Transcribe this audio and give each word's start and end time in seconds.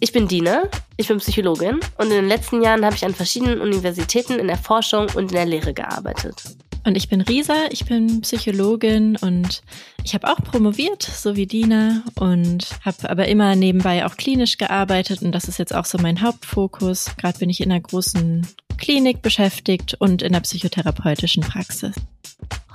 Ich 0.00 0.12
bin 0.12 0.28
Dina, 0.28 0.64
ich 0.98 1.08
bin 1.08 1.18
Psychologin 1.18 1.80
und 1.96 2.06
in 2.06 2.10
den 2.10 2.28
letzten 2.28 2.62
Jahren 2.62 2.84
habe 2.84 2.94
ich 2.94 3.04
an 3.04 3.14
verschiedenen 3.14 3.60
Universitäten 3.60 4.34
in 4.34 4.46
der 4.46 4.58
Forschung 4.58 5.06
und 5.14 5.30
in 5.30 5.36
der 5.36 5.46
Lehre 5.46 5.72
gearbeitet. 5.72 6.42
Und 6.84 6.96
ich 6.96 7.08
bin 7.08 7.22
Risa, 7.22 7.66
ich 7.70 7.86
bin 7.86 8.20
Psychologin 8.20 9.16
und 9.16 9.62
ich 10.04 10.14
habe 10.14 10.28
auch 10.28 10.36
promoviert, 10.36 11.02
so 11.02 11.34
wie 11.34 11.46
Dina, 11.46 12.02
und 12.14 12.68
habe 12.84 13.08
aber 13.10 13.26
immer 13.26 13.56
nebenbei 13.56 14.04
auch 14.04 14.16
klinisch 14.16 14.58
gearbeitet 14.58 15.22
und 15.22 15.32
das 15.32 15.48
ist 15.48 15.58
jetzt 15.58 15.74
auch 15.74 15.86
so 15.86 15.98
mein 15.98 16.22
Hauptfokus. 16.22 17.16
Gerade 17.16 17.38
bin 17.38 17.50
ich 17.50 17.60
in 17.60 17.72
einer 17.72 17.80
großen 17.80 18.46
Klinik 18.76 19.22
beschäftigt 19.22 19.96
und 19.98 20.22
in 20.22 20.32
der 20.32 20.40
psychotherapeutischen 20.40 21.42
Praxis. 21.42 21.94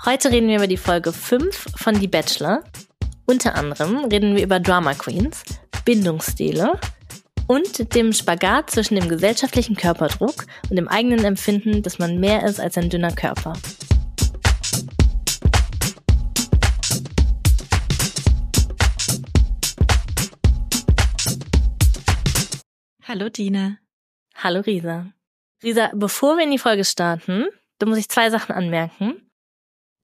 Heute 0.05 0.31
reden 0.31 0.47
wir 0.47 0.55
über 0.55 0.67
die 0.67 0.77
Folge 0.77 1.13
5 1.13 1.67
von 1.75 1.99
Die 1.99 2.07
Bachelor. 2.07 2.63
Unter 3.31 3.55
anderem 3.55 4.03
reden 4.03 4.35
wir 4.35 4.43
über 4.43 4.59
Drama 4.59 4.93
Queens, 4.93 5.45
Bindungsstile, 5.85 6.77
und 7.47 7.95
dem 7.95 8.11
Spagat 8.11 8.69
zwischen 8.71 8.95
dem 8.95 9.07
gesellschaftlichen 9.07 9.77
Körperdruck 9.77 10.47
und 10.69 10.75
dem 10.75 10.89
eigenen 10.89 11.23
Empfinden, 11.23 11.81
dass 11.81 11.97
man 11.97 12.19
mehr 12.19 12.43
ist 12.43 12.59
als 12.59 12.77
ein 12.77 12.89
dünner 12.89 13.13
Körper. 13.13 13.53
Hallo 23.07 23.29
Dina. 23.29 23.77
Hallo 24.35 24.59
Risa. 24.59 25.05
Risa, 25.63 25.89
bevor 25.95 26.35
wir 26.35 26.43
in 26.43 26.51
die 26.51 26.57
Folge 26.57 26.83
starten, 26.83 27.45
da 27.79 27.85
muss 27.85 27.97
ich 27.97 28.09
zwei 28.09 28.29
Sachen 28.29 28.53
anmerken. 28.53 29.30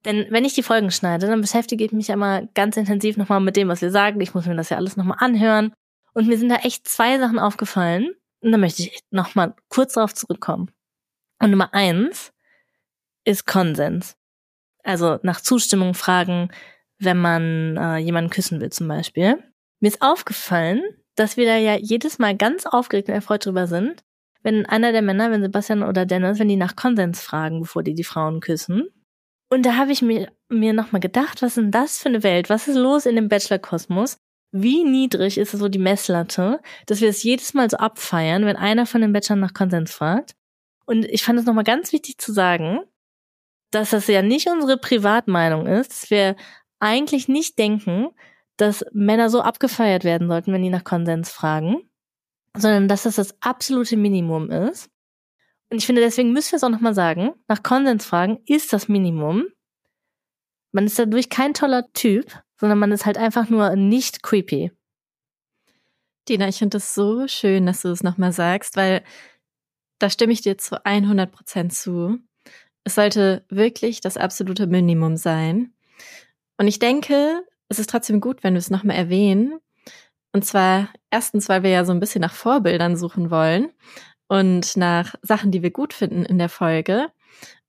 Denn 0.05 0.27
wenn 0.29 0.45
ich 0.45 0.53
die 0.53 0.63
Folgen 0.63 0.91
schneide, 0.91 1.27
dann 1.27 1.41
beschäftige 1.41 1.83
ich 1.83 1.91
mich 1.91 2.09
immer 2.09 2.45
ganz 2.53 2.77
intensiv 2.77 3.17
nochmal 3.17 3.41
mit 3.41 3.55
dem, 3.55 3.67
was 3.67 3.81
wir 3.81 3.91
sagen. 3.91 4.21
Ich 4.21 4.33
muss 4.33 4.45
mir 4.45 4.55
das 4.55 4.69
ja 4.69 4.77
alles 4.77 4.95
nochmal 4.95 5.17
anhören. 5.19 5.73
Und 6.13 6.27
mir 6.27 6.37
sind 6.37 6.49
da 6.49 6.57
echt 6.57 6.87
zwei 6.87 7.19
Sachen 7.19 7.39
aufgefallen. 7.39 8.11
Und 8.41 8.51
da 8.51 8.57
möchte 8.57 8.83
ich 8.83 8.99
noch 9.11 9.35
mal 9.35 9.55
kurz 9.69 9.93
darauf 9.93 10.13
zurückkommen. 10.13 10.71
Und 11.39 11.51
Nummer 11.51 11.73
eins 11.73 12.31
ist 13.25 13.45
Konsens. 13.45 14.15
Also 14.83 15.19
nach 15.23 15.41
Zustimmung 15.41 15.93
fragen, 15.93 16.49
wenn 16.99 17.17
man 17.17 17.77
äh, 17.77 17.97
jemanden 17.97 18.29
küssen 18.29 18.61
will 18.61 18.71
zum 18.71 18.87
Beispiel. 18.87 19.43
Mir 19.79 19.89
ist 19.89 20.01
aufgefallen, 20.01 20.81
dass 21.15 21.37
wir 21.37 21.45
da 21.45 21.57
ja 21.57 21.75
jedes 21.75 22.19
Mal 22.19 22.35
ganz 22.35 22.65
aufgeregt 22.65 23.09
und 23.09 23.15
erfreut 23.15 23.45
drüber 23.45 23.67
sind, 23.67 24.03
wenn 24.43 24.65
einer 24.65 24.91
der 24.91 25.01
Männer, 25.01 25.31
wenn 25.31 25.41
Sebastian 25.41 25.83
oder 25.83 26.05
Dennis, 26.05 26.39
wenn 26.39 26.47
die 26.47 26.55
nach 26.55 26.75
Konsens 26.75 27.21
fragen, 27.21 27.61
bevor 27.61 27.83
die 27.83 27.95
die 27.95 28.03
Frauen 28.03 28.39
küssen. 28.39 28.87
Und 29.49 29.65
da 29.65 29.75
habe 29.75 29.91
ich 29.91 30.01
mir, 30.01 30.31
mir 30.49 30.73
nochmal 30.73 30.99
gedacht, 30.99 31.41
was 31.41 31.51
ist 31.51 31.57
denn 31.57 31.71
das 31.71 31.99
für 31.99 32.09
eine 32.09 32.23
Welt? 32.23 32.49
Was 32.49 32.67
ist 32.67 32.75
los 32.75 33.05
in 33.05 33.15
dem 33.15 33.29
Bachelor-Kosmos? 33.29 34.19
wie 34.51 34.83
niedrig 34.83 35.37
ist 35.37 35.51
so 35.51 35.67
die 35.67 35.79
Messlatte, 35.79 36.61
dass 36.85 37.01
wir 37.01 37.09
es 37.09 37.23
jedes 37.23 37.53
Mal 37.53 37.69
so 37.69 37.77
abfeiern, 37.77 38.45
wenn 38.45 38.55
einer 38.55 38.85
von 38.85 39.01
den 39.01 39.13
Bachelorn 39.13 39.39
nach 39.39 39.53
Konsens 39.53 39.91
fragt. 39.91 40.35
Und 40.85 41.05
ich 41.05 41.23
fand 41.23 41.39
es 41.39 41.45
nochmal 41.45 41.63
ganz 41.63 41.91
wichtig 41.91 42.17
zu 42.17 42.31
sagen, 42.31 42.79
dass 43.71 43.89
das 43.89 44.07
ja 44.07 44.21
nicht 44.21 44.47
unsere 44.49 44.77
Privatmeinung 44.77 45.67
ist, 45.67 45.91
dass 45.91 46.09
wir 46.09 46.35
eigentlich 46.79 47.27
nicht 47.27 47.59
denken, 47.59 48.09
dass 48.55 48.85
Männer 48.93 49.29
so 49.29 49.41
abgefeiert 49.41 50.03
werden 50.03 50.29
sollten, 50.29 50.53
wenn 50.53 50.63
die 50.63 50.69
nach 50.69 50.85
Konsens 50.85 51.29
fragen, 51.29 51.81
sondern 52.55 52.87
dass 52.87 53.03
das 53.03 53.15
das 53.15 53.35
absolute 53.41 53.97
Minimum 53.97 54.49
ist. 54.49 54.89
Und 55.69 55.77
ich 55.77 55.85
finde, 55.85 56.01
deswegen 56.01 56.31
müssen 56.31 56.51
wir 56.51 56.57
es 56.57 56.63
auch 56.63 56.69
nochmal 56.69 56.93
sagen, 56.93 57.33
nach 57.47 57.63
Konsens 57.63 58.05
fragen 58.05 58.39
ist 58.45 58.71
das 58.71 58.87
Minimum. 58.87 59.45
Man 60.71 60.85
ist 60.85 60.97
dadurch 60.97 61.29
kein 61.29 61.53
toller 61.53 61.91
Typ, 61.93 62.31
sondern 62.59 62.79
man 62.79 62.91
ist 62.91 63.05
halt 63.05 63.17
einfach 63.17 63.49
nur 63.49 63.75
nicht 63.75 64.23
creepy. 64.23 64.71
Dina, 66.29 66.47
ich 66.47 66.57
finde 66.57 66.77
es 66.77 66.93
so 66.93 67.27
schön, 67.27 67.65
dass 67.65 67.81
du 67.81 67.89
es 67.89 68.03
nochmal 68.03 68.31
sagst, 68.31 68.75
weil 68.75 69.03
da 69.99 70.09
stimme 70.09 70.33
ich 70.33 70.41
dir 70.41 70.57
zu 70.57 70.83
100 70.85 71.31
Prozent 71.31 71.73
zu. 71.73 72.19
Es 72.83 72.95
sollte 72.95 73.45
wirklich 73.49 74.01
das 74.01 74.17
absolute 74.17 74.67
Minimum 74.67 75.17
sein. 75.17 75.73
Und 76.57 76.67
ich 76.67 76.79
denke, 76.79 77.43
es 77.69 77.79
ist 77.79 77.89
trotzdem 77.89 78.21
gut, 78.21 78.43
wenn 78.43 78.53
wir 78.53 78.59
es 78.59 78.69
nochmal 78.69 78.97
erwähnen. 78.97 79.59
Und 80.33 80.45
zwar 80.45 80.89
erstens, 81.09 81.49
weil 81.49 81.63
wir 81.63 81.71
ja 81.71 81.85
so 81.85 81.91
ein 81.91 81.99
bisschen 81.99 82.21
nach 82.21 82.33
Vorbildern 82.33 82.95
suchen 82.95 83.31
wollen 83.31 83.71
und 84.27 84.77
nach 84.77 85.15
Sachen, 85.21 85.51
die 85.51 85.63
wir 85.63 85.71
gut 85.71 85.93
finden 85.93 86.25
in 86.25 86.37
der 86.37 86.49
Folge 86.49 87.07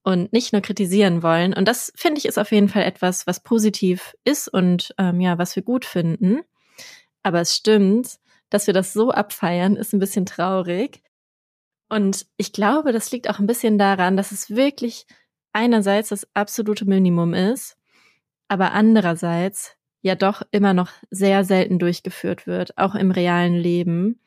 und 0.02 0.32
nicht 0.32 0.52
nur 0.52 0.62
kritisieren 0.62 1.22
wollen. 1.22 1.54
Und 1.54 1.68
das 1.68 1.92
finde 1.94 2.18
ich 2.18 2.26
ist 2.26 2.38
auf 2.38 2.52
jeden 2.52 2.68
Fall 2.68 2.82
etwas, 2.82 3.26
was 3.26 3.42
positiv 3.42 4.16
ist 4.24 4.48
und 4.48 4.94
ähm, 4.98 5.20
ja, 5.20 5.38
was 5.38 5.54
wir 5.56 5.62
gut 5.62 5.84
finden. 5.84 6.40
Aber 7.22 7.40
es 7.40 7.54
stimmt, 7.54 8.18
dass 8.50 8.66
wir 8.66 8.74
das 8.74 8.92
so 8.92 9.10
abfeiern, 9.10 9.76
ist 9.76 9.92
ein 9.92 9.98
bisschen 9.98 10.26
traurig. 10.26 11.02
Und 11.88 12.26
ich 12.36 12.52
glaube, 12.52 12.92
das 12.92 13.10
liegt 13.12 13.28
auch 13.28 13.38
ein 13.38 13.46
bisschen 13.46 13.78
daran, 13.78 14.16
dass 14.16 14.32
es 14.32 14.50
wirklich 14.50 15.06
einerseits 15.52 16.10
das 16.10 16.26
absolute 16.34 16.84
Minimum 16.84 17.34
ist, 17.34 17.76
aber 18.48 18.72
andererseits 18.72 19.76
ja 20.00 20.14
doch 20.14 20.42
immer 20.50 20.74
noch 20.74 20.90
sehr 21.10 21.44
selten 21.44 21.78
durchgeführt 21.78 22.46
wird, 22.46 22.78
auch 22.78 22.94
im 22.94 23.10
realen 23.10 23.54
Leben, 23.54 24.20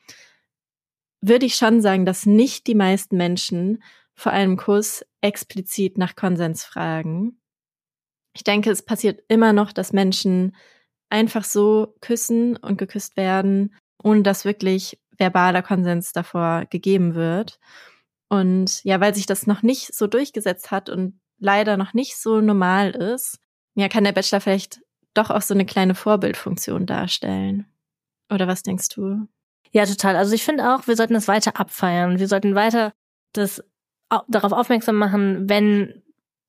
würde 1.22 1.46
ich 1.46 1.54
schon 1.54 1.80
sagen, 1.80 2.04
dass 2.04 2.26
nicht 2.26 2.66
die 2.66 2.74
meisten 2.74 3.16
Menschen 3.16 3.82
vor 4.14 4.32
einem 4.32 4.56
Kuss 4.56 5.04
explizit 5.20 5.96
nach 5.96 6.16
Konsens 6.16 6.64
fragen. 6.64 7.40
Ich 8.34 8.44
denke, 8.44 8.70
es 8.70 8.84
passiert 8.84 9.22
immer 9.28 9.52
noch, 9.52 9.72
dass 9.72 9.92
Menschen 9.92 10.54
einfach 11.08 11.44
so 11.44 11.94
küssen 12.00 12.56
und 12.56 12.76
geküsst 12.76 13.16
werden, 13.16 13.74
ohne 14.02 14.22
dass 14.22 14.44
wirklich 14.44 14.98
verbaler 15.16 15.62
Konsens 15.62 16.12
davor 16.12 16.66
gegeben 16.68 17.14
wird. 17.14 17.58
Und 18.28 18.82
ja, 18.84 19.00
weil 19.00 19.14
sich 19.14 19.26
das 19.26 19.46
noch 19.46 19.62
nicht 19.62 19.94
so 19.94 20.06
durchgesetzt 20.06 20.70
hat 20.70 20.88
und 20.88 21.20
leider 21.38 21.76
noch 21.76 21.92
nicht 21.92 22.16
so 22.16 22.40
normal 22.40 22.90
ist, 22.90 23.38
ja, 23.74 23.88
kann 23.88 24.04
der 24.04 24.12
Bachelor 24.12 24.40
vielleicht 24.40 24.80
doch 25.14 25.30
auch 25.30 25.42
so 25.42 25.54
eine 25.54 25.66
kleine 25.66 25.94
Vorbildfunktion 25.94 26.86
darstellen. 26.86 27.66
Oder 28.30 28.48
was 28.48 28.62
denkst 28.62 28.88
du? 28.90 29.28
Ja, 29.72 29.86
total. 29.86 30.16
Also 30.16 30.34
ich 30.34 30.44
finde 30.44 30.74
auch, 30.74 30.86
wir 30.86 30.96
sollten 30.96 31.14
das 31.14 31.28
weiter 31.28 31.58
abfeiern. 31.58 32.18
Wir 32.18 32.28
sollten 32.28 32.54
weiter 32.54 32.92
das 33.32 33.64
darauf 34.28 34.52
aufmerksam 34.52 34.96
machen, 34.96 35.48
wenn 35.48 36.02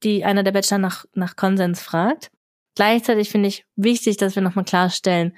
die 0.04 0.26
einer 0.26 0.44
der 0.44 0.52
Bachelor 0.52 0.80
nach, 0.80 1.06
nach 1.14 1.38
Konsens 1.38 1.82
fragt. 1.82 2.30
Gleichzeitig 2.76 3.30
finde 3.30 3.48
ich 3.48 3.66
wichtig, 3.76 4.18
dass 4.18 4.36
wir 4.36 4.44
nochmal 4.44 4.66
klarstellen, 4.66 5.38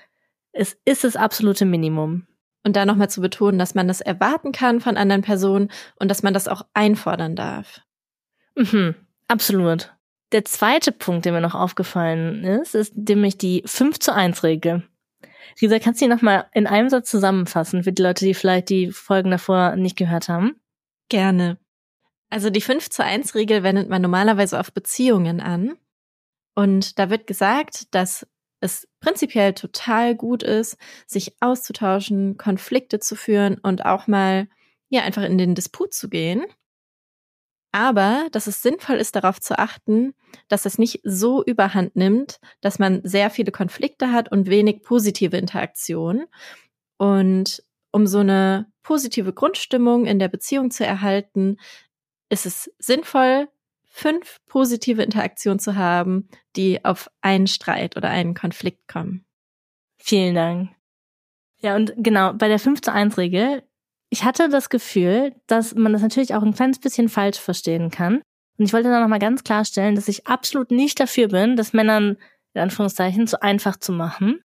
es 0.52 0.78
ist 0.86 1.04
das 1.04 1.16
absolute 1.16 1.66
Minimum. 1.66 2.26
Und 2.64 2.76
da 2.76 2.86
nochmal 2.86 3.12
zu 3.12 3.22
betonen, 3.22 3.60
dass 3.60 3.76
man 3.76 3.88
das 3.88 4.02
erwarten 4.02 4.52
kann 4.52 4.82
von 4.82 4.98
anderen 4.98 5.22
Personen 5.22 5.70
und 6.00 6.10
dass 6.10 6.24
man 6.24 6.34
das 6.34 6.48
auch 6.48 6.66
einfordern 6.74 7.36
darf. 7.36 7.82
Mhm, 8.56 8.96
absolut. 9.28 9.94
Der 10.32 10.46
zweite 10.46 10.92
Punkt, 10.92 11.26
der 11.26 11.34
mir 11.34 11.42
noch 11.42 11.54
aufgefallen 11.54 12.44
ist, 12.44 12.74
ist 12.74 12.98
nämlich 12.98 13.38
die 13.38 13.62
5 13.68 14.00
zu 14.00 14.16
1 14.16 14.42
Regel. 14.42 14.82
Risa, 15.62 15.80
kannst 15.80 16.02
du 16.02 16.06
die 16.06 16.12
nochmal 16.12 16.48
in 16.54 16.68
einem 16.68 16.90
Satz 16.90 17.10
zusammenfassen 17.10 17.84
für 17.84 17.94
die 17.94 18.02
Leute, 18.02 18.26
die 18.26 18.34
vielleicht 18.34 18.70
die 18.70 18.92
Folgen 18.92 19.32
davor 19.32 19.76
nicht 19.76 19.98
gehört 19.98 20.30
haben? 20.30 20.56
Gerne. 21.10 21.58
Also 22.30 22.50
die 22.50 22.62
5 22.62 22.90
zu 22.90 23.04
1 23.04 23.36
Regel 23.36 23.64
wendet 23.64 23.90
man 23.90 24.02
normalerweise 24.02 24.60
auf 24.60 24.74
Beziehungen 24.74 25.40
an. 25.40 25.78
Und 26.56 27.00
da 27.00 27.10
wird 27.10 27.28
gesagt, 27.28 27.94
dass 27.94 28.28
es 28.62 28.88
prinzipiell 29.00 29.54
total 29.54 30.16
gut 30.16 30.42
ist, 30.42 30.78
sich 31.06 31.36
auszutauschen, 31.40 32.38
Konflikte 32.38 33.00
zu 33.00 33.16
führen 33.16 33.58
und 33.60 33.86
auch 33.86 34.08
mal, 34.08 34.48
ja, 34.90 35.04
einfach 35.04 35.24
in 35.24 35.38
den 35.38 35.56
Disput 35.56 35.94
zu 35.94 36.10
gehen. 36.10 36.46
Aber 37.76 38.30
dass 38.32 38.48
es 38.48 38.62
sinnvoll 38.62 38.96
ist, 38.96 39.18
darauf 39.18 39.42
zu 39.42 39.60
achten, 39.60 40.14
dass 40.48 40.66
es 40.66 40.78
nicht 40.78 41.02
so 41.04 41.44
überhand 41.44 41.98
nimmt, 41.98 42.40
dass 42.62 42.80
man 42.80 43.02
sehr 43.04 43.30
viele 43.30 43.52
Konflikte 43.52 44.14
hat 44.14 44.32
und 44.32 44.48
wenig 44.50 44.82
positive 44.82 45.36
Interaktion. 45.36 46.24
Und 46.96 47.62
um 47.92 48.08
so 48.08 48.20
eine 48.20 48.72
positive 48.82 49.34
Grundstimmung 49.34 50.06
in 50.06 50.20
der 50.20 50.30
Beziehung 50.30 50.72
zu 50.72 50.86
erhalten, 50.86 51.58
ist 52.30 52.46
es 52.46 52.72
sinnvoll, 52.80 53.50
fünf 53.84 54.40
positive 54.48 55.04
Interaktionen 55.04 55.60
zu 55.60 55.76
haben, 55.76 56.30
die 56.56 56.86
auf 56.86 57.12
einen 57.20 57.48
Streit 57.48 57.98
oder 57.98 58.08
einen 58.08 58.36
Konflikt 58.36 58.88
kommen. 58.88 59.26
Vielen 59.98 60.36
Dank. 60.36 60.70
Ja, 61.58 61.76
und 61.76 61.94
genau, 61.98 62.32
bei 62.32 62.48
der 62.48 62.60
5 62.60 62.80
zu 62.80 62.94
1 62.94 63.18
Regel, 63.18 63.64
ich 64.16 64.24
hatte 64.24 64.48
das 64.48 64.70
Gefühl, 64.70 65.36
dass 65.46 65.76
man 65.76 65.92
das 65.92 66.02
natürlich 66.02 66.36
auch 66.36 66.42
ein 66.42 66.54
kleines 66.54 66.80
bisschen 66.80 67.10
falsch 67.10 67.38
verstehen 67.38 67.92
kann. 67.92 68.22
Und 68.58 68.64
ich 68.64 68.72
wollte 68.72 68.88
da 68.88 69.02
nochmal 69.02 69.20
ganz 69.20 69.44
klarstellen, 69.44 69.96
dass 69.96 70.08
ich 70.08 70.26
absolut 70.26 70.72
nicht 70.72 71.02
dafür 71.02 71.28
bin, 71.28 71.58
das 71.58 71.74
Männern 71.74 72.16
in 72.54 72.62
Anführungszeichen 72.62 73.28
zu 73.28 73.42
einfach 73.42 73.76
zu 73.76 73.92
machen. 73.92 74.40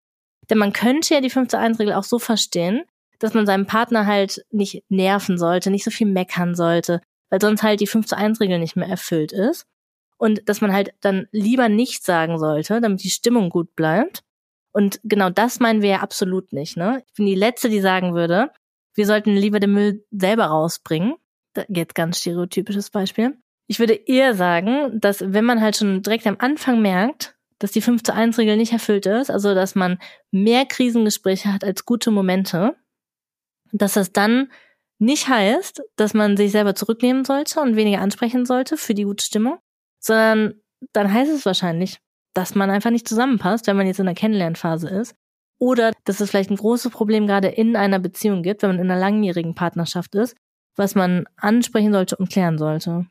Denn 0.49 0.57
man 0.57 0.73
könnte 0.73 1.13
ja 1.13 1.21
die 1.21 1.29
5 1.29 1.49
zu 1.49 1.59
1 1.59 1.77
Regel 1.77 1.93
auch 1.93 2.03
so 2.03 2.17
verstehen, 2.17 2.81
dass 3.19 3.35
man 3.35 3.45
seinem 3.45 3.67
Partner 3.67 4.07
halt 4.07 4.43
nicht 4.49 4.83
nerven 4.89 5.37
sollte, 5.37 5.69
nicht 5.69 5.83
so 5.83 5.91
viel 5.91 6.07
meckern 6.07 6.55
sollte, 6.55 6.99
weil 7.29 7.39
sonst 7.39 7.61
halt 7.61 7.79
die 7.79 7.85
5 7.85 8.07
zu 8.07 8.17
1 8.17 8.39
Regel 8.39 8.57
nicht 8.57 8.75
mehr 8.75 8.87
erfüllt 8.87 9.31
ist. 9.31 9.67
Und 10.17 10.49
dass 10.49 10.61
man 10.61 10.73
halt 10.73 10.95
dann 11.01 11.27
lieber 11.31 11.69
nichts 11.69 12.07
sagen 12.07 12.39
sollte, 12.39 12.81
damit 12.81 13.03
die 13.03 13.11
Stimmung 13.11 13.51
gut 13.51 13.75
bleibt. 13.75 14.23
Und 14.71 14.99
genau 15.03 15.29
das 15.29 15.59
meinen 15.59 15.83
wir 15.83 15.89
ja 15.89 15.99
absolut 15.99 16.53
nicht, 16.53 16.75
ne? 16.75 17.03
Ich 17.05 17.13
bin 17.13 17.27
die 17.27 17.35
Letzte, 17.35 17.69
die 17.69 17.81
sagen 17.81 18.15
würde, 18.15 18.49
wir 18.95 19.05
sollten 19.05 19.35
lieber 19.35 19.59
den 19.59 19.73
Müll 19.73 20.05
selber 20.11 20.45
rausbringen. 20.45 21.15
Jetzt 21.67 21.95
ganz 21.95 22.19
stereotypisches 22.19 22.89
Beispiel. 22.89 23.37
Ich 23.67 23.79
würde 23.79 23.93
eher 23.93 24.33
sagen, 24.35 24.99
dass 24.99 25.21
wenn 25.21 25.45
man 25.45 25.61
halt 25.61 25.77
schon 25.77 26.01
direkt 26.01 26.25
am 26.27 26.37
Anfang 26.39 26.81
merkt, 26.81 27.35
dass 27.59 27.71
die 27.71 27.81
5 27.81 28.03
zu 28.03 28.13
1 28.13 28.37
Regel 28.37 28.57
nicht 28.57 28.71
erfüllt 28.71 29.05
ist, 29.05 29.29
also 29.29 29.53
dass 29.53 29.75
man 29.75 29.99
mehr 30.31 30.65
Krisengespräche 30.65 31.53
hat 31.53 31.63
als 31.63 31.85
gute 31.85 32.09
Momente, 32.09 32.75
dass 33.71 33.93
das 33.93 34.11
dann 34.11 34.51
nicht 34.97 35.27
heißt, 35.27 35.81
dass 35.95 36.13
man 36.13 36.35
sich 36.35 36.51
selber 36.51 36.75
zurücknehmen 36.75 37.25
sollte 37.25 37.61
und 37.61 37.75
weniger 37.75 38.01
ansprechen 38.01 38.45
sollte 38.45 38.77
für 38.77 38.93
die 38.93 39.03
gute 39.03 39.23
Stimmung, 39.23 39.59
sondern 39.99 40.61
dann 40.93 41.13
heißt 41.13 41.31
es 41.31 41.45
wahrscheinlich, 41.45 41.99
dass 42.33 42.55
man 42.55 42.69
einfach 42.69 42.91
nicht 42.91 43.07
zusammenpasst, 43.07 43.67
wenn 43.67 43.77
man 43.77 43.87
jetzt 43.87 43.99
in 43.99 44.05
der 44.05 44.15
Kennenlernphase 44.15 44.89
ist. 44.89 45.15
Oder 45.59 45.91
dass 46.05 46.21
es 46.21 46.29
vielleicht 46.29 46.49
ein 46.49 46.55
großes 46.55 46.91
Problem 46.91 47.27
gerade 47.27 47.49
in 47.49 47.75
einer 47.75 47.99
Beziehung 47.99 48.43
gibt, 48.43 48.61
wenn 48.61 48.71
man 48.71 48.79
in 48.79 48.89
einer 48.89 48.99
langjährigen 48.99 49.55
Partnerschaft 49.55 50.15
ist, 50.15 50.35
was 50.75 50.95
man 50.95 51.25
ansprechen 51.35 51.91
sollte 51.91 52.15
und 52.15 52.29
klären 52.29 52.57
sollte. 52.57 53.05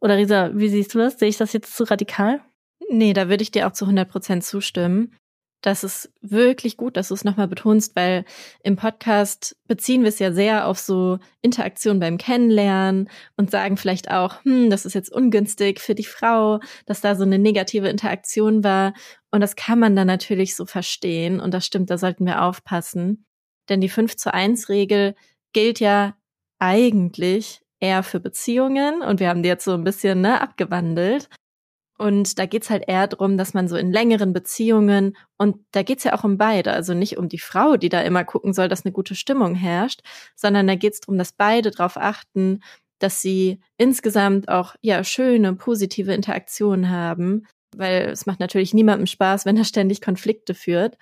Oder 0.00 0.16
Risa, 0.16 0.50
wie 0.54 0.68
siehst 0.68 0.94
du 0.94 0.98
das? 0.98 1.18
Sehe 1.18 1.28
ich 1.28 1.36
das 1.36 1.52
jetzt 1.52 1.76
zu 1.76 1.84
radikal? 1.84 2.40
Nee, 2.88 3.12
da 3.12 3.28
würde 3.28 3.42
ich 3.42 3.50
dir 3.50 3.66
auch 3.66 3.72
zu 3.72 3.84
100 3.84 4.08
Prozent 4.08 4.44
zustimmen. 4.44 5.16
Das 5.62 5.84
ist 5.84 6.10
wirklich 6.22 6.76
gut, 6.76 6.96
dass 6.96 7.08
du 7.08 7.14
es 7.14 7.24
nochmal 7.24 7.48
betonst, 7.48 7.94
weil 7.94 8.24
im 8.62 8.76
Podcast 8.76 9.56
beziehen 9.68 10.02
wir 10.02 10.08
es 10.08 10.18
ja 10.18 10.32
sehr 10.32 10.66
auf 10.66 10.78
so 10.78 11.18
Interaktion 11.42 12.00
beim 12.00 12.16
Kennenlernen 12.16 13.10
und 13.36 13.50
sagen 13.50 13.76
vielleicht 13.76 14.10
auch, 14.10 14.42
hm, 14.44 14.70
das 14.70 14.86
ist 14.86 14.94
jetzt 14.94 15.12
ungünstig 15.12 15.80
für 15.80 15.94
die 15.94 16.04
Frau, 16.04 16.60
dass 16.86 17.02
da 17.02 17.14
so 17.14 17.24
eine 17.24 17.38
negative 17.38 17.88
Interaktion 17.88 18.64
war. 18.64 18.94
Und 19.30 19.40
das 19.40 19.54
kann 19.54 19.78
man 19.78 19.94
dann 19.94 20.06
natürlich 20.06 20.56
so 20.56 20.64
verstehen. 20.64 21.40
Und 21.40 21.52
das 21.52 21.66
stimmt, 21.66 21.90
da 21.90 21.98
sollten 21.98 22.24
wir 22.24 22.42
aufpassen. 22.42 23.26
Denn 23.68 23.80
die 23.80 23.90
5 23.90 24.16
zu 24.16 24.32
1 24.32 24.68
Regel 24.70 25.14
gilt 25.52 25.78
ja 25.78 26.16
eigentlich 26.58 27.60
eher 27.80 28.02
für 28.02 28.20
Beziehungen 28.20 29.02
und 29.02 29.20
wir 29.20 29.28
haben 29.28 29.42
die 29.42 29.48
jetzt 29.48 29.64
so 29.64 29.72
ein 29.72 29.84
bisschen 29.84 30.20
ne, 30.20 30.40
abgewandelt. 30.40 31.28
Und 32.00 32.38
da 32.38 32.46
geht's 32.46 32.70
halt 32.70 32.84
eher 32.86 33.08
drum, 33.08 33.36
dass 33.36 33.52
man 33.52 33.68
so 33.68 33.76
in 33.76 33.92
längeren 33.92 34.32
Beziehungen, 34.32 35.18
und 35.36 35.58
da 35.72 35.82
geht's 35.82 36.02
ja 36.04 36.14
auch 36.14 36.24
um 36.24 36.38
beide, 36.38 36.72
also 36.72 36.94
nicht 36.94 37.18
um 37.18 37.28
die 37.28 37.38
Frau, 37.38 37.76
die 37.76 37.90
da 37.90 38.00
immer 38.00 38.24
gucken 38.24 38.54
soll, 38.54 38.68
dass 38.68 38.86
eine 38.86 38.92
gute 38.92 39.14
Stimmung 39.14 39.54
herrscht, 39.54 40.00
sondern 40.34 40.66
da 40.66 40.76
geht's 40.76 41.00
drum, 41.00 41.18
dass 41.18 41.32
beide 41.32 41.70
darauf 41.70 41.98
achten, 41.98 42.62
dass 43.00 43.20
sie 43.20 43.60
insgesamt 43.76 44.48
auch 44.48 44.76
ja 44.80 45.04
schöne, 45.04 45.52
positive 45.56 46.14
Interaktionen 46.14 46.88
haben, 46.88 47.46
weil 47.76 48.08
es 48.08 48.24
macht 48.24 48.40
natürlich 48.40 48.72
niemandem 48.72 49.06
Spaß, 49.06 49.44
wenn 49.44 49.58
er 49.58 49.64
ständig 49.64 50.00
Konflikte 50.00 50.54
führt. 50.54 50.96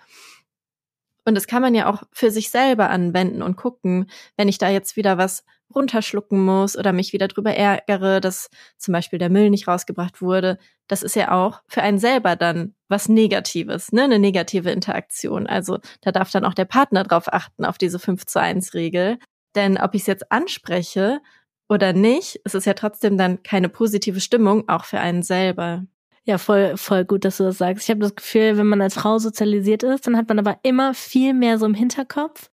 Und 1.24 1.36
das 1.36 1.46
kann 1.46 1.62
man 1.62 1.76
ja 1.76 1.88
auch 1.88 2.02
für 2.10 2.32
sich 2.32 2.50
selber 2.50 2.90
anwenden 2.90 3.42
und 3.42 3.54
gucken, 3.54 4.10
wenn 4.36 4.48
ich 4.48 4.58
da 4.58 4.68
jetzt 4.68 4.96
wieder 4.96 5.16
was 5.16 5.44
runterschlucken 5.74 6.44
muss 6.44 6.76
oder 6.76 6.92
mich 6.92 7.12
wieder 7.12 7.28
drüber 7.28 7.54
ärgere, 7.54 8.20
dass 8.20 8.50
zum 8.76 8.92
Beispiel 8.92 9.18
der 9.18 9.30
Müll 9.30 9.50
nicht 9.50 9.68
rausgebracht 9.68 10.22
wurde, 10.22 10.58
das 10.88 11.02
ist 11.02 11.16
ja 11.16 11.32
auch 11.32 11.60
für 11.66 11.82
einen 11.82 11.98
selber 11.98 12.36
dann 12.36 12.74
was 12.88 13.08
Negatives, 13.08 13.92
ne, 13.92 14.04
eine 14.04 14.18
negative 14.18 14.70
Interaktion. 14.70 15.46
Also 15.46 15.78
da 16.00 16.12
darf 16.12 16.30
dann 16.30 16.44
auch 16.44 16.54
der 16.54 16.64
Partner 16.64 17.04
drauf 17.04 17.32
achten, 17.32 17.64
auf 17.64 17.78
diese 17.78 17.98
5 17.98 18.26
zu 18.26 18.40
1 18.40 18.74
Regel. 18.74 19.18
Denn 19.54 19.78
ob 19.78 19.94
ich 19.94 20.02
es 20.02 20.06
jetzt 20.06 20.32
anspreche 20.32 21.20
oder 21.68 21.92
nicht, 21.92 22.40
es 22.44 22.54
ist 22.54 22.64
ja 22.64 22.74
trotzdem 22.74 23.18
dann 23.18 23.42
keine 23.42 23.68
positive 23.68 24.20
Stimmung, 24.20 24.68
auch 24.68 24.84
für 24.84 25.00
einen 25.00 25.22
selber. 25.22 25.84
Ja, 26.24 26.38
voll, 26.38 26.76
voll 26.76 27.04
gut, 27.04 27.24
dass 27.24 27.38
du 27.38 27.44
das 27.44 27.58
sagst. 27.58 27.84
Ich 27.84 27.90
habe 27.90 28.00
das 28.00 28.14
Gefühl, 28.14 28.58
wenn 28.58 28.66
man 28.66 28.82
als 28.82 28.94
Frau 28.94 29.18
sozialisiert 29.18 29.82
ist, 29.82 30.06
dann 30.06 30.16
hat 30.16 30.28
man 30.28 30.38
aber 30.38 30.58
immer 30.62 30.92
viel 30.94 31.32
mehr 31.32 31.58
so 31.58 31.66
im 31.66 31.74
Hinterkopf, 31.74 32.50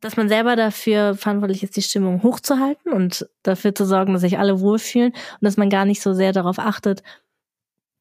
dass 0.00 0.16
man 0.16 0.28
selber 0.28 0.56
dafür 0.56 1.14
verantwortlich 1.14 1.62
ist, 1.62 1.76
die 1.76 1.82
Stimmung 1.82 2.22
hochzuhalten 2.22 2.92
und 2.92 3.28
dafür 3.42 3.74
zu 3.74 3.84
sorgen, 3.84 4.12
dass 4.12 4.22
sich 4.22 4.38
alle 4.38 4.60
wohlfühlen 4.60 5.12
und 5.12 5.42
dass 5.42 5.56
man 5.56 5.70
gar 5.70 5.84
nicht 5.84 6.02
so 6.02 6.14
sehr 6.14 6.32
darauf 6.32 6.58
achtet, 6.58 7.02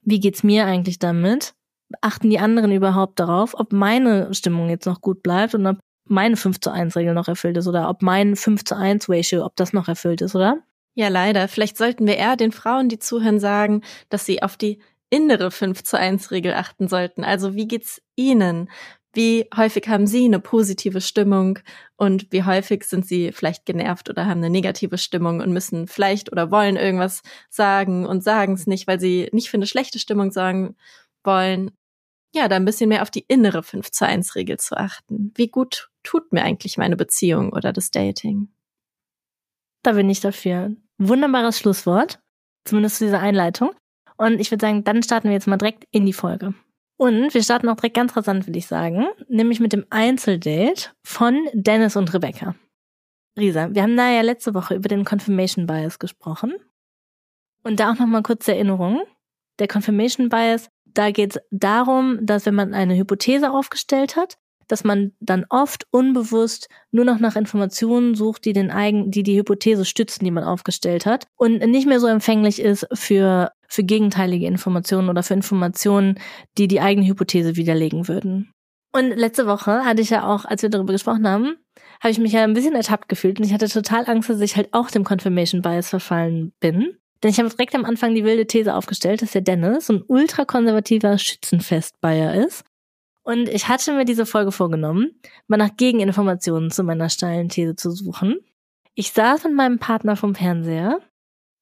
wie 0.02 0.20
geht's 0.20 0.44
mir 0.44 0.66
eigentlich 0.66 1.00
damit? 1.00 1.54
Achten 2.02 2.30
die 2.30 2.40
anderen 2.40 2.72
überhaupt 2.72 3.20
darauf, 3.20 3.54
ob 3.60 3.74
meine 3.74 4.34
Stimmung 4.34 4.70
jetzt 4.70 4.86
noch 4.86 5.02
gut 5.02 5.24
bleibt 5.24 5.56
und 5.56 5.66
ob 5.66 5.80
meine 6.06 6.38
5 6.38 6.60
zu 6.60 6.72
1 6.72 6.96
Regel 6.96 7.14
noch 7.14 7.28
erfüllt 7.28 7.58
ist 7.58 7.68
oder 7.68 7.90
ob 7.90 8.02
mein 8.02 8.36
5 8.36 8.64
zu 8.64 8.76
1 8.76 9.10
Ratio, 9.10 9.46
ob 9.46 9.56
das 9.56 9.74
noch 9.74 9.88
erfüllt 9.88 10.22
ist, 10.22 10.36
oder? 10.36 10.60
Ja, 10.96 11.08
leider. 11.08 11.48
Vielleicht 11.48 11.78
sollten 11.78 12.08
wir 12.08 12.18
eher 12.18 12.36
den 12.36 12.52
Frauen, 12.52 12.90
die 12.90 13.00
zuhören, 13.00 13.40
sagen, 13.40 13.84
dass 14.10 14.26
sie 14.26 14.42
auf 14.42 14.58
die 14.58 14.80
innere 15.10 15.52
5 15.52 15.84
zu 15.84 15.98
1 15.98 16.32
Regel 16.32 16.54
achten 16.54 16.88
sollten. 16.88 17.24
Also 17.24 17.56
wie 17.56 17.68
geht's 17.68 18.02
ihnen? 18.16 18.70
Wie 19.14 19.48
häufig 19.56 19.88
haben 19.88 20.06
Sie 20.06 20.26
eine 20.26 20.40
positive 20.40 21.02
Stimmung 21.02 21.60
und 21.96 22.32
wie 22.32 22.44
häufig 22.44 22.84
sind 22.84 23.08
Sie 23.08 23.32
vielleicht 23.32 23.66
genervt 23.66 24.10
oder 24.10 24.26
haben 24.26 24.38
eine 24.38 24.52
negative 24.52 25.00
Stimmung 25.00 25.40
und 25.40 25.52
müssen 25.52 25.88
vielleicht 25.88 26.32
oder 26.32 26.52
wollen 26.52 26.76
irgendwas 26.76 27.24
sagen 27.50 28.06
und 28.06 28.24
sagen 28.24 28.54
es 28.54 28.68
nicht, 28.68 28.88
weil 28.88 29.00
Sie 29.00 29.30
nicht 29.32 29.50
für 29.50 29.58
eine 29.58 29.66
schlechte 29.66 29.98
Stimmung 29.98 30.32
sagen 30.32 30.76
wollen. 31.24 31.72
Ja, 32.36 32.48
da 32.48 32.58
ein 32.58 32.66
bisschen 32.66 32.90
mehr 32.90 33.02
auf 33.02 33.10
die 33.10 33.26
innere 33.28 33.64
5 33.64 33.90
zu 33.90 34.06
1 34.06 34.36
Regel 34.36 34.60
zu 34.60 34.78
achten. 34.78 35.32
Wie 35.36 35.48
gut 35.48 35.90
tut 36.04 36.32
mir 36.32 36.44
eigentlich 36.44 36.78
meine 36.78 36.96
Beziehung 36.96 37.52
oder 37.52 37.74
das 37.74 37.90
Dating? 37.90 38.50
Da 39.82 39.94
bin 39.94 40.10
ich 40.10 40.20
dafür. 40.20 40.76
Wunderbares 41.00 41.58
Schlusswort. 41.58 42.20
Zumindest 42.66 42.98
zu 42.98 43.06
dieser 43.06 43.22
Einleitung. 43.22 43.72
Und 44.18 44.40
ich 44.40 44.52
würde 44.52 44.62
sagen, 44.62 44.84
dann 44.84 45.02
starten 45.02 45.30
wir 45.30 45.34
jetzt 45.34 45.48
mal 45.48 45.58
direkt 45.58 45.86
in 45.90 46.06
die 46.06 46.14
Folge. 46.14 46.54
Und 47.00 47.34
wir 47.34 47.42
starten 47.42 47.70
auch 47.70 47.78
direkt 47.78 47.96
ganz 47.96 48.18
rasant, 48.18 48.46
würde 48.46 48.60
ich 48.60 48.68
sagen, 48.68 49.06
nämlich 49.30 49.62
mit 49.62 49.72
dem 49.72 49.86
Einzeldate 49.90 50.90
von 51.02 51.48
Dennis 51.54 51.96
und 51.96 52.14
Rebecca. 52.14 52.56
Risa, 53.38 53.74
wir 53.74 53.84
haben 53.84 53.96
da 53.96 54.12
ja 54.12 54.20
letzte 54.20 54.54
Woche 54.54 54.76
über 54.76 54.90
den 54.90 55.06
Confirmation 55.06 55.66
Bias 55.66 55.98
gesprochen. 55.98 56.56
Und 57.64 57.80
da 57.80 57.94
auch 57.94 58.00
nochmal 58.00 58.22
kurze 58.22 58.52
Erinnerung. 58.52 59.02
Der 59.60 59.70
Confirmation 59.70 60.28
Bias, 60.28 60.70
da 60.84 61.12
geht 61.12 61.38
es 61.38 61.42
darum, 61.52 62.20
dass 62.22 62.46
wenn 62.46 62.56
man 62.56 62.74
eine 62.74 62.98
Hypothese 62.98 63.50
aufgestellt 63.50 64.18
hat, 64.18 64.38
dass 64.68 64.84
man 64.84 65.14
dann 65.22 65.46
oft 65.48 65.88
unbewusst 65.92 66.68
nur 66.92 67.06
noch 67.06 67.20
nach 67.20 67.38
Informationen 67.38 68.14
sucht, 68.14 68.44
die 68.44 68.54
den 68.54 68.72
eigen, 68.72 69.10
die 69.10 69.24
die 69.24 69.38
Hypothese 69.38 69.86
stützen, 69.86 70.26
die 70.26 70.32
man 70.32 70.44
aufgestellt 70.44 71.06
hat 71.06 71.28
und 71.38 71.60
nicht 71.60 71.88
mehr 71.88 72.02
so 72.02 72.08
empfänglich 72.08 72.62
ist 72.62 72.86
für 72.92 73.54
für 73.70 73.84
gegenteilige 73.84 74.48
Informationen 74.48 75.10
oder 75.10 75.24
für 75.24 75.34
Informationen, 75.34 76.20
die 76.58 76.68
die 76.68 76.82
eigene 76.82 77.08
Hypothese 77.08 77.56
widerlegen 77.56 78.08
würden. 78.08 78.52
Und 78.92 79.10
letzte 79.10 79.46
Woche 79.46 79.86
hatte 79.86 80.02
ich 80.02 80.10
ja 80.10 80.28
auch, 80.28 80.46
als 80.46 80.64
wir 80.64 80.70
darüber 80.70 80.94
gesprochen 80.94 81.28
haben, 81.28 81.56
habe 82.02 82.12
ich 82.12 82.18
mich 82.18 82.32
ja 82.32 82.44
ein 82.44 82.54
bisschen 82.54 82.76
ertappt 82.76 83.08
gefühlt 83.08 83.40
und 83.40 83.46
ich 83.46 83.54
hatte 83.54 83.70
total 83.70 84.10
Angst, 84.10 84.30
dass 84.30 84.42
ich 84.42 84.56
halt 84.56 84.74
auch 84.74 84.90
dem 84.90 85.04
Confirmation 85.04 85.62
Bias 85.62 85.90
verfallen 85.90 86.54
bin. 86.60 86.98
Denn 87.22 87.32
ich 87.32 87.40
habe 87.40 87.50
direkt 87.50 87.76
am 87.76 87.86
Anfang 87.86 88.16
die 88.16 88.24
wilde 88.24 88.48
These 88.48 88.74
aufgestellt, 88.74 89.22
dass 89.22 89.32
der 89.32 89.42
Dennis 89.42 89.88
so 89.88 89.94
ein 89.94 90.04
ultrakonservativer 90.08 91.18
Schützenfest-Bayer 91.18 92.34
ist 92.46 92.64
und 93.30 93.48
ich 93.48 93.68
hatte 93.68 93.94
mir 93.94 94.06
diese 94.06 94.26
Folge 94.26 94.52
vorgenommen, 94.52 95.22
mal 95.46 95.58
nach 95.58 95.78
Gegeninformationen 95.78 96.72
zu 96.72 96.84
meiner 96.84 97.10
steilen 97.10 97.48
These 97.48 97.76
zu 97.76 97.92
suchen. 97.92 98.40
Ich 98.96 99.12
saß 99.12 99.44
mit 99.44 99.54
meinem 99.54 99.78
Partner 99.78 100.16
vom 100.16 100.34
Fernseher 100.34 101.00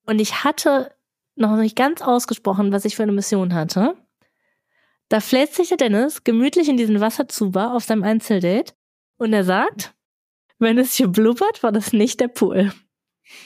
und 0.05 0.19
ich 0.19 0.45
hatte 0.45 0.95
noch 1.37 1.55
nicht 1.57 1.75
ganz 1.75 2.01
ausgesprochen, 2.01 2.71
was 2.71 2.85
ich 2.85 2.95
für 2.95 3.03
eine 3.03 3.11
Mission 3.11 3.53
hatte. 3.53 3.95
Da 5.09 5.19
fläzt 5.19 5.55
sich 5.55 5.69
der 5.69 5.77
Dennis 5.77 6.23
gemütlich 6.23 6.67
in 6.67 6.77
diesen 6.77 6.99
Wasserzuber 6.99 7.73
auf 7.73 7.83
seinem 7.83 8.03
Einzeldate 8.03 8.73
und 9.17 9.33
er 9.33 9.43
sagt, 9.43 9.93
wenn 10.59 10.77
es 10.77 10.95
hier 10.95 11.07
blubbert, 11.07 11.63
war 11.63 11.71
das 11.71 11.93
nicht 11.93 12.19
der 12.19 12.27
Pool. 12.27 12.73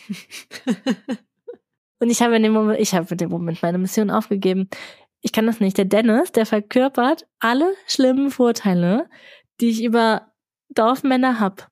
und 1.99 2.09
ich 2.09 2.21
habe 2.21 2.35
in 2.35 2.43
dem 2.43 2.53
Moment, 2.53 2.79
ich 2.79 2.93
habe 2.93 3.07
in 3.11 3.17
dem 3.17 3.29
Moment 3.29 3.61
meine 3.61 3.77
Mission 3.77 4.09
aufgegeben 4.09 4.69
ich 5.21 5.31
kann 5.31 5.45
das 5.45 5.59
nicht. 5.59 5.77
Der 5.77 5.85
Dennis, 5.85 6.31
der 6.31 6.45
verkörpert 6.45 7.27
alle 7.39 7.73
schlimmen 7.87 8.31
Vorteile, 8.31 9.07
die 9.59 9.69
ich 9.69 9.83
über 9.83 10.33
Dorfmänner 10.69 11.39
hab. 11.39 11.69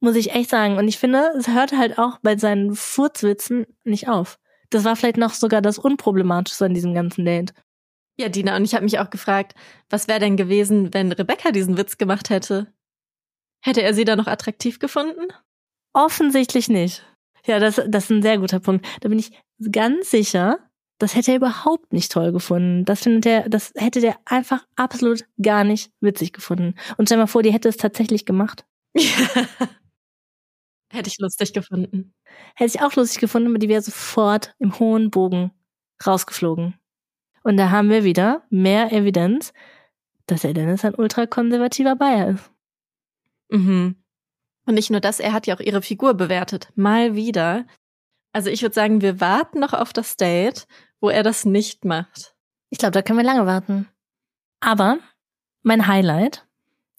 Muss 0.00 0.14
ich 0.14 0.32
echt 0.32 0.50
sagen. 0.50 0.76
Und 0.76 0.86
ich 0.86 0.98
finde, 0.98 1.32
es 1.36 1.48
hört 1.48 1.72
halt 1.72 1.98
auch 1.98 2.18
bei 2.22 2.36
seinen 2.36 2.74
Furzwitzen 2.74 3.66
nicht 3.82 4.08
auf. 4.08 4.38
Das 4.70 4.84
war 4.84 4.96
vielleicht 4.96 5.16
noch 5.16 5.32
sogar 5.32 5.62
das 5.62 5.78
Unproblematische 5.78 6.64
an 6.64 6.74
diesem 6.74 6.94
ganzen 6.94 7.24
Date. 7.24 7.54
Ja, 8.18 8.28
Dina, 8.28 8.56
und 8.56 8.64
ich 8.64 8.74
habe 8.74 8.84
mich 8.84 8.98
auch 8.98 9.10
gefragt, 9.10 9.54
was 9.88 10.08
wäre 10.08 10.20
denn 10.20 10.36
gewesen, 10.36 10.92
wenn 10.92 11.12
Rebecca 11.12 11.52
diesen 11.52 11.76
Witz 11.78 11.98
gemacht 11.98 12.30
hätte? 12.30 12.72
Hätte 13.64 13.82
er 13.82 13.94
sie 13.94 14.04
da 14.04 14.16
noch 14.16 14.26
attraktiv 14.26 14.78
gefunden? 14.78 15.32
Offensichtlich 15.92 16.68
nicht. 16.68 17.04
Ja, 17.46 17.60
das, 17.60 17.80
das 17.86 18.04
ist 18.04 18.10
ein 18.10 18.22
sehr 18.22 18.38
guter 18.38 18.60
Punkt. 18.60 18.86
Da 19.00 19.08
bin 19.08 19.18
ich 19.18 19.30
ganz 19.70 20.10
sicher, 20.10 20.58
das 20.98 21.14
hätte 21.14 21.30
er 21.30 21.36
überhaupt 21.36 21.92
nicht 21.92 22.10
toll 22.10 22.32
gefunden. 22.32 22.84
Das 22.84 23.02
findet 23.02 23.26
er, 23.26 23.48
das 23.48 23.72
hätte 23.76 24.00
der 24.00 24.18
einfach 24.24 24.66
absolut 24.76 25.24
gar 25.40 25.64
nicht 25.64 25.92
witzig 26.00 26.32
gefunden. 26.32 26.74
Und 26.96 27.06
stell 27.08 27.18
mal 27.18 27.26
vor, 27.26 27.42
die 27.42 27.52
hätte 27.52 27.68
es 27.68 27.76
tatsächlich 27.76 28.26
gemacht. 28.26 28.66
hätte 30.90 31.08
ich 31.08 31.18
lustig 31.18 31.52
gefunden. 31.52 32.14
Hätte 32.54 32.76
ich 32.76 32.82
auch 32.82 32.94
lustig 32.94 33.20
gefunden, 33.20 33.48
aber 33.48 33.58
die 33.58 33.68
wäre 33.68 33.82
sofort 33.82 34.54
im 34.58 34.78
hohen 34.78 35.10
Bogen 35.10 35.52
rausgeflogen. 36.06 36.74
Und 37.42 37.56
da 37.56 37.70
haben 37.70 37.90
wir 37.90 38.04
wieder 38.04 38.46
mehr 38.50 38.92
Evidenz, 38.92 39.52
dass 40.26 40.44
er 40.44 40.54
Dennis 40.54 40.84
ein 40.84 40.94
ultrakonservativer 40.94 41.96
Bayer 41.96 42.30
ist. 42.30 42.50
Mhm. 43.50 43.96
Und 44.66 44.74
nicht 44.74 44.90
nur 44.90 45.00
das, 45.00 45.20
er 45.20 45.32
hat 45.32 45.46
ja 45.46 45.56
auch 45.56 45.60
ihre 45.60 45.80
Figur 45.80 46.14
bewertet. 46.14 46.70
Mal 46.74 47.14
wieder. 47.14 47.66
Also 48.32 48.50
ich 48.50 48.60
würde 48.62 48.74
sagen, 48.74 49.00
wir 49.00 49.20
warten 49.20 49.60
noch 49.60 49.72
auf 49.72 49.92
das 49.92 50.16
Date, 50.16 50.66
wo 51.00 51.08
er 51.08 51.22
das 51.22 51.44
nicht 51.44 51.84
macht. 51.84 52.34
Ich 52.68 52.78
glaube, 52.78 52.92
da 52.92 53.02
können 53.02 53.18
wir 53.18 53.24
lange 53.24 53.46
warten. 53.46 53.88
Aber 54.60 54.98
mein 55.62 55.86
Highlight 55.86 56.46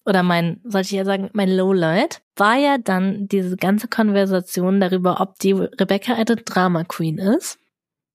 oder 0.04 0.22
mein, 0.22 0.60
sollte 0.64 0.86
ich 0.86 0.92
ja 0.92 1.04
sagen, 1.04 1.30
mein 1.32 1.50
Lowlight 1.50 2.22
war 2.36 2.56
ja 2.56 2.78
dann 2.78 3.28
diese 3.28 3.56
ganze 3.56 3.88
Konversation 3.88 4.80
darüber, 4.80 5.20
ob 5.20 5.38
die 5.38 5.52
Rebecca 5.52 6.14
eine 6.14 6.24
Drama 6.36 6.84
Queen 6.84 7.18
ist. 7.18 7.58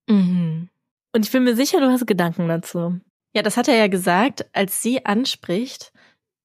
Mhm. 0.08 0.70
Und 1.14 1.26
ich 1.26 1.32
bin 1.32 1.44
mir 1.44 1.56
sicher, 1.56 1.80
du 1.80 1.92
hast 1.92 2.08
Gedanken 2.08 2.48
dazu. 2.48 3.00
Ja, 3.34 3.42
das 3.42 3.58
hat 3.58 3.68
er 3.68 3.76
ja 3.76 3.88
gesagt, 3.88 4.46
als 4.54 4.82
sie 4.82 5.06
anspricht, 5.06 5.92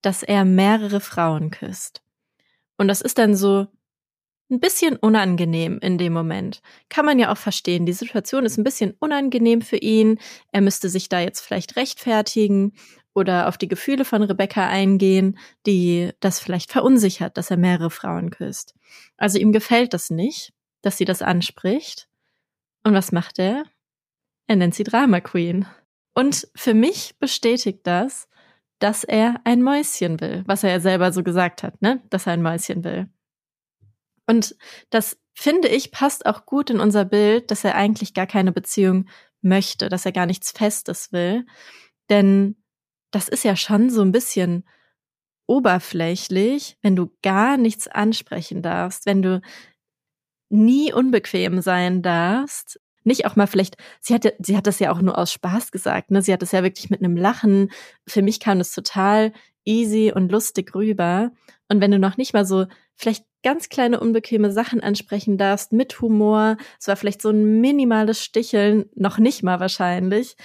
dass 0.03 0.23
er 0.23 0.45
mehrere 0.45 1.01
Frauen 1.01 1.51
küsst. 1.51 2.03
Und 2.77 2.89
das 2.89 3.01
ist 3.01 3.19
dann 3.19 3.35
so 3.35 3.67
ein 4.51 4.61
bisschen 4.61 4.97
unangenehm 4.97 5.79
in 5.81 5.99
dem 5.99 6.13
Moment. 6.13 6.61
Kann 6.89 7.05
man 7.05 7.19
ja 7.19 7.33
auch 7.33 7.37
verstehen. 7.37 7.87
Die 7.87 7.93
Situation 7.93 8.45
ist 8.45 8.59
ein 8.59 8.65
bisschen 8.65 8.95
unangenehm 8.99 9.63
für 9.63 9.77
ihn. 9.77 10.19
Er 10.51 10.61
müsste 10.61 10.89
sich 10.89 11.09
da 11.09 11.21
jetzt 11.21 11.41
vielleicht 11.41 11.77
rechtfertigen 11.77 12.73
oder 13.21 13.47
auf 13.47 13.57
die 13.57 13.69
Gefühle 13.69 14.05
von 14.05 14.23
Rebecca 14.23 14.67
eingehen, 14.67 15.39
die 15.67 16.11
das 16.21 16.41
vielleicht 16.41 16.73
verunsichert, 16.73 17.37
dass 17.37 17.51
er 17.51 17.57
mehrere 17.57 17.91
Frauen 17.91 18.31
küsst. 18.31 18.75
Also 19.17 19.39
ihm 19.39 19.53
gefällt 19.53 19.95
das 19.95 20.11
nicht, 20.11 20.53
dass 20.83 20.97
sie 20.97 21.05
das 21.05 21.23
anspricht. 21.23 22.09
Und 22.83 22.95
was 22.95 23.13
macht 23.13 23.39
er? 23.39 23.65
Er 24.49 24.57
nennt 24.57 24.75
sie 24.75 24.85
Drama 24.85 25.21
Queen. 25.21 25.67
Und 26.15 26.49
für 26.57 26.75
mich 26.75 27.19
bestätigt 27.19 27.81
das, 27.85 28.29
dass 28.81 29.05
er 29.05 29.41
ein 29.45 29.63
Mäuschen 29.63 30.21
will, 30.21 30.43
was 30.47 30.65
er 30.65 30.71
ja 30.71 30.81
selber 30.81 31.13
so 31.13 31.23
gesagt 31.23 31.63
hat, 31.63 31.81
ne, 31.83 32.03
dass 32.11 32.27
er 32.27 32.33
ein 32.33 32.43
Mäuschen 32.43 32.83
will. 32.83 33.09
Und 34.27 34.57
das 34.91 35.21
finde 35.35 35.69
ich 35.69 35.93
passt 35.93 36.27
auch 36.27 36.47
gut 36.47 36.71
in 36.71 36.81
unser 36.81 37.05
Bild, 37.05 37.51
dass 37.51 37.65
er 37.65 37.75
eigentlich 37.75 38.15
gar 38.15 38.27
keine 38.27 38.53
Beziehung 38.53 39.09
möchte, 39.43 39.89
dass 39.89 40.07
er 40.07 40.13
gar 40.13 40.27
nichts 40.27 40.51
Festes 40.51 41.13
will. 41.13 41.47
Denn 42.09 42.57
das 43.11 43.29
ist 43.29 43.45
ja 43.45 43.57
schon 43.57 43.91
so 43.91 44.03
ein 44.03 44.13
bisschen 44.13 44.65
oberflächlich, 45.47 46.79
wenn 46.83 46.97
du 46.97 47.11
gar 47.23 47.57
nichts 47.57 47.89
ansprechen 47.89 48.63
darfst, 48.63 49.07
wenn 49.07 49.23
du 49.23 49.41
nie 50.49 50.93
unbequem 50.93 51.61
sein 51.61 52.03
darfst, 52.03 52.81
nicht 53.05 53.27
auch 53.27 53.37
mal 53.37 53.47
vielleicht, 53.47 53.77
sie 54.01 54.15
hatte, 54.15 54.35
sie 54.39 54.57
hat 54.57 54.67
das 54.67 54.79
ja 54.79 54.93
auch 54.93 55.01
nur 55.01 55.17
aus 55.17 55.33
Spaß 55.33 55.73
gesagt, 55.73 56.11
ne? 56.11 56.23
Sie 56.23 56.33
hat 56.33 56.43
das 56.43 56.53
ja 56.53 56.63
wirklich 56.63 56.91
mit 56.91 57.01
einem 57.01 57.17
Lachen. 57.17 57.71
Für 58.07 58.23
mich 58.23 58.41
kam 58.41 58.59
das 58.59 58.75
total 58.75 59.33
easy 59.65 60.13
und 60.15 60.31
lustig 60.31 60.75
rüber. 60.75 61.33
Und 61.69 61.81
wenn 61.81 61.91
du 61.91 61.99
noch 61.99 62.17
nicht 62.17 62.35
mal 62.35 62.45
so 62.45 62.67
vielleicht 62.95 63.25
ganz 63.43 63.71
kleine 63.71 64.01
unbequeme 64.01 64.53
Sachen 64.53 64.81
ansprechen 64.81 65.39
darfst 65.39 65.73
mit 65.73 66.01
Humor, 66.01 66.57
es 66.79 66.89
war 66.89 66.97
vielleicht 66.97 67.23
so 67.23 67.31
ein 67.31 67.61
minimales 67.61 68.23
Sticheln, 68.23 68.91
noch 68.95 69.19
nicht 69.19 69.43
mal 69.43 69.61
wahrscheinlich, 69.61 70.37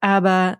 aber 0.00 0.58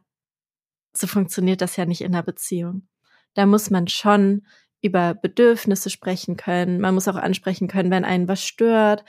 so 0.96 1.06
funktioniert 1.06 1.60
das 1.60 1.76
ja 1.76 1.86
nicht 1.86 2.00
in 2.00 2.14
einer 2.14 2.22
Beziehung. 2.22 2.88
Da 3.34 3.46
muss 3.46 3.70
man 3.70 3.88
schon 3.88 4.46
über 4.80 5.14
Bedürfnisse 5.14 5.90
sprechen 5.90 6.36
können. 6.36 6.80
Man 6.80 6.94
muss 6.94 7.08
auch 7.08 7.16
ansprechen 7.16 7.68
können, 7.68 7.90
wenn 7.90 8.04
einen 8.04 8.28
was 8.28 8.44
stört 8.44 9.04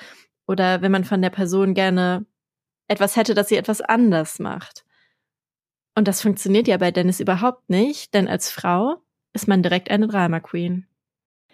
oder 0.48 0.82
wenn 0.82 0.92
man 0.92 1.04
von 1.04 1.22
der 1.22 1.30
Person 1.30 1.74
gerne 1.74 2.25
etwas 2.88 3.15
hätte, 3.15 3.34
dass 3.34 3.50
sie 3.50 3.58
etwas 3.58 3.82
anders 3.82 4.39
macht. 4.39 4.86
Und 5.96 6.08
das 6.08 6.22
funktioniert 6.22 6.68
ja 6.68 6.77
bei 6.77 6.92
Dennis 6.92 7.20
überhaupt 7.20 7.70
nicht, 7.70 8.13
denn 8.13 8.27
als 8.27 8.51
Frau 8.51 8.98
ist 9.34 9.48
man 9.48 9.63
direkt 9.63 9.89
eine 9.89 10.08
Drama 10.08 10.39
Queen. 10.39 10.88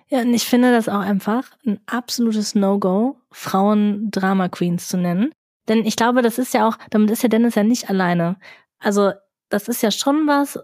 Ja, 0.07 0.21
und 0.21 0.33
ich 0.33 0.45
finde 0.45 0.71
das 0.71 0.89
auch 0.89 0.99
einfach 0.99 1.51
ein 1.65 1.79
absolutes 1.85 2.53
No-Go, 2.53 3.17
Frauen 3.31 4.11
Drama 4.11 4.49
Queens 4.49 4.87
zu 4.87 4.97
nennen. 4.97 5.31
Denn 5.67 5.85
ich 5.85 5.95
glaube, 5.95 6.21
das 6.21 6.37
ist 6.37 6.53
ja 6.53 6.67
auch, 6.67 6.77
damit 6.89 7.11
ist 7.11 7.23
ja 7.23 7.29
Dennis 7.29 7.55
ja 7.55 7.63
nicht 7.63 7.89
alleine. 7.89 8.37
Also, 8.79 9.13
das 9.51 9.67
ist 9.67 9.83
ja 9.83 9.91
schon 9.91 10.27
was, 10.27 10.59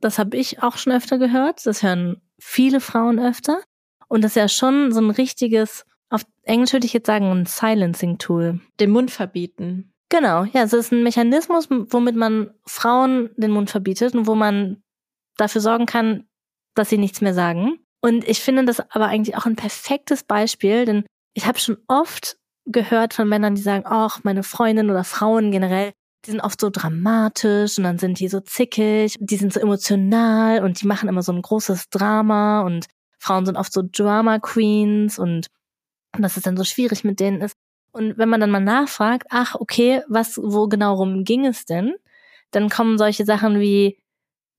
das 0.00 0.18
habe 0.18 0.36
ich 0.36 0.62
auch 0.62 0.76
schon 0.76 0.92
öfter 0.92 1.18
gehört, 1.18 1.64
das 1.66 1.82
hören 1.82 2.20
viele 2.38 2.80
Frauen 2.80 3.18
öfter. 3.18 3.62
Und 4.08 4.24
das 4.24 4.32
ist 4.32 4.36
ja 4.36 4.48
schon 4.48 4.92
so 4.92 5.00
ein 5.00 5.10
richtiges 5.10 5.84
auf 6.10 6.24
Englisch 6.42 6.72
würde 6.72 6.86
ich 6.86 6.92
jetzt 6.92 7.06
sagen, 7.06 7.30
ein 7.30 7.46
Silencing-Tool. 7.46 8.60
Den 8.80 8.90
Mund 8.90 9.10
verbieten. 9.10 9.92
Genau, 10.08 10.44
ja, 10.44 10.64
es 10.64 10.72
ist 10.72 10.92
ein 10.92 11.04
Mechanismus, 11.04 11.68
womit 11.70 12.16
man 12.16 12.50
Frauen 12.66 13.30
den 13.36 13.52
Mund 13.52 13.70
verbietet 13.70 14.14
und 14.14 14.26
wo 14.26 14.34
man 14.34 14.82
dafür 15.36 15.60
sorgen 15.60 15.86
kann, 15.86 16.28
dass 16.74 16.90
sie 16.90 16.98
nichts 16.98 17.20
mehr 17.20 17.32
sagen. 17.32 17.78
Und 18.00 18.26
ich 18.28 18.40
finde 18.40 18.64
das 18.64 18.80
aber 18.90 19.06
eigentlich 19.06 19.36
auch 19.36 19.46
ein 19.46 19.56
perfektes 19.56 20.24
Beispiel, 20.24 20.84
denn 20.84 21.04
ich 21.32 21.46
habe 21.46 21.60
schon 21.60 21.78
oft 21.86 22.38
gehört 22.66 23.14
von 23.14 23.28
Männern, 23.28 23.54
die 23.54 23.62
sagen, 23.62 23.84
ach, 23.86 24.24
meine 24.24 24.42
Freundin 24.42 24.90
oder 24.90 25.04
Frauen 25.04 25.52
generell, 25.52 25.92
die 26.26 26.32
sind 26.32 26.40
oft 26.40 26.60
so 26.60 26.70
dramatisch 26.70 27.78
und 27.78 27.84
dann 27.84 27.98
sind 27.98 28.18
die 28.20 28.28
so 28.28 28.40
zickig, 28.40 29.16
die 29.20 29.36
sind 29.36 29.52
so 29.52 29.60
emotional 29.60 30.62
und 30.62 30.80
die 30.80 30.86
machen 30.86 31.08
immer 31.08 31.22
so 31.22 31.32
ein 31.32 31.42
großes 31.42 31.88
Drama 31.90 32.60
und 32.62 32.86
Frauen 33.18 33.46
sind 33.46 33.56
oft 33.56 33.72
so 33.72 33.82
Drama 33.90 34.38
Queens 34.38 35.18
und 35.18 35.48
dass 36.18 36.36
es 36.36 36.42
dann 36.42 36.56
so 36.56 36.64
schwierig 36.64 37.04
mit 37.04 37.20
denen 37.20 37.40
ist. 37.40 37.56
Und 37.92 38.18
wenn 38.18 38.28
man 38.28 38.40
dann 38.40 38.50
mal 38.50 38.60
nachfragt, 38.60 39.26
ach, 39.30 39.54
okay, 39.54 40.02
was, 40.08 40.38
wo 40.42 40.68
genau 40.68 40.94
rum 40.94 41.24
ging 41.24 41.46
es 41.46 41.64
denn? 41.64 41.94
Dann 42.50 42.68
kommen 42.68 42.98
solche 42.98 43.24
Sachen 43.24 43.60
wie, 43.60 43.98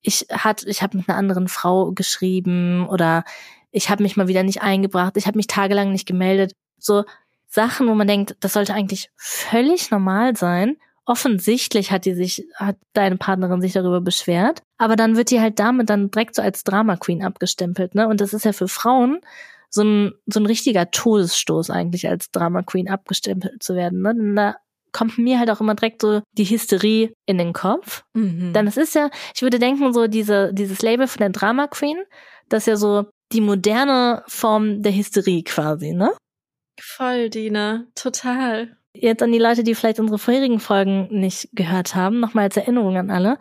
ich 0.01 0.27
hat, 0.31 0.63
ich 0.63 0.81
habe 0.81 0.97
mit 0.97 1.07
einer 1.07 1.17
anderen 1.17 1.47
Frau 1.47 1.91
geschrieben 1.91 2.87
oder 2.87 3.23
ich 3.71 3.89
habe 3.89 4.03
mich 4.03 4.17
mal 4.17 4.27
wieder 4.27 4.43
nicht 4.43 4.61
eingebracht, 4.61 5.15
ich 5.17 5.27
habe 5.27 5.37
mich 5.37 5.47
tagelang 5.47 5.91
nicht 5.91 6.07
gemeldet. 6.07 6.53
So 6.77 7.03
Sachen, 7.47 7.87
wo 7.87 7.95
man 7.95 8.07
denkt, 8.07 8.35
das 8.39 8.53
sollte 8.53 8.73
eigentlich 8.73 9.11
völlig 9.15 9.91
normal 9.91 10.35
sein. 10.35 10.77
Offensichtlich 11.05 11.91
hat 11.91 12.05
die 12.05 12.13
sich, 12.13 12.45
hat 12.55 12.77
deine 12.93 13.17
Partnerin 13.17 13.61
sich 13.61 13.73
darüber 13.73 14.01
beschwert, 14.01 14.61
aber 14.77 14.95
dann 14.95 15.17
wird 15.17 15.31
die 15.31 15.41
halt 15.41 15.59
damit 15.59 15.89
dann 15.89 16.11
direkt 16.11 16.35
so 16.35 16.41
als 16.41 16.63
Drama 16.63 16.95
Queen 16.95 17.23
abgestempelt, 17.23 17.95
ne? 17.95 18.07
Und 18.07 18.21
das 18.21 18.33
ist 18.33 18.45
ja 18.45 18.53
für 18.53 18.67
Frauen 18.67 19.19
so 19.71 19.83
ein, 19.83 20.13
so 20.27 20.39
ein 20.39 20.45
richtiger 20.45 20.91
Todesstoß 20.91 21.69
eigentlich 21.69 22.07
als 22.07 22.29
Drama 22.31 22.61
Queen 22.61 22.89
abgestempelt 22.89 23.63
zu 23.63 23.75
werden. 23.75 24.01
Ne? 24.01 24.13
Denn 24.13 24.35
da 24.35 24.55
kommt 24.91 25.17
mir 25.17 25.39
halt 25.39 25.49
auch 25.49 25.61
immer 25.61 25.75
direkt 25.75 26.01
so 26.01 26.21
die 26.33 26.43
Hysterie 26.45 27.13
in 27.25 27.37
den 27.37 27.53
Kopf. 27.53 28.03
Mhm. 28.13 28.51
Dann 28.53 28.67
es 28.67 28.77
ist 28.77 28.93
ja, 28.93 29.09
ich 29.33 29.41
würde 29.41 29.59
denken, 29.59 29.93
so 29.93 30.07
diese, 30.07 30.53
dieses 30.53 30.81
Label 30.81 31.07
von 31.07 31.19
der 31.19 31.29
Drama 31.29 31.67
Queen, 31.67 31.97
das 32.49 32.63
ist 32.63 32.67
ja 32.67 32.75
so 32.75 33.05
die 33.31 33.41
moderne 33.41 34.23
Form 34.27 34.83
der 34.83 34.93
Hysterie 34.93 35.43
quasi, 35.43 35.93
ne? 35.93 36.11
Voll, 36.79 37.29
Dina. 37.29 37.85
Total. 37.95 38.75
Jetzt 38.93 39.23
an 39.23 39.31
die 39.31 39.39
Leute, 39.39 39.63
die 39.63 39.75
vielleicht 39.75 39.99
unsere 39.99 40.19
vorherigen 40.19 40.59
Folgen 40.59 41.07
nicht 41.09 41.49
gehört 41.53 41.95
haben, 41.95 42.19
nochmal 42.19 42.45
als 42.45 42.57
Erinnerung 42.57 42.97
an 42.97 43.09
alle. 43.09 43.37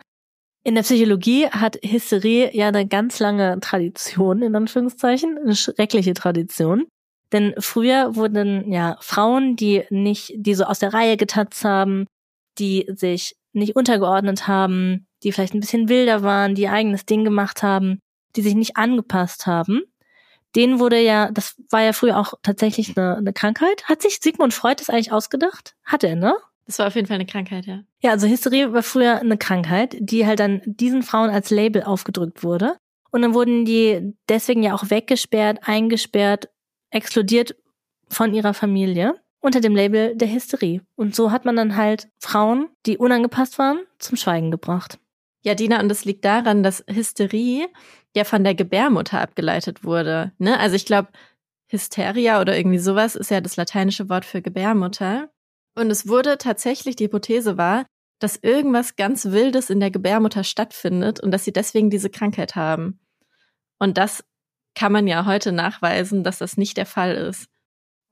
In 0.63 0.75
der 0.75 0.83
Psychologie 0.83 1.47
hat 1.47 1.77
Hysterie 1.83 2.55
ja 2.55 2.67
eine 2.67 2.87
ganz 2.87 3.19
lange 3.19 3.59
Tradition, 3.59 4.43
in 4.43 4.55
Anführungszeichen, 4.55 5.37
eine 5.37 5.55
schreckliche 5.55 6.13
Tradition. 6.13 6.87
Denn 7.31 7.53
früher 7.57 8.15
wurden 8.15 8.71
ja 8.71 8.97
Frauen, 9.01 9.55
die 9.55 9.83
nicht, 9.89 10.33
die 10.35 10.53
so 10.53 10.65
aus 10.65 10.79
der 10.79 10.93
Reihe 10.93 11.17
getanzt 11.17 11.63
haben, 11.63 12.05
die 12.59 12.85
sich 12.93 13.35
nicht 13.53 13.75
untergeordnet 13.75 14.47
haben, 14.47 15.05
die 15.23 15.31
vielleicht 15.31 15.53
ein 15.53 15.59
bisschen 15.61 15.89
wilder 15.89 16.23
waren, 16.23 16.55
die 16.55 16.63
ihr 16.63 16.73
eigenes 16.73 17.05
Ding 17.05 17.23
gemacht 17.23 17.63
haben, 17.63 17.99
die 18.35 18.41
sich 18.41 18.55
nicht 18.55 18.77
angepasst 18.77 19.45
haben, 19.45 19.83
denen 20.55 20.79
wurde 20.79 20.99
ja, 20.99 21.31
das 21.31 21.55
war 21.69 21.81
ja 21.81 21.93
früher 21.93 22.17
auch 22.17 22.33
tatsächlich 22.43 22.97
eine, 22.97 23.17
eine 23.17 23.33
Krankheit. 23.33 23.85
Hat 23.85 24.01
sich 24.01 24.19
Sigmund 24.21 24.53
Freud 24.53 24.75
das 24.79 24.89
eigentlich 24.89 25.11
ausgedacht? 25.11 25.75
Hat 25.83 26.03
er, 26.03 26.15
ne? 26.15 26.35
Das 26.65 26.79
war 26.79 26.87
auf 26.87 26.95
jeden 26.95 27.07
Fall 27.07 27.15
eine 27.15 27.25
Krankheit, 27.25 27.65
ja. 27.65 27.81
Ja, 28.01 28.11
also 28.11 28.27
Hysterie 28.27 28.71
war 28.71 28.83
früher 28.83 29.19
eine 29.19 29.37
Krankheit, 29.37 29.95
die 29.99 30.25
halt 30.25 30.39
dann 30.39 30.61
diesen 30.65 31.03
Frauen 31.03 31.29
als 31.29 31.49
Label 31.49 31.83
aufgedrückt 31.83 32.43
wurde. 32.43 32.77
Und 33.11 33.23
dann 33.23 33.33
wurden 33.33 33.65
die 33.65 34.13
deswegen 34.29 34.63
ja 34.63 34.73
auch 34.73 34.89
weggesperrt, 34.89 35.59
eingesperrt, 35.63 36.49
exkludiert 36.89 37.55
von 38.07 38.33
ihrer 38.33 38.53
Familie 38.53 39.15
unter 39.41 39.59
dem 39.59 39.75
Label 39.75 40.15
der 40.15 40.31
Hysterie. 40.31 40.81
Und 40.95 41.15
so 41.15 41.31
hat 41.31 41.45
man 41.45 41.55
dann 41.55 41.75
halt 41.75 42.07
Frauen, 42.19 42.69
die 42.85 42.97
unangepasst 42.97 43.57
waren, 43.59 43.79
zum 43.99 44.15
Schweigen 44.15 44.51
gebracht. 44.51 44.99
Ja, 45.43 45.55
Dina, 45.55 45.79
und 45.79 45.89
das 45.89 46.05
liegt 46.05 46.23
daran, 46.23 46.61
dass 46.61 46.85
Hysterie 46.87 47.67
ja 48.15 48.23
von 48.23 48.43
der 48.43 48.55
Gebärmutter 48.55 49.21
abgeleitet 49.21 49.83
wurde. 49.83 50.31
Ne? 50.37 50.59
Also 50.59 50.75
ich 50.75 50.85
glaube, 50.85 51.09
Hysteria 51.67 52.41
oder 52.41 52.57
irgendwie 52.57 52.79
sowas 52.79 53.15
ist 53.15 53.31
ja 53.31 53.41
das 53.41 53.55
lateinische 53.55 54.09
Wort 54.09 54.25
für 54.25 54.41
Gebärmutter. 54.41 55.29
Und 55.75 55.89
es 55.89 56.07
wurde 56.07 56.37
tatsächlich, 56.37 56.97
die 56.97 57.05
Hypothese 57.05 57.57
war, 57.57 57.85
dass 58.19 58.35
irgendwas 58.35 58.95
ganz 58.97 59.25
Wildes 59.25 59.69
in 59.69 59.79
der 59.79 59.89
Gebärmutter 59.89 60.43
stattfindet 60.43 61.21
und 61.21 61.31
dass 61.31 61.45
sie 61.45 61.53
deswegen 61.53 61.89
diese 61.89 62.09
Krankheit 62.09 62.55
haben. 62.55 62.99
Und 63.79 63.97
das 63.97 64.23
kann 64.75 64.91
man 64.91 65.07
ja 65.07 65.25
heute 65.25 65.51
nachweisen, 65.51 66.23
dass 66.23 66.37
das 66.37 66.57
nicht 66.57 66.77
der 66.77 66.85
Fall 66.85 67.15
ist. 67.15 67.47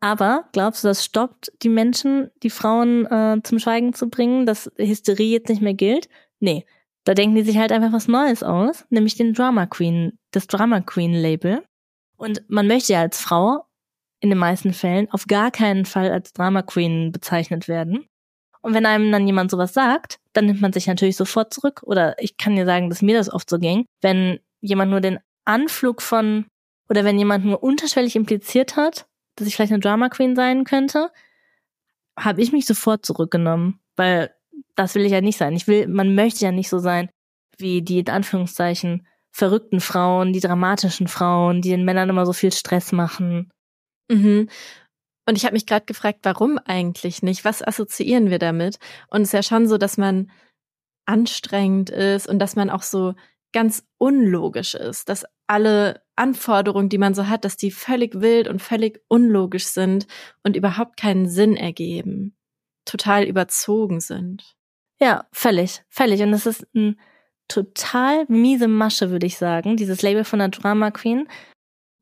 Aber 0.01 0.45
glaubst 0.53 0.83
du, 0.83 0.87
das 0.87 1.03
stoppt 1.03 1.51
die 1.61 1.69
Menschen, 1.69 2.31
die 2.41 2.49
Frauen 2.49 3.05
äh, 3.05 3.41
zum 3.43 3.59
Schweigen 3.59 3.93
zu 3.93 4.09
bringen, 4.09 4.45
dass 4.45 4.71
Hysterie 4.77 5.31
jetzt 5.31 5.49
nicht 5.49 5.61
mehr 5.61 5.73
gilt? 5.73 6.07
Nee. 6.39 6.65
Da 7.09 7.15
denken 7.15 7.35
die 7.35 7.41
sich 7.41 7.57
halt 7.57 7.71
einfach 7.71 7.91
was 7.91 8.07
Neues 8.07 8.43
aus, 8.43 8.85
nämlich 8.91 9.15
den 9.15 9.33
Drama 9.33 9.65
Queen, 9.65 10.19
das 10.29 10.45
Drama 10.45 10.79
Queen 10.81 11.11
Label. 11.11 11.63
Und 12.17 12.43
man 12.49 12.67
möchte 12.67 12.93
ja 12.93 13.01
als 13.01 13.19
Frau 13.19 13.65
in 14.19 14.29
den 14.29 14.37
meisten 14.37 14.73
Fällen 14.73 15.09
auf 15.09 15.25
gar 15.25 15.49
keinen 15.49 15.85
Fall 15.85 16.11
als 16.11 16.33
Drama 16.33 16.61
Queen 16.61 17.11
bezeichnet 17.11 17.67
werden. 17.67 18.05
Und 18.61 18.75
wenn 18.75 18.85
einem 18.85 19.11
dann 19.11 19.25
jemand 19.25 19.49
sowas 19.49 19.73
sagt, 19.73 20.19
dann 20.33 20.45
nimmt 20.45 20.61
man 20.61 20.71
sich 20.71 20.85
natürlich 20.85 21.15
sofort 21.15 21.51
zurück. 21.51 21.81
Oder 21.81 22.15
ich 22.21 22.37
kann 22.37 22.55
dir 22.55 22.65
sagen, 22.67 22.91
dass 22.91 23.01
mir 23.01 23.17
das 23.17 23.33
oft 23.33 23.49
so 23.49 23.57
ging. 23.57 23.85
Wenn 24.01 24.39
jemand 24.61 24.91
nur 24.91 25.01
den 25.01 25.17
Anflug 25.45 26.03
von, 26.03 26.45
oder 26.89 27.05
wenn 27.05 27.17
jemand 27.17 27.43
nur 27.43 27.63
unterschwellig 27.63 28.15
impliziert 28.15 28.75
hat, 28.75 29.07
dass 29.35 29.47
ich 29.47 29.55
vielleicht 29.55 29.71
eine 29.71 29.81
Drama 29.81 30.09
Queen 30.09 30.35
sein 30.35 30.63
könnte, 30.63 31.09
habe 32.15 32.43
ich 32.43 32.51
mich 32.51 32.67
sofort 32.67 33.03
zurückgenommen, 33.03 33.79
weil 33.95 34.31
das 34.75 34.95
will 34.95 35.05
ich 35.05 35.11
ja 35.11 35.21
nicht 35.21 35.37
sein. 35.37 35.53
Ich 35.53 35.67
will, 35.67 35.87
man 35.87 36.15
möchte 36.15 36.45
ja 36.45 36.51
nicht 36.51 36.69
so 36.69 36.79
sein 36.79 37.09
wie 37.57 37.81
die 37.81 37.99
in 37.99 38.09
Anführungszeichen 38.09 39.05
verrückten 39.31 39.79
Frauen, 39.79 40.33
die 40.33 40.39
dramatischen 40.39 41.07
Frauen, 41.07 41.61
die 41.61 41.69
den 41.69 41.85
Männern 41.85 42.09
immer 42.09 42.25
so 42.25 42.33
viel 42.33 42.51
Stress 42.51 42.91
machen. 42.91 43.51
Mhm. 44.09 44.49
Und 45.27 45.37
ich 45.37 45.43
habe 45.43 45.53
mich 45.53 45.67
gerade 45.67 45.85
gefragt, 45.85 46.19
warum 46.23 46.57
eigentlich 46.57 47.21
nicht? 47.21 47.45
Was 47.45 47.61
assoziieren 47.61 48.31
wir 48.31 48.39
damit? 48.39 48.79
Und 49.09 49.21
es 49.21 49.29
ist 49.29 49.33
ja 49.33 49.43
schon 49.43 49.67
so, 49.67 49.77
dass 49.77 49.97
man 49.97 50.31
anstrengend 51.05 51.89
ist 51.89 52.27
und 52.27 52.39
dass 52.39 52.55
man 52.55 52.69
auch 52.69 52.81
so 52.81 53.13
ganz 53.51 53.83
unlogisch 53.97 54.75
ist, 54.75 55.09
dass 55.09 55.25
alle 55.47 56.01
Anforderungen, 56.15 56.89
die 56.89 56.97
man 56.97 57.13
so 57.13 57.27
hat, 57.27 57.45
dass 57.45 57.57
die 57.57 57.71
völlig 57.71 58.21
wild 58.21 58.47
und 58.47 58.61
völlig 58.61 59.01
unlogisch 59.07 59.65
sind 59.65 60.07
und 60.43 60.55
überhaupt 60.55 60.97
keinen 60.97 61.27
Sinn 61.27 61.55
ergeben, 61.55 62.35
total 62.89 63.23
überzogen 63.23 63.99
sind. 63.99 64.55
Ja, 64.99 65.25
völlig, 65.31 65.81
völlig. 65.89 66.21
Und 66.21 66.33
es 66.33 66.45
ist 66.45 66.67
ein 66.75 66.99
total 67.47 68.25
miese 68.27 68.67
Masche, 68.67 69.09
würde 69.11 69.25
ich 69.25 69.37
sagen, 69.37 69.77
dieses 69.77 70.01
Label 70.01 70.23
von 70.23 70.39
der 70.39 70.49
Drama 70.49 70.91
Queen, 70.91 71.27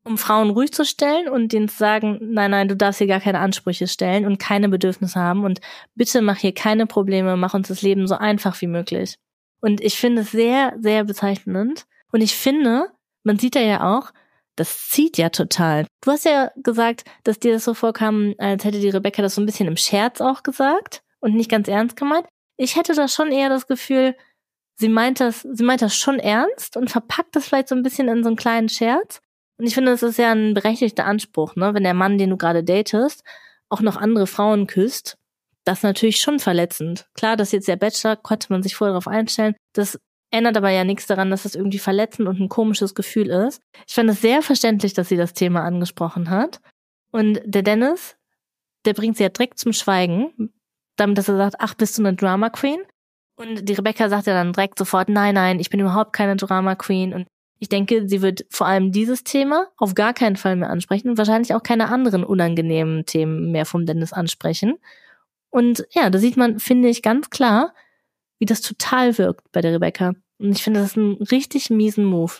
um 0.04 0.18
Frauen 0.18 0.50
ruhig 0.50 0.72
zu 0.72 0.84
stellen 0.84 1.28
und 1.28 1.52
denen 1.52 1.68
zu 1.68 1.76
sagen, 1.76 2.18
nein, 2.20 2.50
nein, 2.50 2.68
du 2.68 2.76
darfst 2.76 2.98
hier 2.98 3.06
gar 3.06 3.20
keine 3.20 3.40
Ansprüche 3.40 3.86
stellen 3.86 4.26
und 4.26 4.38
keine 4.38 4.68
Bedürfnisse 4.68 5.20
haben 5.20 5.44
und 5.44 5.60
bitte 5.94 6.22
mach 6.22 6.36
hier 6.36 6.54
keine 6.54 6.86
Probleme, 6.86 7.36
mach 7.36 7.54
uns 7.54 7.68
das 7.68 7.82
Leben 7.82 8.06
so 8.06 8.14
einfach 8.14 8.60
wie 8.60 8.66
möglich. 8.66 9.16
Und 9.60 9.80
ich 9.80 9.96
finde 9.96 10.22
es 10.22 10.30
sehr, 10.30 10.76
sehr 10.80 11.04
bezeichnend. 11.04 11.86
Und 12.12 12.20
ich 12.20 12.36
finde, 12.36 12.90
man 13.22 13.38
sieht 13.38 13.56
da 13.56 13.60
ja 13.60 13.96
auch, 13.96 14.12
das 14.58 14.88
zieht 14.88 15.18
ja 15.18 15.28
total. 15.28 15.86
Du 16.02 16.10
hast 16.10 16.24
ja 16.24 16.50
gesagt, 16.56 17.04
dass 17.24 17.38
dir 17.38 17.52
das 17.52 17.64
so 17.64 17.74
vorkam, 17.74 18.34
als 18.38 18.64
hätte 18.64 18.80
die 18.80 18.88
Rebecca 18.88 19.22
das 19.22 19.34
so 19.34 19.40
ein 19.40 19.46
bisschen 19.46 19.68
im 19.68 19.76
Scherz 19.76 20.20
auch 20.20 20.42
gesagt 20.42 21.02
und 21.20 21.34
nicht 21.34 21.50
ganz 21.50 21.68
ernst 21.68 21.96
gemeint. 21.96 22.26
Ich 22.56 22.76
hätte 22.76 22.94
da 22.94 23.08
schon 23.08 23.30
eher 23.30 23.48
das 23.48 23.66
Gefühl, 23.66 24.16
sie 24.76 24.88
meint 24.88 25.20
das, 25.20 25.42
sie 25.42 25.64
meint 25.64 25.82
das 25.82 25.94
schon 25.94 26.18
ernst 26.18 26.76
und 26.76 26.90
verpackt 26.90 27.36
das 27.36 27.46
vielleicht 27.46 27.68
so 27.68 27.74
ein 27.74 27.82
bisschen 27.82 28.08
in 28.08 28.22
so 28.22 28.28
einen 28.28 28.36
kleinen 28.36 28.68
Scherz. 28.68 29.20
Und 29.58 29.66
ich 29.66 29.74
finde, 29.74 29.92
das 29.92 30.02
ist 30.02 30.18
ja 30.18 30.32
ein 30.32 30.54
berechtigter 30.54 31.04
Anspruch, 31.04 31.56
ne? 31.56 31.74
Wenn 31.74 31.82
der 31.82 31.94
Mann, 31.94 32.18
den 32.18 32.30
du 32.30 32.36
gerade 32.36 32.64
datest, 32.64 33.22
auch 33.68 33.80
noch 33.80 33.96
andere 33.96 34.26
Frauen 34.26 34.66
küsst, 34.66 35.16
das 35.64 35.78
ist 35.78 35.84
natürlich 35.84 36.20
schon 36.20 36.38
verletzend. 36.38 37.06
Klar, 37.14 37.36
dass 37.36 37.52
jetzt 37.52 37.68
der 37.68 37.76
Bachelor, 37.76 38.16
konnte 38.16 38.46
man 38.50 38.62
sich 38.62 38.74
vorher 38.74 38.92
darauf 38.92 39.08
einstellen. 39.08 39.54
Das 39.74 39.98
ändert 40.30 40.56
aber 40.56 40.70
ja 40.70 40.84
nichts 40.84 41.06
daran, 41.06 41.30
dass 41.30 41.44
das 41.44 41.54
irgendwie 41.54 41.78
verletzend 41.78 42.28
und 42.28 42.40
ein 42.40 42.48
komisches 42.48 42.94
Gefühl 42.94 43.28
ist. 43.30 43.62
Ich 43.86 43.94
fand 43.94 44.10
es 44.10 44.20
sehr 44.20 44.42
verständlich, 44.42 44.92
dass 44.92 45.08
sie 45.08 45.16
das 45.16 45.32
Thema 45.32 45.62
angesprochen 45.62 46.30
hat. 46.30 46.60
Und 47.10 47.40
der 47.44 47.62
Dennis, 47.62 48.16
der 48.84 48.94
bringt 48.94 49.16
sie 49.16 49.22
ja 49.22 49.30
direkt 49.30 49.58
zum 49.58 49.72
Schweigen, 49.72 50.52
damit 50.96 51.18
dass 51.18 51.28
er 51.28 51.36
sagt, 51.36 51.56
ach, 51.58 51.74
bist 51.74 51.96
du 51.96 52.02
eine 52.02 52.14
Drama 52.14 52.50
Queen? 52.50 52.80
Und 53.36 53.68
die 53.68 53.74
Rebecca 53.74 54.08
sagt 54.08 54.26
ja 54.26 54.34
dann 54.34 54.52
direkt 54.52 54.78
sofort, 54.78 55.08
nein, 55.08 55.34
nein, 55.34 55.60
ich 55.60 55.70
bin 55.70 55.80
überhaupt 55.80 56.12
keine 56.12 56.36
Drama 56.36 56.74
Queen. 56.74 57.14
Und 57.14 57.26
ich 57.60 57.68
denke, 57.68 58.08
sie 58.08 58.20
wird 58.20 58.44
vor 58.50 58.66
allem 58.66 58.92
dieses 58.92 59.24
Thema 59.24 59.68
auf 59.76 59.94
gar 59.94 60.12
keinen 60.12 60.36
Fall 60.36 60.56
mehr 60.56 60.70
ansprechen 60.70 61.08
und 61.08 61.18
wahrscheinlich 61.18 61.54
auch 61.54 61.62
keine 61.62 61.88
anderen 61.88 62.24
unangenehmen 62.24 63.06
Themen 63.06 63.50
mehr 63.52 63.64
vom 63.64 63.86
Dennis 63.86 64.12
ansprechen. 64.12 64.78
Und 65.50 65.86
ja, 65.90 66.10
da 66.10 66.18
sieht 66.18 66.36
man, 66.36 66.58
finde 66.58 66.88
ich, 66.88 67.02
ganz 67.02 67.30
klar, 67.30 67.74
wie 68.38 68.46
das 68.46 68.60
total 68.60 69.18
wirkt 69.18 69.50
bei 69.52 69.60
der 69.60 69.72
Rebecca. 69.72 70.14
Und 70.38 70.52
ich 70.52 70.62
finde, 70.62 70.80
das 70.80 70.90
ist 70.90 70.96
ein 70.96 71.14
richtig 71.14 71.70
miesen 71.70 72.04
Move. 72.04 72.34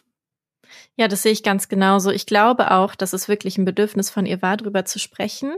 Ja, 0.97 1.09
das 1.09 1.23
sehe 1.23 1.33
ich 1.33 1.43
ganz 1.43 1.69
genauso. 1.69 2.11
Ich 2.11 2.27
glaube 2.27 2.71
auch, 2.71 2.95
dass 2.95 3.13
es 3.13 3.29
wirklich 3.29 3.59
ein 3.59 3.65
Bedürfnis 3.65 4.11
von 4.11 4.27
ihr 4.27 4.43
war, 4.43 4.57
darüber 4.57 4.85
zu 4.85 4.99
sprechen. 4.99 5.55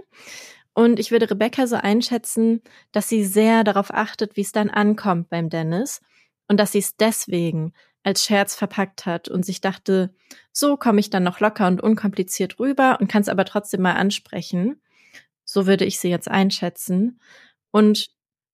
Und 0.72 1.00
ich 1.00 1.10
würde 1.10 1.30
Rebecca 1.30 1.66
so 1.66 1.76
einschätzen, 1.76 2.62
dass 2.92 3.08
sie 3.08 3.24
sehr 3.24 3.64
darauf 3.64 3.92
achtet, 3.92 4.36
wie 4.36 4.42
es 4.42 4.52
dann 4.52 4.70
ankommt 4.70 5.28
beim 5.28 5.50
Dennis 5.50 6.00
und 6.48 6.58
dass 6.58 6.72
sie 6.72 6.78
es 6.78 6.96
deswegen 6.96 7.72
als 8.02 8.24
Scherz 8.24 8.54
verpackt 8.54 9.04
hat 9.04 9.28
und 9.28 9.44
sich 9.44 9.60
dachte, 9.60 10.14
so 10.52 10.76
komme 10.76 11.00
ich 11.00 11.10
dann 11.10 11.22
noch 11.22 11.40
locker 11.40 11.66
und 11.66 11.82
unkompliziert 11.82 12.58
rüber 12.58 12.98
und 13.00 13.08
kann 13.08 13.22
es 13.22 13.28
aber 13.28 13.44
trotzdem 13.44 13.82
mal 13.82 13.94
ansprechen. 13.94 14.80
So 15.44 15.66
würde 15.66 15.84
ich 15.84 15.98
sie 15.98 16.08
jetzt 16.08 16.28
einschätzen. 16.28 17.20
Und 17.72 18.10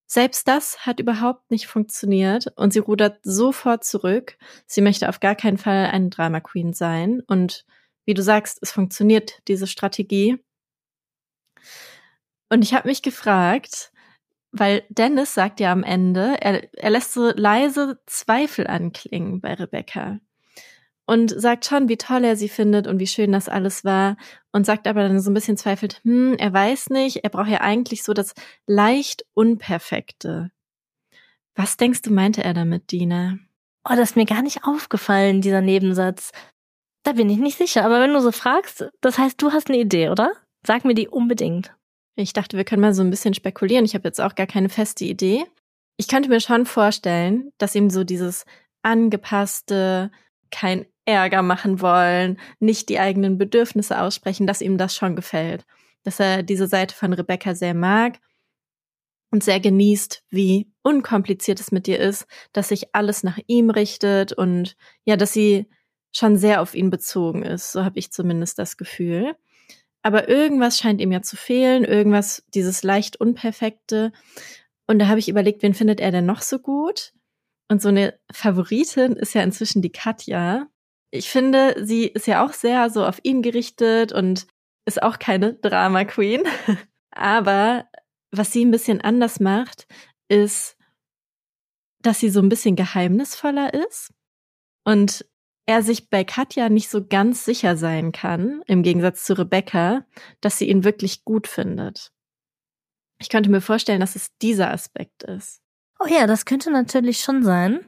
selbst 0.07 0.47
das 0.47 0.87
hat 0.87 1.01
überhaupt 1.01 1.51
nicht 1.51 1.67
funktioniert 1.67 2.47
und 2.57 2.73
sie 2.73 2.79
rudert 2.79 3.19
sofort 3.23 3.85
zurück. 3.85 4.39
Sie 4.67 4.81
möchte 4.81 5.09
auf 5.09 5.21
gar 5.21 5.35
keinen 5.35 5.59
Fall 5.59 5.87
eine 5.87 6.11
Drama 6.11 6.41
Queen 6.41 6.73
sein 6.73 7.23
und 7.27 7.65
wie 8.05 8.15
du 8.15 8.23
sagst, 8.23 8.59
es 8.63 8.71
funktioniert 8.71 9.43
diese 9.49 9.67
Strategie. 9.67 10.39
Und 12.49 12.63
ich 12.63 12.73
habe 12.73 12.89
mich 12.89 13.03
gefragt, 13.03 13.93
weil 14.53 14.85
Dennis 14.89 15.35
sagt 15.35 15.59
ja 15.59 15.73
am 15.73 15.83
Ende, 15.83 16.37
er, 16.41 16.73
er 16.75 16.91
lässt 16.91 17.13
so 17.13 17.33
leise 17.35 18.01
Zweifel 18.07 18.69
anklingen 18.69 19.41
bei 19.41 19.55
Rebecca 19.55 20.21
und 21.07 21.31
sagt 21.31 21.65
schon, 21.65 21.89
wie 21.89 21.97
toll 21.97 22.25
er 22.25 22.37
sie 22.37 22.49
findet 22.49 22.87
und 22.87 22.99
wie 22.99 23.07
schön 23.07 23.33
das 23.33 23.49
alles 23.49 23.85
war 23.85 24.17
und 24.53 24.67
sagt 24.67 24.87
aber 24.87 25.03
dann 25.03 25.21
so 25.21 25.31
ein 25.31 25.35
bisschen 25.35 25.57
zweifelt, 25.57 26.01
hm, 26.05 26.35
er 26.39 26.53
weiß 26.53 26.91
nicht, 26.91 27.25
er 27.25 27.31
braucht 27.31 27.49
ja 27.49 27.61
eigentlich 27.61 28.03
so 28.03 28.13
das 28.13 28.35
leicht 28.67 29.25
Unperfekte. 29.35 30.51
Was 31.55 31.77
denkst 31.77 32.03
du, 32.03 32.13
meinte 32.13 32.45
er 32.45 32.55
damit, 32.55 32.93
Dina? 32.93 33.39
Oh, 33.89 33.95
das 33.95 34.11
ist 34.11 34.17
mir 34.17 34.27
gar 34.27 34.43
nicht 34.43 34.65
aufgefallen, 34.65 35.41
dieser 35.41 35.61
Nebensatz. 35.61 36.33
Da 37.05 37.13
bin 37.13 37.31
ich 37.31 37.39
nicht 37.39 37.57
sicher, 37.57 37.85
aber 37.85 38.01
wenn 38.01 38.13
du 38.13 38.21
so 38.21 38.33
fragst, 38.33 38.91
das 39.01 39.17
heißt, 39.17 39.41
du 39.41 39.53
hast 39.53 39.69
eine 39.69 39.79
Idee, 39.79 40.11
oder? 40.11 40.33
Sag 40.67 40.85
mir 40.85 40.95
die 40.95 41.09
unbedingt. 41.09 41.73
Ich 42.17 42.33
dachte, 42.33 42.57
wir 42.57 42.65
können 42.65 42.83
mal 42.83 42.95
so 42.95 43.03
ein 43.03 43.11
bisschen 43.11 43.35
spekulieren. 43.35 43.85
Ich 43.85 43.95
habe 43.95 44.09
jetzt 44.09 44.21
auch 44.21 44.35
gar 44.35 44.47
keine 44.47 44.69
feste 44.69 45.05
Idee. 45.05 45.45
Ich 45.99 46.09
könnte 46.09 46.29
mir 46.29 46.41
schon 46.41 46.67
vorstellen, 46.67 47.53
dass 47.59 47.75
ihm 47.75 47.91
so 47.91 48.05
dieses 48.05 48.45
angepasste, 48.83 50.11
kein 50.51 50.87
Ärger 51.05 51.43
machen 51.43 51.81
wollen, 51.81 52.39
nicht 52.59 52.89
die 52.89 52.99
eigenen 52.99 53.39
Bedürfnisse 53.39 54.01
aussprechen, 54.01 54.47
dass 54.47 54.61
ihm 54.61 54.79
das 54.79 54.95
schon 54.95 55.17
gefällt. 55.17 55.65
Dass 56.03 56.21
er 56.21 56.43
diese 56.43 56.67
Seite 56.67 56.95
von 56.95 57.13
Rebecca 57.13 57.55
sehr 57.55 57.75
mag 57.75 58.19
und 59.31 59.45
sehr 59.45 59.61
genießt, 59.61 60.25
wie 60.31 60.71
unkompliziert 60.83 61.61
es 61.61 61.73
mit 61.73 61.87
dir 61.87 61.99
ist, 62.01 62.27
dass 62.53 62.69
sich 62.69 62.95
alles 62.95 63.23
nach 63.23 63.39
ihm 63.47 63.71
richtet 63.71 64.33
und 64.33 64.77
ja, 65.05 65.17
dass 65.17 65.33
sie 65.33 65.67
schon 66.13 66.37
sehr 66.37 66.63
auf 66.63 66.75
ihn 66.75 66.91
bezogen 66.91 67.43
ist. 67.43 67.73
So 67.73 67.85
habe 67.85 67.99
ich 67.99 68.11
zumindest 68.11 68.59
das 68.59 68.77
Gefühl. 68.77 69.37
Aber 70.03 70.29
irgendwas 70.29 70.79
scheint 70.79 71.01
ihm 71.01 71.13
ja 71.13 71.21
zu 71.21 71.37
fehlen, 71.37 71.85
irgendwas, 71.85 72.45
dieses 72.55 72.83
leicht 72.83 73.17
Unperfekte. 73.17 74.13
Und 74.87 75.01
da 75.01 75.09
habe 75.09 75.19
ich 75.19 75.29
überlegt, 75.29 75.63
wen 75.63 75.75
findet 75.75 76.01
er 76.01 76.13
denn 76.13 76.27
noch 76.27 76.43
so 76.43 76.59
gut? 76.61 77.13
Und 77.69 77.83
so 77.83 77.89
eine 77.89 78.19
Favoritin 78.33 79.13
ist 79.13 79.35
ja 79.35 79.43
inzwischen 79.43 79.83
die 79.83 79.93
Katja. 79.93 80.69
Ich 81.11 81.31
finde, 81.31 81.85
sie 81.85 82.07
ist 82.07 82.27
ja 82.27 82.45
auch 82.45 82.53
sehr 82.53 82.91
so 82.91 83.05
auf 83.05 83.21
ihn 83.23 83.43
gerichtet 83.43 84.13
und 84.13 84.47
ist 84.87 85.03
auch 85.03 85.19
keine 85.19 85.55
Drama 85.55 86.05
Queen. 86.05 86.43
Aber 87.11 87.87
was 88.31 88.53
sie 88.53 88.65
ein 88.65 88.71
bisschen 88.71 89.01
anders 89.01 89.41
macht, 89.41 89.87
ist, 90.29 90.77
dass 92.03 92.21
sie 92.21 92.31
so 92.31 92.41
ein 92.41 92.49
bisschen 92.49 92.77
geheimnisvoller 92.77 93.75
ist 93.75 94.13
und 94.85 95.27
er 95.67 95.83
sich 95.83 96.09
bei 96.09 96.23
Katja 96.23 96.69
nicht 96.69 96.89
so 96.89 97.05
ganz 97.05 97.45
sicher 97.45 97.77
sein 97.77 98.13
kann, 98.13 98.63
im 98.67 98.85
Gegensatz 98.85 99.25
zu 99.25 99.37
Rebecca, 99.37 100.07
dass 100.41 100.59
sie 100.59 100.69
ihn 100.69 100.85
wirklich 100.85 101.25
gut 101.25 101.49
findet. 101.49 102.13
Ich 103.19 103.29
könnte 103.29 103.51
mir 103.51 103.61
vorstellen, 103.61 104.01
dass 104.01 104.15
es 104.15 104.37
dieser 104.41 104.71
Aspekt 104.71 105.25
ist. 105.25 105.61
Oh 106.07 106.13
ja, 106.13 106.27
das 106.29 106.45
könnte 106.45 106.71
natürlich 106.71 107.21
schon 107.21 107.43
sein. 107.43 107.85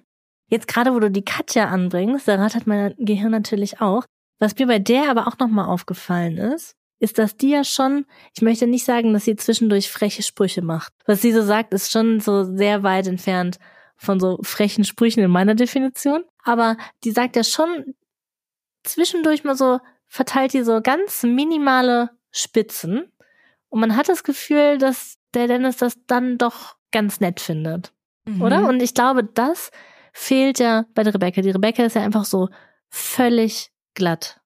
Jetzt 0.48 0.66
gerade, 0.66 0.92
wo 0.92 0.98
du 0.98 1.10
die 1.10 1.24
Katja 1.24 1.68
anbringst, 1.68 2.26
da 2.26 2.34
rattert 2.34 2.66
mein 2.66 2.94
Gehirn 2.98 3.30
natürlich 3.30 3.80
auch. 3.80 4.04
Was 4.40 4.58
mir 4.58 4.66
bei 4.66 4.80
der 4.80 5.10
aber 5.10 5.28
auch 5.28 5.38
nochmal 5.38 5.66
aufgefallen 5.66 6.36
ist, 6.36 6.74
ist, 6.98 7.18
dass 7.18 7.36
die 7.36 7.50
ja 7.50 7.62
schon, 7.62 8.06
ich 8.34 8.42
möchte 8.42 8.66
nicht 8.66 8.84
sagen, 8.84 9.12
dass 9.12 9.24
sie 9.24 9.36
zwischendurch 9.36 9.88
freche 9.88 10.24
Sprüche 10.24 10.62
macht. 10.62 10.92
Was 11.06 11.22
sie 11.22 11.32
so 11.32 11.42
sagt, 11.42 11.72
ist 11.72 11.92
schon 11.92 12.18
so 12.18 12.42
sehr 12.56 12.82
weit 12.82 13.06
entfernt 13.06 13.58
von 13.96 14.18
so 14.18 14.38
frechen 14.42 14.84
Sprüchen 14.84 15.22
in 15.22 15.30
meiner 15.30 15.54
Definition. 15.54 16.24
Aber 16.42 16.76
die 17.04 17.12
sagt 17.12 17.36
ja 17.36 17.44
schon 17.44 17.94
zwischendurch 18.82 19.44
mal 19.44 19.56
so, 19.56 19.78
verteilt 20.06 20.54
die 20.54 20.64
so 20.64 20.80
ganz 20.82 21.22
minimale 21.22 22.10
Spitzen. 22.32 23.12
Und 23.68 23.80
man 23.80 23.94
hat 23.94 24.08
das 24.08 24.24
Gefühl, 24.24 24.78
dass 24.78 25.18
der 25.34 25.46
Dennis 25.46 25.76
das 25.76 25.98
dann 26.06 26.36
doch 26.36 26.76
ganz 26.90 27.20
nett 27.20 27.38
findet. 27.38 27.92
Mhm. 28.28 28.42
Oder? 28.42 28.68
Und 28.68 28.82
ich 28.82 28.94
glaube, 28.94 29.24
das 29.24 29.70
fehlt 30.12 30.58
ja 30.58 30.84
bei 30.94 31.02
der 31.02 31.14
Rebecca. 31.14 31.40
Die 31.40 31.50
Rebecca 31.50 31.84
ist 31.84 31.96
ja 31.96 32.02
einfach 32.02 32.24
so 32.24 32.48
völlig 32.88 33.70
glatt. 33.94 34.40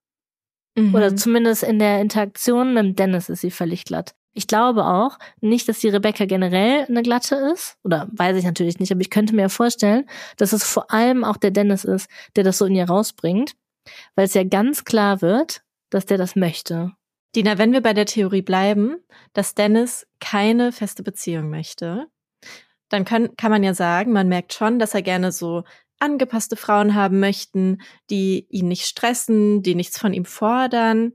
Mhm. 0.77 0.95
Oder 0.95 1.15
zumindest 1.17 1.63
in 1.63 1.79
der 1.79 2.01
Interaktion 2.01 2.75
mit 2.75 2.99
Dennis 2.99 3.29
ist 3.29 3.41
sie 3.41 3.51
völlig 3.51 3.85
glatt. 3.85 4.15
Ich 4.35 4.47
glaube 4.47 4.87
auch 4.87 5.19
nicht, 5.41 5.69
dass 5.69 5.81
die 5.81 5.91
Rebecca 5.91 6.25
generell 6.25 6.87
eine 6.89 7.03
glatte 7.03 7.35
ist. 7.53 7.77
Oder 7.85 8.09
weiß 8.13 8.37
ich 8.37 8.45
natürlich 8.45 8.79
nicht, 8.79 8.91
aber 8.91 9.03
ich 9.03 9.11
könnte 9.11 9.35
mir 9.35 9.51
vorstellen, 9.51 10.07
dass 10.39 10.53
es 10.53 10.65
vor 10.65 10.91
allem 10.91 11.23
auch 11.23 11.37
der 11.37 11.51
Dennis 11.51 11.85
ist, 11.85 12.09
der 12.37 12.45
das 12.45 12.59
so 12.59 12.65
in 12.65 12.75
ihr 12.75 12.87
rausbringt. 12.87 13.55
Weil 14.15 14.27
es 14.27 14.35
ja 14.35 14.45
ganz 14.45 14.85
klar 14.85 15.21
wird, 15.21 15.63
dass 15.91 16.07
der 16.07 16.17
das 16.17 16.37
möchte. 16.37 16.93
Dina, 17.35 17.59
wenn 17.59 17.73
wir 17.73 17.81
bei 17.81 17.95
der 17.95 18.07
Theorie 18.07 18.43
bleiben, 18.43 18.97
dass 19.33 19.55
Dennis 19.55 20.07
keine 20.21 20.73
feste 20.73 21.03
Beziehung 21.03 21.51
möchte, 21.51 22.07
dann 22.93 23.05
kann, 23.05 23.35
kann 23.37 23.51
man 23.51 23.63
ja 23.63 23.75
sagen, 23.75 24.13
man 24.13 24.29
merkt 24.29 24.53
schon, 24.53 24.79
dass 24.79 24.95
er 24.95 25.03
gerne 25.03 25.33
so 25.33 25.65
angepasste 25.99 26.57
Frauen 26.57 26.95
haben 26.95 27.21
möchten, 27.21 27.81
die 28.11 28.47
ihn 28.51 28.69
nicht 28.69 28.87
stressen, 28.87 29.63
die 29.63 29.75
nichts 29.75 29.99
von 29.99 30.13
ihm 30.13 30.25
fordern. 30.25 31.13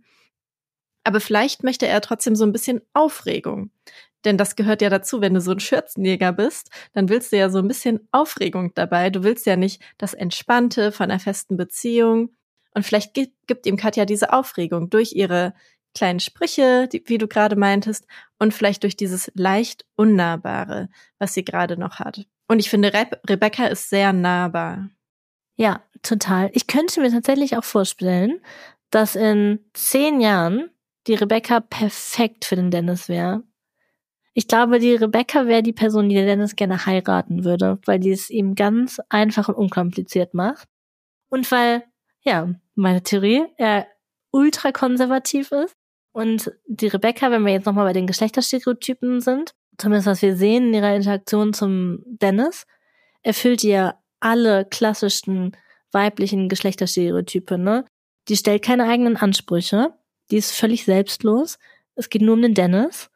Aber 1.04 1.20
vielleicht 1.20 1.64
möchte 1.64 1.88
er 1.88 2.02
trotzdem 2.02 2.36
so 2.36 2.46
ein 2.46 2.52
bisschen 2.52 2.82
Aufregung. 2.94 3.72
Denn 4.26 4.38
das 4.38 4.56
gehört 4.56 4.82
ja 4.82 4.90
dazu, 4.90 5.22
wenn 5.22 5.34
du 5.34 5.42
so 5.42 5.52
ein 5.52 5.60
Schürzenjäger 5.60 6.34
bist, 6.34 6.70
dann 6.94 7.10
willst 7.10 7.32
du 7.32 7.38
ja 7.38 7.50
so 7.50 7.60
ein 7.60 7.68
bisschen 7.68 8.08
Aufregung 8.12 8.74
dabei. 8.74 9.10
Du 9.10 9.24
willst 9.24 9.46
ja 9.46 9.56
nicht 9.56 9.82
das 9.98 10.14
Entspannte 10.14 10.92
von 10.92 11.12
einer 11.12 11.20
festen 11.20 11.58
Beziehung. 11.58 12.36
Und 12.74 12.84
vielleicht 12.84 13.14
gibt, 13.14 13.34
gibt 13.48 13.66
ihm 13.66 13.78
Katja 13.78 14.06
diese 14.06 14.34
Aufregung 14.34 14.90
durch 14.90 15.14
ihre 15.14 15.54
kleinen 15.94 16.20
Sprüche, 16.20 16.88
die, 16.88 17.04
wie 17.08 17.18
du 17.18 17.28
gerade 17.28 17.56
meintest, 17.56 18.06
und 18.40 18.54
vielleicht 18.54 18.84
durch 18.84 18.96
dieses 18.96 19.32
leicht 19.36 19.86
Unnahbare, 19.96 20.90
was 21.20 21.34
sie 21.34 21.44
gerade 21.44 21.78
noch 21.78 22.00
hat. 22.00 22.26
Und 22.48 22.60
ich 22.60 22.70
finde, 22.70 22.94
Re 22.94 23.08
Rebecca 23.28 23.66
ist 23.66 23.90
sehr 23.90 24.14
nahbar. 24.14 24.90
Ja, 25.56 25.82
total. 26.04 26.50
Ich 26.54 26.68
könnte 26.68 27.02
mir 27.02 27.12
tatsächlich 27.12 27.58
auch 27.58 27.64
vorstellen, 27.64 28.40
dass 28.92 29.16
in 29.16 29.60
zehn 29.74 30.22
Jahren 30.22 30.70
die 31.08 31.16
Rebecca 31.16 31.60
perfekt 31.60 32.46
für 32.46 32.56
den 32.56 32.72
Dennis 32.72 33.10
wäre. 33.10 33.44
Ich 34.34 34.48
glaube, 34.48 34.78
die 34.80 34.94
Rebecca 34.94 35.48
wäre 35.48 35.64
die 35.64 35.74
Person, 35.74 36.10
die 36.10 36.16
der 36.16 36.26
Dennis 36.26 36.56
gerne 36.56 36.86
heiraten 36.86 37.44
würde, 37.44 37.80
weil 37.86 38.00
die 38.00 38.12
es 38.12 38.30
ihm 38.30 38.54
ganz 38.54 39.02
einfach 39.10 39.50
und 39.50 39.56
unkompliziert 39.56 40.36
macht. 40.36 40.68
Und 41.30 41.50
weil, 41.52 41.84
ja, 42.22 42.54
meine 42.76 43.02
Theorie, 43.02 43.46
er 43.58 43.88
ultra 44.38 44.72
konservativ 44.72 45.52
ist 45.52 45.76
und 46.12 46.52
die 46.68 46.88
Rebecca, 46.88 47.32
wenn 47.32 47.44
wir 47.44 47.54
jetzt 47.54 47.66
nochmal 47.66 47.86
bei 47.86 47.94
den 47.94 48.06
Geschlechterstereotypen 48.06 49.20
sind, 49.20 49.56
zumindest 49.80 50.08
was 50.08 50.22
wir 50.22 50.36
sehen 50.36 50.68
in 50.68 50.76
ihrer 50.76 50.96
Interaktion 50.96 51.54
zum 51.54 52.04
Dennis, 52.06 52.68
erfüllt 53.24 53.64
ihr 53.64 53.96
alle 54.20 54.66
klassischen 54.66 55.58
weiblichen 55.92 56.50
Geschlechterstereotype, 56.50 57.58
ne? 57.58 57.86
Die 58.28 58.38
stellt 58.38 58.64
keine 58.64 58.84
eigenen 58.84 59.18
Ansprüche, 59.18 59.94
die 60.30 60.38
ist 60.38 60.52
völlig 60.52 60.86
selbstlos. 60.86 61.58
Es 61.96 62.10
geht 62.10 62.22
nur 62.22 62.36
um 62.36 62.42
den 62.44 62.54
Dennis. 62.54 63.10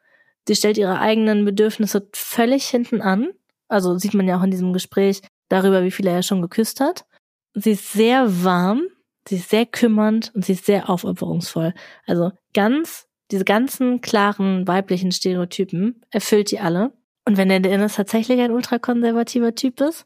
Die 0.48 0.56
stellt 0.56 0.78
ihre 0.80 1.00
eigenen 1.00 1.46
Bedürfnisse 1.46 2.08
völlig 2.14 2.66
hinten 2.66 3.02
an. 3.02 3.30
Also 3.68 3.98
sieht 4.00 4.16
man 4.16 4.28
ja 4.28 4.40
auch 4.40 4.44
in 4.44 4.52
diesem 4.52 4.74
Gespräch 4.74 5.22
darüber, 5.50 5.84
wie 5.84 5.92
viel 5.92 6.08
er 6.08 6.16
ja 6.16 6.24
schon 6.24 6.42
geküsst 6.42 6.80
hat. 6.80 7.06
Sie 7.54 7.72
ist 7.72 7.92
sehr 7.92 8.44
warm, 8.44 8.88
sie 9.28 9.38
ist 9.38 9.50
sehr 9.50 9.66
kümmernd 9.66 10.32
und 10.36 10.46
sie 10.46 10.54
ist 10.54 10.66
sehr 10.66 10.90
aufopferungsvoll. 10.90 11.74
Also 12.06 12.32
ganz, 12.54 13.08
diese 13.32 13.46
ganzen 13.46 14.02
klaren 14.02 14.68
weiblichen 14.68 15.12
Stereotypen 15.12 16.02
erfüllt 16.10 16.52
die 16.52 16.60
alle. 16.60 16.94
Und 17.26 17.38
wenn 17.38 17.50
der 17.50 17.60
Dennis 17.60 17.96
tatsächlich 17.96 18.40
ein 18.40 18.52
ultrakonservativer 18.52 19.56
Typ 19.56 19.80
ist, 19.82 20.06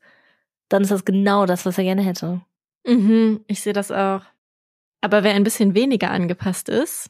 dann 0.70 0.84
ist 0.84 0.92
das 0.92 1.06
genau 1.06 1.46
das, 1.46 1.66
was 1.66 1.78
er 1.78 1.84
gerne 1.84 2.02
hätte. 2.02 2.42
Mhm, 2.86 3.44
ich 3.48 3.62
sehe 3.62 3.74
das 3.74 3.92
auch. 3.92 4.22
Aber 5.02 5.24
wer 5.24 5.34
ein 5.34 5.44
bisschen 5.44 5.76
weniger 5.76 6.12
angepasst 6.12 6.70
ist, 6.70 7.10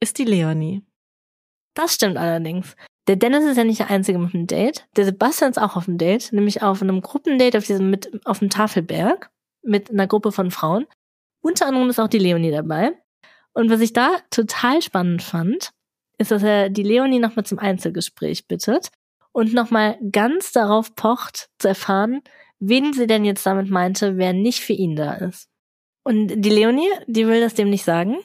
ist 0.00 0.18
die 0.18 0.24
Leonie. 0.24 0.82
Das 1.74 1.94
stimmt 1.94 2.16
allerdings. 2.16 2.76
Der 3.06 3.16
Dennis 3.16 3.44
ist 3.44 3.56
ja 3.56 3.64
nicht 3.64 3.80
der 3.80 3.90
Einzige 3.90 4.18
mit 4.18 4.34
einem 4.34 4.46
Date. 4.46 4.86
Der 4.96 5.04
Sebastian 5.04 5.50
ist 5.50 5.58
auch 5.58 5.76
auf 5.76 5.88
einem 5.88 5.98
Date, 5.98 6.32
nämlich 6.32 6.62
auf 6.62 6.82
einem 6.82 7.00
Gruppendate 7.00 7.58
auf 7.58 7.66
diesem 7.66 7.90
mit, 7.90 8.10
auf 8.24 8.38
dem 8.38 8.50
Tafelberg 8.50 9.30
mit 9.62 9.90
einer 9.90 10.06
Gruppe 10.06 10.32
von 10.32 10.50
Frauen. 10.50 10.86
Unter 11.40 11.66
anderem 11.66 11.88
ist 11.88 11.98
auch 11.98 12.08
die 12.08 12.18
Leonie 12.18 12.50
dabei. 12.50 12.92
Und 13.52 13.70
was 13.70 13.80
ich 13.80 13.92
da 13.92 14.10
total 14.30 14.82
spannend 14.82 15.22
fand, 15.22 15.70
ist, 16.18 16.30
dass 16.30 16.42
er 16.42 16.68
die 16.70 16.82
Leonie 16.82 17.18
nochmal 17.18 17.46
zum 17.46 17.58
Einzelgespräch 17.58 18.46
bittet 18.46 18.90
und 19.32 19.52
nochmal 19.54 19.98
ganz 20.12 20.52
darauf 20.52 20.94
pocht, 20.94 21.48
zu 21.58 21.68
erfahren, 21.68 22.22
wen 22.58 22.92
sie 22.92 23.06
denn 23.06 23.24
jetzt 23.24 23.46
damit 23.46 23.70
meinte, 23.70 24.18
wer 24.18 24.32
nicht 24.32 24.60
für 24.60 24.74
ihn 24.74 24.96
da 24.96 25.14
ist. 25.14 25.48
Und 26.04 26.28
die 26.28 26.50
Leonie, 26.50 26.88
die 27.06 27.26
will 27.26 27.40
das 27.40 27.54
dem 27.54 27.70
nicht 27.70 27.84
sagen. 27.84 28.18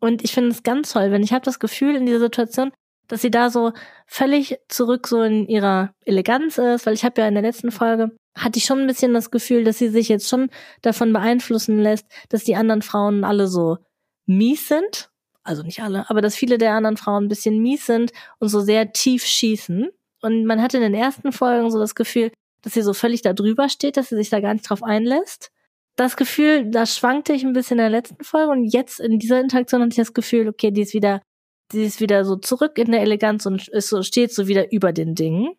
Und 0.00 0.22
ich 0.22 0.32
finde 0.32 0.50
es 0.50 0.62
ganz 0.62 0.92
toll, 0.92 1.10
wenn 1.10 1.22
ich 1.22 1.32
habe 1.32 1.44
das 1.44 1.58
Gefühl 1.58 1.96
in 1.96 2.06
dieser 2.06 2.20
Situation, 2.20 2.72
dass 3.08 3.22
sie 3.22 3.30
da 3.30 3.50
so 3.50 3.72
völlig 4.06 4.58
zurück 4.68 5.06
so 5.06 5.22
in 5.22 5.46
ihrer 5.46 5.92
Eleganz 6.04 6.58
ist, 6.58 6.86
weil 6.86 6.94
ich 6.94 7.04
habe 7.04 7.20
ja 7.20 7.28
in 7.28 7.34
der 7.34 7.42
letzten 7.42 7.70
Folge 7.70 8.10
hatte 8.36 8.58
ich 8.58 8.64
schon 8.64 8.80
ein 8.80 8.86
bisschen 8.86 9.14
das 9.14 9.30
Gefühl, 9.30 9.64
dass 9.64 9.78
sie 9.78 9.88
sich 9.88 10.08
jetzt 10.08 10.28
schon 10.28 10.50
davon 10.82 11.12
beeinflussen 11.12 11.78
lässt, 11.78 12.06
dass 12.28 12.44
die 12.44 12.56
anderen 12.56 12.82
Frauen 12.82 13.24
alle 13.24 13.46
so 13.46 13.78
mies 14.26 14.68
sind. 14.68 15.10
Also 15.44 15.62
nicht 15.62 15.82
alle, 15.82 16.08
aber 16.08 16.22
dass 16.22 16.34
viele 16.34 16.58
der 16.58 16.72
anderen 16.72 16.96
Frauen 16.96 17.24
ein 17.24 17.28
bisschen 17.28 17.60
mies 17.60 17.86
sind 17.86 18.12
und 18.38 18.48
so 18.48 18.60
sehr 18.60 18.92
tief 18.92 19.24
schießen. 19.24 19.90
Und 20.22 20.46
man 20.46 20.62
hatte 20.62 20.78
in 20.78 20.82
den 20.82 20.94
ersten 20.94 21.32
Folgen 21.32 21.70
so 21.70 21.78
das 21.78 21.94
Gefühl, 21.94 22.32
dass 22.62 22.72
sie 22.72 22.82
so 22.82 22.94
völlig 22.94 23.20
da 23.20 23.34
drüber 23.34 23.68
steht, 23.68 23.98
dass 23.98 24.08
sie 24.08 24.16
sich 24.16 24.30
da 24.30 24.40
gar 24.40 24.54
nicht 24.54 24.68
drauf 24.68 24.82
einlässt. 24.82 25.50
Das 25.96 26.16
Gefühl, 26.16 26.70
da 26.70 26.86
schwankte 26.86 27.34
ich 27.34 27.44
ein 27.44 27.52
bisschen 27.52 27.78
in 27.78 27.82
der 27.84 27.90
letzten 27.90 28.24
Folge 28.24 28.50
und 28.50 28.64
jetzt 28.64 29.00
in 29.00 29.18
dieser 29.18 29.38
Interaktion 29.38 29.82
hatte 29.82 29.90
ich 29.90 29.96
das 29.96 30.14
Gefühl, 30.14 30.48
okay, 30.48 30.70
die 30.70 30.80
ist 30.80 30.94
wieder 30.94 31.20
sie 31.70 31.84
ist 31.84 32.00
wieder 32.00 32.24
so 32.24 32.36
zurück 32.36 32.78
in 32.78 32.92
der 32.92 33.02
Eleganz 33.02 33.46
und 33.46 33.68
ist 33.68 33.88
so, 33.88 34.02
steht 34.02 34.32
so 34.32 34.46
wieder 34.46 34.72
über 34.72 34.92
den 34.92 35.14
Dingen. 35.14 35.54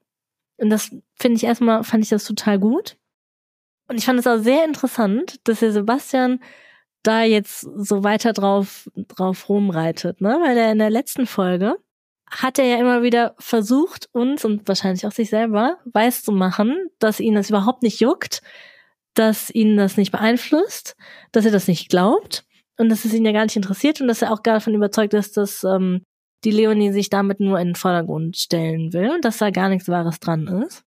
Und 0.57 0.69
das 0.69 0.91
finde 1.19 1.37
ich 1.37 1.43
erstmal, 1.43 1.83
fand 1.83 2.03
ich 2.03 2.09
das 2.09 2.23
total 2.23 2.59
gut. 2.59 2.97
Und 3.87 3.97
ich 3.97 4.05
fand 4.05 4.19
es 4.19 4.27
auch 4.27 4.37
sehr 4.37 4.65
interessant, 4.65 5.39
dass 5.47 5.59
der 5.59 5.71
Sebastian 5.71 6.39
da 7.03 7.23
jetzt 7.23 7.61
so 7.61 8.03
weiter 8.03 8.33
drauf, 8.33 8.89
drauf 8.95 9.47
rumreitet, 9.49 10.21
ne? 10.21 10.39
Weil 10.43 10.57
er 10.57 10.71
in 10.71 10.79
der 10.79 10.89
letzten 10.89 11.27
Folge 11.27 11.77
hat 12.27 12.57
er 12.57 12.65
ja 12.65 12.77
immer 12.77 13.03
wieder 13.03 13.35
versucht, 13.37 14.09
uns 14.11 14.43
und 14.43 14.67
wahrscheinlich 14.67 15.05
auch 15.05 15.11
sich 15.11 15.29
selber 15.29 15.77
weiß 15.85 16.23
zu 16.23 16.31
machen, 16.31 16.89
dass 16.97 17.19
ihn 17.19 17.35
das 17.35 17.49
überhaupt 17.49 17.83
nicht 17.83 17.99
juckt, 17.99 18.41
dass 19.13 19.51
ihn 19.51 19.77
das 19.77 19.97
nicht 19.97 20.11
beeinflusst, 20.11 20.95
dass 21.31 21.45
er 21.45 21.51
das 21.51 21.67
nicht 21.67 21.89
glaubt 21.89 22.43
und 22.77 22.89
dass 22.89 23.05
es 23.05 23.13
ihn 23.13 23.25
ja 23.25 23.31
gar 23.31 23.43
nicht 23.43 23.55
interessiert 23.55 24.01
und 24.01 24.07
dass 24.07 24.21
er 24.21 24.31
auch 24.31 24.43
gar 24.43 24.55
davon 24.55 24.73
überzeugt 24.73 25.13
ist, 25.13 25.37
dass 25.37 25.63
ähm, 25.63 26.03
die 26.43 26.51
Leonie 26.51 26.91
sich 26.91 27.09
damit 27.09 27.39
nur 27.39 27.59
in 27.59 27.69
den 27.69 27.75
Vordergrund 27.75 28.37
stellen 28.37 28.93
will 28.93 29.09
und 29.11 29.25
dass 29.25 29.37
da 29.37 29.49
gar 29.49 29.69
nichts 29.69 29.89
Wahres 29.89 30.19
dran 30.19 30.47
ist. 30.47 30.83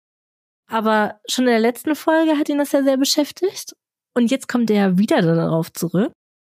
Aber 0.67 1.21
schon 1.29 1.45
in 1.45 1.51
der 1.51 1.61
letzten 1.61 1.95
Folge 1.95 2.39
hat 2.39 2.49
ihn 2.49 2.59
das 2.59 2.73
ja 2.73 2.83
sehr 2.83 2.97
beschäftigt 2.97 3.75
und 4.15 4.31
jetzt 4.31 4.49
kommt 4.49 4.71
er 4.71 4.77
ja 4.77 4.99
wieder 4.99 5.21
darauf 5.23 5.73
zurück 5.73 6.13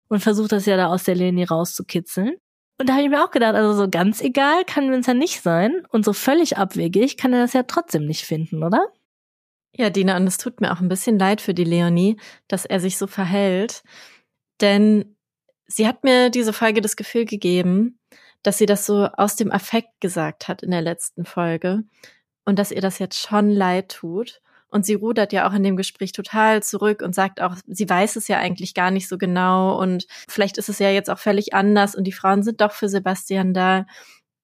und 0.08 0.20
versucht 0.20 0.52
das 0.52 0.66
ja 0.66 0.76
da 0.76 0.88
aus 0.88 1.04
der 1.04 1.14
Leonie 1.14 1.44
rauszukitzeln. 1.44 2.36
Und 2.78 2.88
da 2.88 2.94
habe 2.94 3.02
ich 3.02 3.10
mir 3.10 3.22
auch 3.22 3.30
gedacht, 3.30 3.54
also 3.54 3.74
so 3.74 3.88
ganz 3.90 4.20
egal 4.22 4.64
kann 4.64 4.92
es 4.92 5.06
ja 5.06 5.14
nicht 5.14 5.42
sein 5.42 5.86
und 5.90 6.04
so 6.04 6.12
völlig 6.12 6.56
abwegig 6.56 7.16
kann 7.16 7.32
er 7.32 7.42
das 7.42 7.52
ja 7.52 7.62
trotzdem 7.62 8.06
nicht 8.06 8.24
finden, 8.24 8.64
oder? 8.64 8.88
Ja, 9.76 9.90
Dina, 9.90 10.16
und 10.16 10.26
es 10.26 10.38
tut 10.38 10.60
mir 10.60 10.72
auch 10.72 10.80
ein 10.80 10.88
bisschen 10.88 11.18
leid 11.18 11.40
für 11.40 11.54
die 11.54 11.64
Leonie, 11.64 12.18
dass 12.48 12.64
er 12.64 12.80
sich 12.80 12.98
so 12.98 13.06
verhält. 13.06 13.82
Denn 14.60 15.16
sie 15.70 15.86
hat 15.86 16.04
mir 16.04 16.30
diese 16.30 16.52
Folge 16.52 16.80
das 16.80 16.96
Gefühl 16.96 17.24
gegeben, 17.24 17.98
dass 18.42 18.58
sie 18.58 18.66
das 18.66 18.86
so 18.86 19.06
aus 19.16 19.36
dem 19.36 19.52
Affekt 19.52 20.00
gesagt 20.00 20.48
hat 20.48 20.62
in 20.62 20.70
der 20.70 20.82
letzten 20.82 21.24
Folge 21.24 21.84
und 22.44 22.58
dass 22.58 22.72
ihr 22.72 22.80
das 22.80 22.98
jetzt 22.98 23.18
schon 23.18 23.50
leid 23.50 23.90
tut. 23.90 24.40
Und 24.72 24.86
sie 24.86 24.94
rudert 24.94 25.32
ja 25.32 25.48
auch 25.48 25.52
in 25.52 25.64
dem 25.64 25.76
Gespräch 25.76 26.12
total 26.12 26.62
zurück 26.62 27.02
und 27.02 27.12
sagt 27.12 27.40
auch, 27.40 27.56
sie 27.66 27.88
weiß 27.88 28.14
es 28.14 28.28
ja 28.28 28.38
eigentlich 28.38 28.72
gar 28.72 28.92
nicht 28.92 29.08
so 29.08 29.18
genau 29.18 29.80
und 29.80 30.06
vielleicht 30.28 30.58
ist 30.58 30.68
es 30.68 30.78
ja 30.78 30.90
jetzt 30.90 31.10
auch 31.10 31.18
völlig 31.18 31.54
anders 31.54 31.96
und 31.96 32.04
die 32.04 32.12
Frauen 32.12 32.44
sind 32.44 32.60
doch 32.60 32.70
für 32.70 32.88
Sebastian 32.88 33.52
da. 33.52 33.86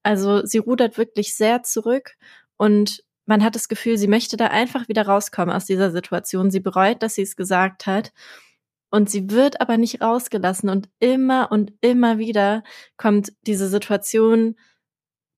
Also 0.03 0.45
sie 0.45 0.59
rudert 0.59 0.99
wirklich 0.99 1.37
sehr 1.37 1.63
zurück 1.63 2.17
und 2.57 3.05
man 3.25 3.45
hat 3.45 3.55
das 3.55 3.69
Gefühl, 3.69 3.99
sie 3.99 4.09
möchte 4.09 4.37
da 4.37 4.49
einfach 4.49 4.89
wieder 4.89 5.07
rauskommen 5.07 5.55
aus 5.55 5.65
dieser 5.65 5.91
Situation. 5.93 6.51
Sie 6.51 6.61
bereut, 6.61 7.03
dass 7.03 7.15
sie 7.17 7.23
es 7.23 7.37
gesagt 7.37 7.87
hat 7.87 8.13
Und 8.91 9.11
sie 9.11 9.31
wird 9.31 9.61
aber 9.61 9.77
nicht 9.77 10.01
rausgelassen. 10.01 10.69
Und 10.69 10.89
immer 11.01 11.51
und 11.51 11.73
immer 11.81 12.19
wieder 12.19 12.63
kommt 12.97 13.33
diese 13.43 13.69
Situation 13.69 14.57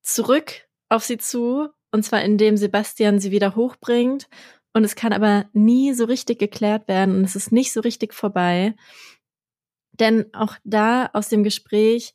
zurück 0.02 0.68
auf 0.88 1.04
sie 1.04 1.18
zu. 1.18 1.68
Und 1.90 2.04
zwar 2.04 2.22
indem 2.22 2.56
Sebastian 2.56 3.18
sie 3.18 3.30
wieder 3.30 3.56
hochbringt. 3.56 4.28
Und 4.74 4.84
es 4.84 4.94
kann 4.94 5.12
aber 5.12 5.46
nie 5.52 5.92
so 5.94 6.04
richtig 6.04 6.38
geklärt 6.38 6.88
werden. 6.88 7.16
Und 7.16 7.24
es 7.24 7.37
ist 7.37 7.52
nicht 7.52 7.72
so 7.72 7.80
richtig 7.80 8.14
vorbei. 8.14 8.74
Denn 9.92 10.32
auch 10.34 10.54
da 10.64 11.11
aus 11.12 11.28
dem 11.28 11.42
Gespräch 11.42 12.12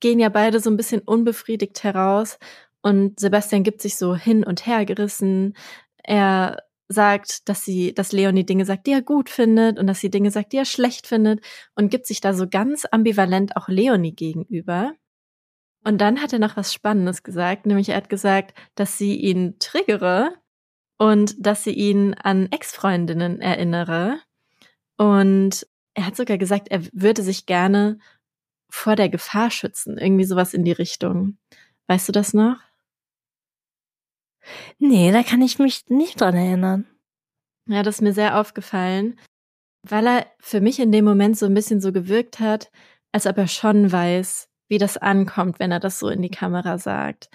gehen 0.00 0.18
ja 0.18 0.28
beide 0.28 0.60
so 0.60 0.70
ein 0.70 0.76
bisschen 0.76 1.00
unbefriedigt 1.00 1.82
heraus. 1.82 2.38
Und 2.82 3.18
Sebastian 3.18 3.64
gibt 3.64 3.82
sich 3.82 3.96
so 3.96 4.14
hin 4.14 4.44
und 4.44 4.66
her 4.66 4.84
gerissen. 4.84 5.54
Er 6.02 6.62
sagt, 6.88 7.48
dass 7.48 7.64
sie, 7.64 7.94
dass 7.94 8.12
Leonie 8.12 8.44
Dinge 8.44 8.64
sagt, 8.64 8.86
die 8.86 8.92
er 8.92 9.02
gut 9.02 9.28
findet 9.30 9.78
und 9.78 9.86
dass 9.86 10.00
sie 10.00 10.10
Dinge 10.10 10.30
sagt, 10.30 10.52
die 10.52 10.58
er 10.58 10.64
schlecht 10.64 11.06
findet 11.06 11.40
und 11.74 11.90
gibt 11.90 12.06
sich 12.06 12.20
da 12.20 12.34
so 12.34 12.48
ganz 12.48 12.86
ambivalent 12.90 13.56
auch 13.56 13.68
Leonie 13.68 14.14
gegenüber. 14.14 14.92
Und 15.84 16.00
dann 16.00 16.20
hat 16.20 16.32
er 16.32 16.38
noch 16.38 16.56
was 16.56 16.72
Spannendes 16.72 17.22
gesagt, 17.22 17.66
nämlich 17.66 17.90
er 17.90 17.96
hat 17.96 18.08
gesagt, 18.08 18.56
dass 18.74 18.98
sie 18.98 19.16
ihn 19.16 19.58
triggere 19.58 20.34
und 20.98 21.34
dass 21.44 21.64
sie 21.64 21.72
ihn 21.72 22.14
an 22.14 22.48
Ex-Freundinnen 22.50 23.40
erinnere. 23.40 24.18
Und 24.96 25.66
er 25.94 26.06
hat 26.06 26.16
sogar 26.16 26.38
gesagt, 26.38 26.68
er 26.68 26.82
würde 26.92 27.22
sich 27.22 27.46
gerne 27.46 27.98
vor 28.68 28.96
der 28.96 29.08
Gefahr 29.08 29.50
schützen. 29.50 29.98
Irgendwie 29.98 30.24
sowas 30.24 30.54
in 30.54 30.64
die 30.64 30.72
Richtung. 30.72 31.38
Weißt 31.86 32.08
du 32.08 32.12
das 32.12 32.34
noch? 32.34 32.58
Nee, 34.78 35.12
da 35.12 35.22
kann 35.22 35.42
ich 35.42 35.58
mich 35.58 35.82
nicht 35.88 36.20
dran 36.20 36.34
erinnern. 36.34 36.86
Ja, 37.68 37.82
das 37.82 37.96
ist 37.96 38.02
mir 38.02 38.12
sehr 38.12 38.38
aufgefallen, 38.40 39.18
weil 39.82 40.06
er 40.06 40.26
für 40.38 40.60
mich 40.60 40.78
in 40.78 40.92
dem 40.92 41.04
Moment 41.04 41.36
so 41.36 41.46
ein 41.46 41.54
bisschen 41.54 41.80
so 41.80 41.92
gewirkt 41.92 42.38
hat, 42.38 42.70
als 43.12 43.26
ob 43.26 43.38
er 43.38 43.48
schon 43.48 43.90
weiß, 43.90 44.48
wie 44.68 44.78
das 44.78 44.96
ankommt, 44.96 45.58
wenn 45.58 45.72
er 45.72 45.80
das 45.80 45.98
so 45.98 46.08
in 46.08 46.22
die 46.22 46.30
Kamera 46.30 46.78
sagt. 46.78 47.28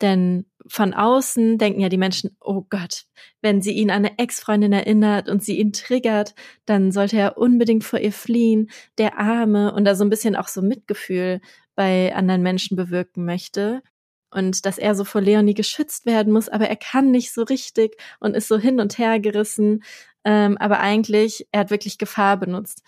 Denn 0.00 0.46
von 0.66 0.94
außen 0.94 1.58
denken 1.58 1.80
ja 1.80 1.88
die 1.88 1.98
Menschen, 1.98 2.36
oh 2.40 2.64
Gott, 2.68 3.04
wenn 3.42 3.60
sie 3.60 3.72
ihn 3.72 3.90
an 3.90 4.04
eine 4.04 4.18
Ex-Freundin 4.18 4.72
erinnert 4.72 5.28
und 5.28 5.44
sie 5.44 5.58
ihn 5.58 5.72
triggert, 5.72 6.34
dann 6.64 6.90
sollte 6.90 7.18
er 7.18 7.36
unbedingt 7.36 7.84
vor 7.84 7.98
ihr 7.98 8.12
fliehen, 8.12 8.70
der 8.96 9.18
Arme 9.18 9.74
und 9.74 9.84
da 9.84 9.94
so 9.94 10.04
ein 10.04 10.10
bisschen 10.10 10.36
auch 10.36 10.48
so 10.48 10.62
Mitgefühl 10.62 11.40
bei 11.74 12.14
anderen 12.14 12.42
Menschen 12.42 12.76
bewirken 12.76 13.24
möchte. 13.24 13.82
Und 14.30 14.64
dass 14.66 14.78
er 14.78 14.94
so 14.94 15.04
vor 15.04 15.20
Leonie 15.20 15.54
geschützt 15.54 16.06
werden 16.06 16.32
muss, 16.32 16.48
aber 16.48 16.68
er 16.68 16.76
kann 16.76 17.10
nicht 17.10 17.32
so 17.32 17.42
richtig 17.42 17.96
und 18.20 18.36
ist 18.36 18.48
so 18.48 18.58
hin 18.58 18.80
und 18.80 18.98
her 18.98 19.18
gerissen. 19.20 19.82
Ähm, 20.24 20.56
aber 20.58 20.80
eigentlich, 20.80 21.48
er 21.52 21.60
hat 21.60 21.70
wirklich 21.70 21.98
Gefahr 21.98 22.36
benutzt 22.36 22.82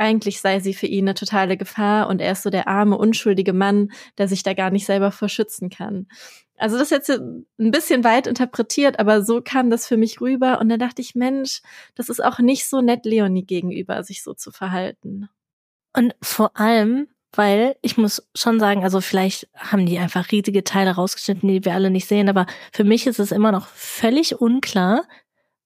eigentlich 0.00 0.40
sei 0.40 0.60
sie 0.60 0.72
für 0.72 0.86
ihn 0.86 1.04
eine 1.04 1.14
totale 1.14 1.58
Gefahr 1.58 2.08
und 2.08 2.20
er 2.20 2.32
ist 2.32 2.42
so 2.42 2.48
der 2.48 2.68
arme, 2.68 2.96
unschuldige 2.96 3.52
Mann, 3.52 3.92
der 4.16 4.28
sich 4.28 4.42
da 4.42 4.54
gar 4.54 4.70
nicht 4.70 4.86
selber 4.86 5.12
vor 5.12 5.28
schützen 5.28 5.68
kann. 5.68 6.08
Also 6.56 6.78
das 6.78 6.90
ist 6.90 7.08
jetzt 7.08 7.10
ein 7.10 7.70
bisschen 7.70 8.02
weit 8.02 8.26
interpretiert, 8.26 8.98
aber 8.98 9.22
so 9.22 9.42
kam 9.42 9.68
das 9.68 9.86
für 9.86 9.98
mich 9.98 10.20
rüber 10.20 10.58
und 10.58 10.70
da 10.70 10.78
dachte 10.78 11.02
ich, 11.02 11.14
Mensch, 11.14 11.60
das 11.94 12.08
ist 12.08 12.24
auch 12.24 12.38
nicht 12.38 12.66
so 12.66 12.80
nett 12.80 13.04
Leonie 13.04 13.44
gegenüber, 13.44 14.02
sich 14.02 14.22
so 14.22 14.32
zu 14.32 14.50
verhalten. 14.50 15.28
Und 15.94 16.14
vor 16.22 16.58
allem, 16.58 17.08
weil 17.32 17.76
ich 17.82 17.96
muss 17.96 18.28
schon 18.34 18.58
sagen, 18.58 18.82
also 18.82 19.00
vielleicht 19.00 19.48
haben 19.54 19.86
die 19.86 19.98
einfach 19.98 20.30
riesige 20.32 20.64
Teile 20.64 20.92
rausgeschnitten, 20.92 21.48
die 21.48 21.64
wir 21.64 21.74
alle 21.74 21.90
nicht 21.90 22.08
sehen, 22.08 22.28
aber 22.28 22.46
für 22.72 22.84
mich 22.84 23.06
ist 23.06 23.20
es 23.20 23.32
immer 23.32 23.52
noch 23.52 23.68
völlig 23.68 24.40
unklar, 24.40 25.04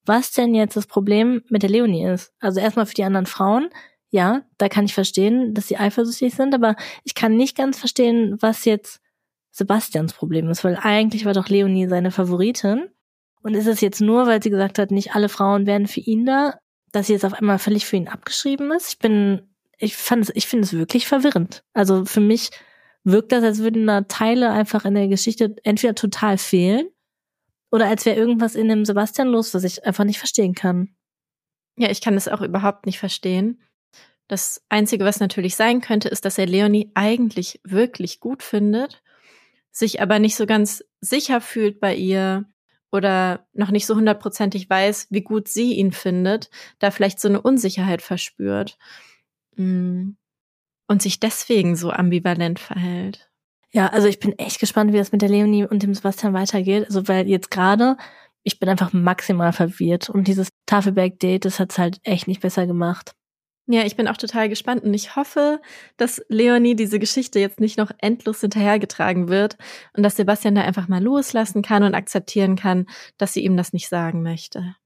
was 0.04 0.32
denn 0.32 0.54
jetzt 0.54 0.76
das 0.76 0.86
Problem 0.86 1.42
mit 1.48 1.62
der 1.62 1.70
Leonie 1.70 2.04
ist. 2.04 2.32
Also 2.40 2.60
erstmal 2.60 2.86
für 2.86 2.94
die 2.94 3.04
anderen 3.04 3.26
Frauen, 3.26 3.70
ja, 4.10 4.42
da 4.58 4.68
kann 4.68 4.84
ich 4.84 4.94
verstehen, 4.94 5.54
dass 5.54 5.68
sie 5.68 5.76
eifersüchtig 5.76 6.34
sind, 6.34 6.54
aber 6.54 6.76
ich 7.02 7.14
kann 7.14 7.36
nicht 7.36 7.56
ganz 7.56 7.78
verstehen, 7.78 8.36
was 8.40 8.64
jetzt 8.64 9.00
Sebastians 9.50 10.12
Problem 10.12 10.48
ist, 10.50 10.64
weil 10.64 10.76
eigentlich 10.76 11.24
war 11.24 11.32
doch 11.32 11.48
Leonie 11.48 11.88
seine 11.88 12.10
Favoritin. 12.10 12.90
Und 13.42 13.54
ist 13.54 13.66
es 13.66 13.80
jetzt 13.80 14.00
nur, 14.00 14.26
weil 14.26 14.42
sie 14.42 14.50
gesagt 14.50 14.78
hat, 14.78 14.90
nicht 14.90 15.14
alle 15.14 15.28
Frauen 15.28 15.66
werden 15.66 15.86
für 15.86 16.00
ihn 16.00 16.26
da, 16.26 16.58
dass 16.92 17.06
sie 17.06 17.12
jetzt 17.12 17.24
auf 17.24 17.34
einmal 17.34 17.58
völlig 17.58 17.86
für 17.86 17.96
ihn 17.96 18.08
abgeschrieben 18.08 18.72
ist? 18.72 18.88
Ich 18.88 18.98
bin, 18.98 19.53
ich 19.78 19.96
fand 19.96 20.30
ich 20.34 20.46
finde 20.46 20.64
es 20.64 20.72
wirklich 20.72 21.06
verwirrend. 21.06 21.64
Also 21.72 22.04
für 22.04 22.20
mich 22.20 22.50
wirkt 23.04 23.32
das, 23.32 23.44
als 23.44 23.58
würden 23.58 23.86
da 23.86 24.02
Teile 24.02 24.50
einfach 24.50 24.84
in 24.84 24.94
der 24.94 25.08
Geschichte 25.08 25.56
entweder 25.62 25.94
total 25.94 26.38
fehlen 26.38 26.88
oder 27.70 27.86
als 27.86 28.06
wäre 28.06 28.16
irgendwas 28.16 28.54
in 28.54 28.68
dem 28.68 28.84
Sebastian 28.84 29.28
los, 29.28 29.52
was 29.54 29.64
ich 29.64 29.84
einfach 29.84 30.04
nicht 30.04 30.18
verstehen 30.18 30.54
kann. 30.54 30.94
Ja, 31.76 31.90
ich 31.90 32.00
kann 32.00 32.14
das 32.14 32.28
auch 32.28 32.40
überhaupt 32.40 32.86
nicht 32.86 32.98
verstehen. 32.98 33.60
Das 34.28 34.64
Einzige, 34.68 35.04
was 35.04 35.20
natürlich 35.20 35.56
sein 35.56 35.80
könnte, 35.80 36.08
ist, 36.08 36.24
dass 36.24 36.38
er 36.38 36.46
Leonie 36.46 36.90
eigentlich 36.94 37.60
wirklich 37.64 38.20
gut 38.20 38.42
findet, 38.42 39.02
sich 39.70 40.00
aber 40.00 40.18
nicht 40.18 40.36
so 40.36 40.46
ganz 40.46 40.84
sicher 41.00 41.40
fühlt 41.40 41.80
bei 41.80 41.94
ihr 41.94 42.46
oder 42.90 43.46
noch 43.52 43.72
nicht 43.72 43.86
so 43.86 43.96
hundertprozentig 43.96 44.70
weiß, 44.70 45.08
wie 45.10 45.22
gut 45.22 45.48
sie 45.48 45.74
ihn 45.74 45.90
findet, 45.90 46.48
da 46.78 46.92
vielleicht 46.92 47.20
so 47.20 47.28
eine 47.28 47.42
Unsicherheit 47.42 48.02
verspürt. 48.02 48.78
Und 49.56 50.16
sich 51.02 51.20
deswegen 51.20 51.76
so 51.76 51.90
ambivalent 51.90 52.58
verhält. 52.58 53.30
Ja, 53.72 53.88
also 53.88 54.06
ich 54.06 54.20
bin 54.20 54.38
echt 54.38 54.60
gespannt, 54.60 54.92
wie 54.92 54.98
das 54.98 55.10
mit 55.10 55.20
der 55.20 55.28
Leonie 55.28 55.64
und 55.64 55.82
dem 55.82 55.94
Sebastian 55.94 56.32
weitergeht. 56.32 56.86
Also 56.86 57.08
weil 57.08 57.26
jetzt 57.28 57.50
gerade, 57.50 57.96
ich 58.44 58.60
bin 58.60 58.68
einfach 58.68 58.92
maximal 58.92 59.52
verwirrt 59.52 60.08
und 60.08 60.28
dieses 60.28 60.50
Tafelberg-Date, 60.66 61.44
das 61.44 61.58
hat's 61.58 61.78
halt 61.78 61.98
echt 62.04 62.28
nicht 62.28 62.40
besser 62.40 62.66
gemacht. 62.66 63.14
Ja, 63.66 63.84
ich 63.84 63.96
bin 63.96 64.08
auch 64.08 64.18
total 64.18 64.50
gespannt 64.50 64.84
und 64.84 64.92
ich 64.92 65.16
hoffe, 65.16 65.60
dass 65.96 66.22
Leonie 66.28 66.76
diese 66.76 66.98
Geschichte 66.98 67.40
jetzt 67.40 67.60
nicht 67.60 67.78
noch 67.78 67.90
endlos 67.98 68.42
hinterhergetragen 68.42 69.28
wird 69.28 69.56
und 69.96 70.02
dass 70.02 70.16
Sebastian 70.16 70.54
da 70.54 70.60
einfach 70.60 70.86
mal 70.86 71.02
loslassen 71.02 71.62
kann 71.62 71.82
und 71.82 71.94
akzeptieren 71.94 72.56
kann, 72.56 72.86
dass 73.16 73.32
sie 73.32 73.42
ihm 73.42 73.56
das 73.56 73.72
nicht 73.72 73.88
sagen 73.88 74.22
möchte. 74.22 74.76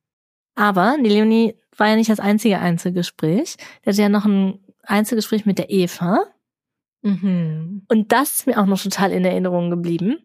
Aber 0.59 0.97
die 1.03 1.09
Leonie 1.09 1.55
war 1.77 1.89
ja 1.89 1.97
nicht 1.97 2.11
das 2.11 2.21
einzige 2.21 2.59
Einzelgespräch. 2.59 3.57
Der 3.85 3.93
hatte 3.93 4.03
ja 4.03 4.09
noch 4.09 4.25
ein 4.25 4.59
Einzelgespräch 4.83 5.47
mit 5.47 5.59
der 5.59 5.71
Eva. 5.71 6.25
Mhm. 7.03 7.85
Und 7.89 8.13
das 8.13 8.41
ist 8.41 8.47
mir 8.47 8.59
auch 8.59 8.67
noch 8.67 8.83
total 8.83 9.13
in 9.13 9.25
Erinnerung 9.25 9.71
geblieben. 9.71 10.19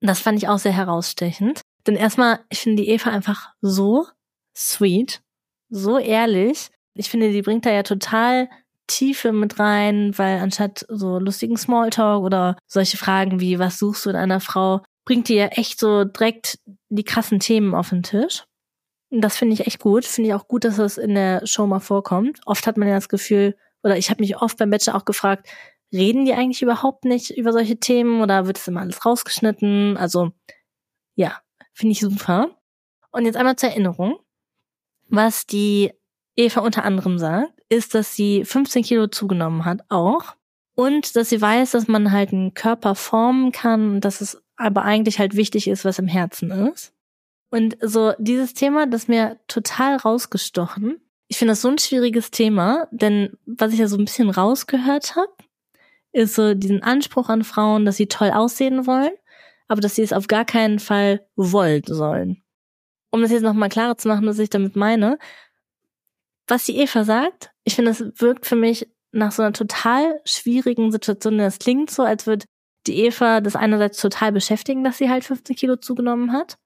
Das 0.00 0.20
fand 0.20 0.38
ich 0.38 0.48
auch 0.48 0.58
sehr 0.58 0.72
herausstechend. 0.72 1.62
Denn 1.86 1.96
erstmal, 1.96 2.40
ich 2.50 2.60
finde 2.60 2.82
die 2.82 2.90
Eva 2.90 3.10
einfach 3.10 3.52
so 3.60 4.06
sweet, 4.54 5.20
so 5.68 5.98
ehrlich 5.98 6.70
ich 6.94 7.08
finde, 7.08 7.32
die 7.32 7.42
bringt 7.42 7.66
da 7.66 7.70
ja 7.70 7.82
total 7.82 8.48
Tiefe 8.86 9.32
mit 9.32 9.58
rein, 9.58 10.16
weil 10.18 10.40
anstatt 10.40 10.84
so 10.88 11.18
lustigen 11.18 11.56
Smalltalk 11.56 12.22
oder 12.22 12.56
solche 12.66 12.96
Fragen 12.96 13.40
wie, 13.40 13.58
was 13.58 13.78
suchst 13.78 14.06
du 14.06 14.10
in 14.10 14.16
einer 14.16 14.40
Frau, 14.40 14.82
bringt 15.04 15.28
die 15.28 15.34
ja 15.34 15.46
echt 15.46 15.78
so 15.78 16.04
direkt 16.04 16.58
die 16.88 17.04
krassen 17.04 17.38
Themen 17.38 17.74
auf 17.74 17.90
den 17.90 18.02
Tisch. 18.02 18.44
Und 19.10 19.20
das 19.22 19.36
finde 19.36 19.54
ich 19.54 19.66
echt 19.66 19.80
gut. 19.80 20.04
Finde 20.04 20.30
ich 20.30 20.34
auch 20.34 20.48
gut, 20.48 20.64
dass 20.64 20.76
das 20.76 20.96
in 20.96 21.14
der 21.14 21.46
Show 21.46 21.66
mal 21.66 21.80
vorkommt. 21.80 22.40
Oft 22.46 22.66
hat 22.66 22.76
man 22.76 22.88
ja 22.88 22.94
das 22.94 23.08
Gefühl, 23.08 23.56
oder 23.82 23.96
ich 23.96 24.10
habe 24.10 24.22
mich 24.22 24.36
oft 24.36 24.56
beim 24.58 24.70
Bachelor 24.70 24.96
auch 24.96 25.04
gefragt, 25.04 25.48
reden 25.92 26.24
die 26.24 26.34
eigentlich 26.34 26.62
überhaupt 26.62 27.04
nicht 27.04 27.30
über 27.30 27.52
solche 27.52 27.78
Themen 27.78 28.20
oder 28.22 28.46
wird 28.46 28.58
es 28.58 28.68
immer 28.68 28.80
alles 28.80 29.04
rausgeschnitten? 29.04 29.96
Also, 29.96 30.30
ja, 31.16 31.40
finde 31.72 31.92
ich 31.92 32.00
super. 32.00 32.50
Und 33.10 33.26
jetzt 33.26 33.36
einmal 33.36 33.56
zur 33.56 33.70
Erinnerung, 33.70 34.18
was 35.08 35.46
die 35.46 35.92
Eva 36.36 36.60
unter 36.60 36.84
anderem 36.84 37.18
sagt, 37.18 37.52
ist, 37.68 37.94
dass 37.94 38.14
sie 38.14 38.44
15 38.44 38.84
Kilo 38.84 39.08
zugenommen 39.08 39.64
hat, 39.64 39.80
auch. 39.88 40.36
Und 40.74 41.16
dass 41.16 41.28
sie 41.28 41.40
weiß, 41.40 41.72
dass 41.72 41.88
man 41.88 42.12
halt 42.12 42.32
einen 42.32 42.54
Körper 42.54 42.94
formen 42.94 43.52
kann, 43.52 44.00
dass 44.00 44.20
es 44.20 44.40
aber 44.56 44.82
eigentlich 44.82 45.18
halt 45.18 45.36
wichtig 45.36 45.68
ist, 45.68 45.84
was 45.84 45.98
im 45.98 46.06
Herzen 46.06 46.50
ist. 46.50 46.92
Und 47.50 47.76
so 47.80 48.12
dieses 48.18 48.54
Thema, 48.54 48.86
das 48.86 49.08
mir 49.08 49.38
total 49.48 49.96
rausgestochen. 49.96 51.00
Ich 51.28 51.36
finde 51.38 51.52
das 51.52 51.62
so 51.62 51.68
ein 51.68 51.78
schwieriges 51.78 52.30
Thema, 52.30 52.88
denn 52.90 53.36
was 53.44 53.72
ich 53.72 53.80
ja 53.80 53.88
so 53.88 53.96
ein 53.96 54.04
bisschen 54.04 54.30
rausgehört 54.30 55.16
habe, 55.16 55.32
ist 56.12 56.34
so 56.34 56.54
diesen 56.54 56.82
Anspruch 56.82 57.28
an 57.28 57.44
Frauen, 57.44 57.84
dass 57.84 57.96
sie 57.96 58.06
toll 58.06 58.30
aussehen 58.30 58.86
wollen, 58.86 59.12
aber 59.68 59.80
dass 59.80 59.94
sie 59.94 60.02
es 60.02 60.12
auf 60.12 60.26
gar 60.26 60.44
keinen 60.44 60.78
Fall 60.78 61.26
wollen 61.36 61.82
sollen. 61.86 62.42
Um 63.10 63.22
das 63.22 63.30
jetzt 63.30 63.42
nochmal 63.42 63.68
klarer 63.68 63.96
zu 63.96 64.08
machen, 64.08 64.26
was 64.26 64.38
ich 64.38 64.50
damit 64.50 64.76
meine, 64.76 65.18
was 66.46 66.64
die 66.64 66.78
Eva 66.78 67.04
sagt, 67.04 67.52
ich 67.64 67.74
finde, 67.74 67.92
es 67.92 68.00
wirkt 68.20 68.46
für 68.46 68.56
mich 68.56 68.88
nach 69.12 69.32
so 69.32 69.42
einer 69.42 69.52
total 69.52 70.20
schwierigen 70.24 70.92
Situation. 70.92 71.38
Das 71.38 71.58
klingt 71.58 71.90
so, 71.90 72.02
als 72.02 72.26
würde 72.26 72.46
die 72.86 73.04
Eva 73.04 73.40
das 73.40 73.56
einerseits 73.56 74.00
total 74.00 74.32
beschäftigen, 74.32 74.84
dass 74.84 74.98
sie 74.98 75.10
halt 75.10 75.24
15 75.24 75.56
Kilo 75.56 75.76
zugenommen 75.76 76.32
hat. 76.32 76.58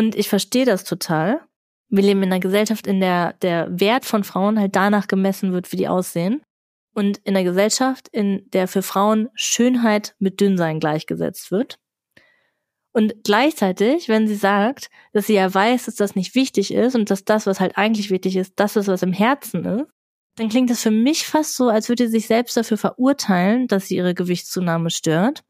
Und 0.00 0.14
ich 0.14 0.30
verstehe 0.30 0.64
das 0.64 0.84
total. 0.84 1.42
Wir 1.90 2.02
leben 2.02 2.22
in 2.22 2.32
einer 2.32 2.40
Gesellschaft, 2.40 2.86
in 2.86 3.00
der 3.00 3.34
der 3.42 3.68
Wert 3.70 4.06
von 4.06 4.24
Frauen 4.24 4.58
halt 4.58 4.74
danach 4.74 5.08
gemessen 5.08 5.52
wird, 5.52 5.70
wie 5.72 5.76
die 5.76 5.88
aussehen. 5.88 6.40
Und 6.94 7.18
in 7.18 7.36
einer 7.36 7.44
Gesellschaft, 7.44 8.08
in 8.08 8.48
der 8.54 8.66
für 8.66 8.80
Frauen 8.80 9.28
Schönheit 9.34 10.14
mit 10.18 10.40
Dünnsein 10.40 10.80
gleichgesetzt 10.80 11.50
wird. 11.50 11.78
Und 12.94 13.24
gleichzeitig, 13.24 14.08
wenn 14.08 14.26
sie 14.26 14.36
sagt, 14.36 14.88
dass 15.12 15.26
sie 15.26 15.34
ja 15.34 15.52
weiß, 15.52 15.84
dass 15.84 15.96
das 15.96 16.16
nicht 16.16 16.34
wichtig 16.34 16.72
ist 16.72 16.94
und 16.94 17.10
dass 17.10 17.26
das, 17.26 17.44
was 17.44 17.60
halt 17.60 17.76
eigentlich 17.76 18.10
wichtig 18.10 18.36
ist, 18.36 18.54
das 18.56 18.76
ist, 18.76 18.88
was 18.88 19.02
im 19.02 19.12
Herzen 19.12 19.66
ist, 19.66 19.90
dann 20.36 20.48
klingt 20.48 20.70
das 20.70 20.80
für 20.80 20.90
mich 20.90 21.26
fast 21.26 21.56
so, 21.56 21.68
als 21.68 21.90
würde 21.90 22.06
sie 22.06 22.12
sich 22.12 22.26
selbst 22.26 22.56
dafür 22.56 22.78
verurteilen, 22.78 23.68
dass 23.68 23.88
sie 23.88 23.96
ihre 23.96 24.14
Gewichtszunahme 24.14 24.88
stört. 24.88 25.44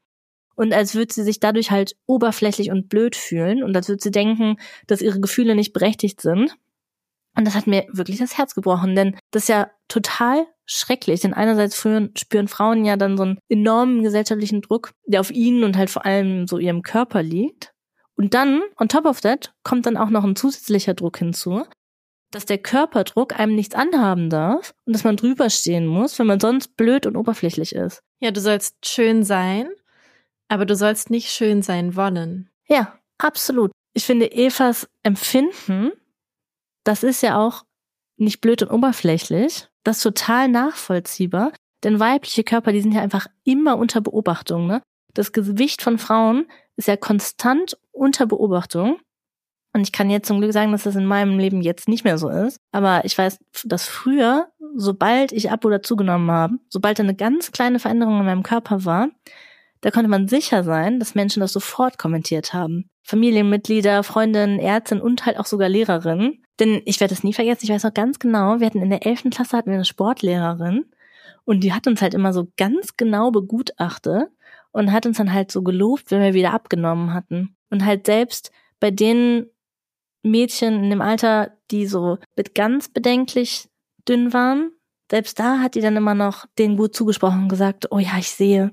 Und 0.61 0.75
als 0.75 0.93
würde 0.93 1.11
sie 1.11 1.23
sich 1.23 1.39
dadurch 1.39 1.71
halt 1.71 1.95
oberflächlich 2.05 2.69
und 2.69 2.87
blöd 2.87 3.15
fühlen 3.15 3.63
und 3.63 3.75
als 3.75 3.89
würde 3.89 4.03
sie 4.03 4.11
denken, 4.11 4.57
dass 4.85 5.01
ihre 5.01 5.19
Gefühle 5.19 5.55
nicht 5.55 5.73
berechtigt 5.73 6.21
sind. 6.21 6.55
Und 7.35 7.47
das 7.47 7.55
hat 7.55 7.65
mir 7.65 7.87
wirklich 7.91 8.19
das 8.19 8.37
Herz 8.37 8.53
gebrochen, 8.53 8.95
denn 8.95 9.17
das 9.31 9.45
ist 9.45 9.49
ja 9.49 9.71
total 9.87 10.45
schrecklich. 10.67 11.21
Denn 11.21 11.33
einerseits 11.33 11.79
spüren, 11.79 12.11
spüren 12.15 12.47
Frauen 12.47 12.85
ja 12.85 12.95
dann 12.95 13.17
so 13.17 13.23
einen 13.23 13.39
enormen 13.49 14.03
gesellschaftlichen 14.03 14.61
Druck, 14.61 14.91
der 15.07 15.21
auf 15.21 15.31
ihnen 15.31 15.63
und 15.63 15.77
halt 15.77 15.89
vor 15.89 16.05
allem 16.05 16.45
so 16.45 16.59
ihrem 16.59 16.83
Körper 16.83 17.23
liegt. 17.23 17.73
Und 18.15 18.35
dann, 18.35 18.61
on 18.79 18.87
top 18.87 19.05
of 19.05 19.19
that, 19.21 19.55
kommt 19.63 19.87
dann 19.87 19.97
auch 19.97 20.11
noch 20.11 20.23
ein 20.23 20.35
zusätzlicher 20.35 20.93
Druck 20.93 21.17
hinzu, 21.17 21.63
dass 22.29 22.45
der 22.45 22.59
Körperdruck 22.59 23.39
einem 23.39 23.55
nichts 23.55 23.73
anhaben 23.73 24.29
darf 24.29 24.75
und 24.85 24.93
dass 24.93 25.05
man 25.05 25.17
drüber 25.17 25.49
stehen 25.49 25.87
muss, 25.87 26.19
wenn 26.19 26.27
man 26.27 26.39
sonst 26.39 26.77
blöd 26.77 27.07
und 27.07 27.15
oberflächlich 27.15 27.73
ist. 27.73 28.03
Ja, 28.19 28.29
du 28.29 28.39
sollst 28.39 28.87
schön 28.87 29.23
sein, 29.23 29.67
aber 30.51 30.65
du 30.65 30.75
sollst 30.75 31.09
nicht 31.09 31.29
schön 31.29 31.61
sein 31.61 31.95
wollen. 31.95 32.49
Ja, 32.67 32.99
absolut. 33.17 33.71
Ich 33.93 34.05
finde 34.05 34.33
Evas 34.33 34.89
Empfinden, 35.01 35.91
das 36.83 37.03
ist 37.03 37.23
ja 37.23 37.39
auch 37.39 37.63
nicht 38.17 38.41
blöd 38.41 38.61
und 38.61 38.69
oberflächlich, 38.69 39.69
das 39.83 39.97
ist 39.97 40.03
total 40.03 40.49
nachvollziehbar, 40.49 41.53
denn 41.83 42.01
weibliche 42.01 42.43
Körper, 42.43 42.73
die 42.73 42.81
sind 42.81 42.91
ja 42.91 43.01
einfach 43.01 43.27
immer 43.45 43.77
unter 43.77 44.01
Beobachtung, 44.01 44.67
ne? 44.67 44.81
Das 45.13 45.31
Gewicht 45.31 45.81
von 45.81 45.97
Frauen 45.97 46.47
ist 46.75 46.87
ja 46.87 46.97
konstant 46.97 47.77
unter 47.91 48.25
Beobachtung 48.25 48.99
und 49.73 49.81
ich 49.81 49.93
kann 49.93 50.09
jetzt 50.09 50.27
zum 50.27 50.41
Glück 50.41 50.51
sagen, 50.51 50.73
dass 50.73 50.83
das 50.83 50.97
in 50.97 51.05
meinem 51.05 51.39
Leben 51.39 51.61
jetzt 51.61 51.87
nicht 51.87 52.03
mehr 52.03 52.17
so 52.17 52.27
ist. 52.27 52.57
Aber 52.73 53.05
ich 53.05 53.17
weiß, 53.17 53.39
dass 53.63 53.87
früher, 53.87 54.51
sobald 54.75 55.31
ich 55.31 55.49
ab 55.49 55.63
oder 55.63 55.81
zugenommen 55.81 56.29
habe, 56.29 56.55
sobald 56.67 56.99
eine 56.99 57.15
ganz 57.15 57.53
kleine 57.53 57.79
Veränderung 57.79 58.19
in 58.19 58.25
meinem 58.25 58.43
Körper 58.43 58.83
war, 58.83 59.09
da 59.81 59.91
konnte 59.91 60.09
man 60.09 60.27
sicher 60.27 60.63
sein, 60.63 60.99
dass 60.99 61.15
Menschen 61.15 61.39
das 61.39 61.53
sofort 61.53 61.97
kommentiert 61.97 62.53
haben. 62.53 62.89
Familienmitglieder, 63.03 64.03
Freundinnen, 64.03 64.59
Ärztinnen 64.59 65.03
und 65.03 65.25
halt 65.25 65.37
auch 65.39 65.45
sogar 65.45 65.69
Lehrerinnen. 65.69 66.43
Denn 66.59 66.81
ich 66.85 66.99
werde 66.99 67.13
es 67.13 67.23
nie 67.23 67.33
vergessen, 67.33 67.65
ich 67.65 67.71
weiß 67.71 67.83
noch 67.83 67.93
ganz 67.93 68.19
genau, 68.19 68.59
wir 68.59 68.67
hatten 68.67 68.81
in 68.81 68.91
der 68.91 69.05
elften 69.05 69.31
Klasse 69.31 69.57
hatten 69.57 69.71
wir 69.71 69.75
eine 69.75 69.85
Sportlehrerin 69.85 70.85
und 71.45 71.63
die 71.63 71.73
hat 71.73 71.87
uns 71.87 72.01
halt 72.01 72.13
immer 72.13 72.33
so 72.33 72.47
ganz 72.57 72.97
genau 72.97 73.31
begutachtet 73.31 74.29
und 74.71 74.91
hat 74.91 75.05
uns 75.05 75.17
dann 75.17 75.33
halt 75.33 75.51
so 75.51 75.63
gelobt, 75.63 76.11
wenn 76.11 76.21
wir 76.21 76.33
wieder 76.33 76.53
abgenommen 76.53 77.13
hatten. 77.13 77.55
Und 77.69 77.83
halt 77.83 78.05
selbst 78.05 78.51
bei 78.79 78.91
denen 78.91 79.47
Mädchen 80.23 80.83
in 80.83 80.89
dem 80.89 81.01
Alter, 81.01 81.57
die 81.71 81.87
so 81.87 82.19
mit 82.35 82.53
ganz 82.53 82.89
bedenklich 82.89 83.69
dünn 84.07 84.33
waren, 84.33 84.71
selbst 85.09 85.39
da 85.39 85.59
hat 85.59 85.75
die 85.75 85.81
dann 85.81 85.97
immer 85.97 86.15
noch 86.15 86.45
denen 86.57 86.77
gut 86.77 86.95
zugesprochen 86.95 87.43
und 87.43 87.49
gesagt, 87.49 87.91
oh 87.91 87.99
ja, 87.99 88.17
ich 88.17 88.29
sehe, 88.29 88.71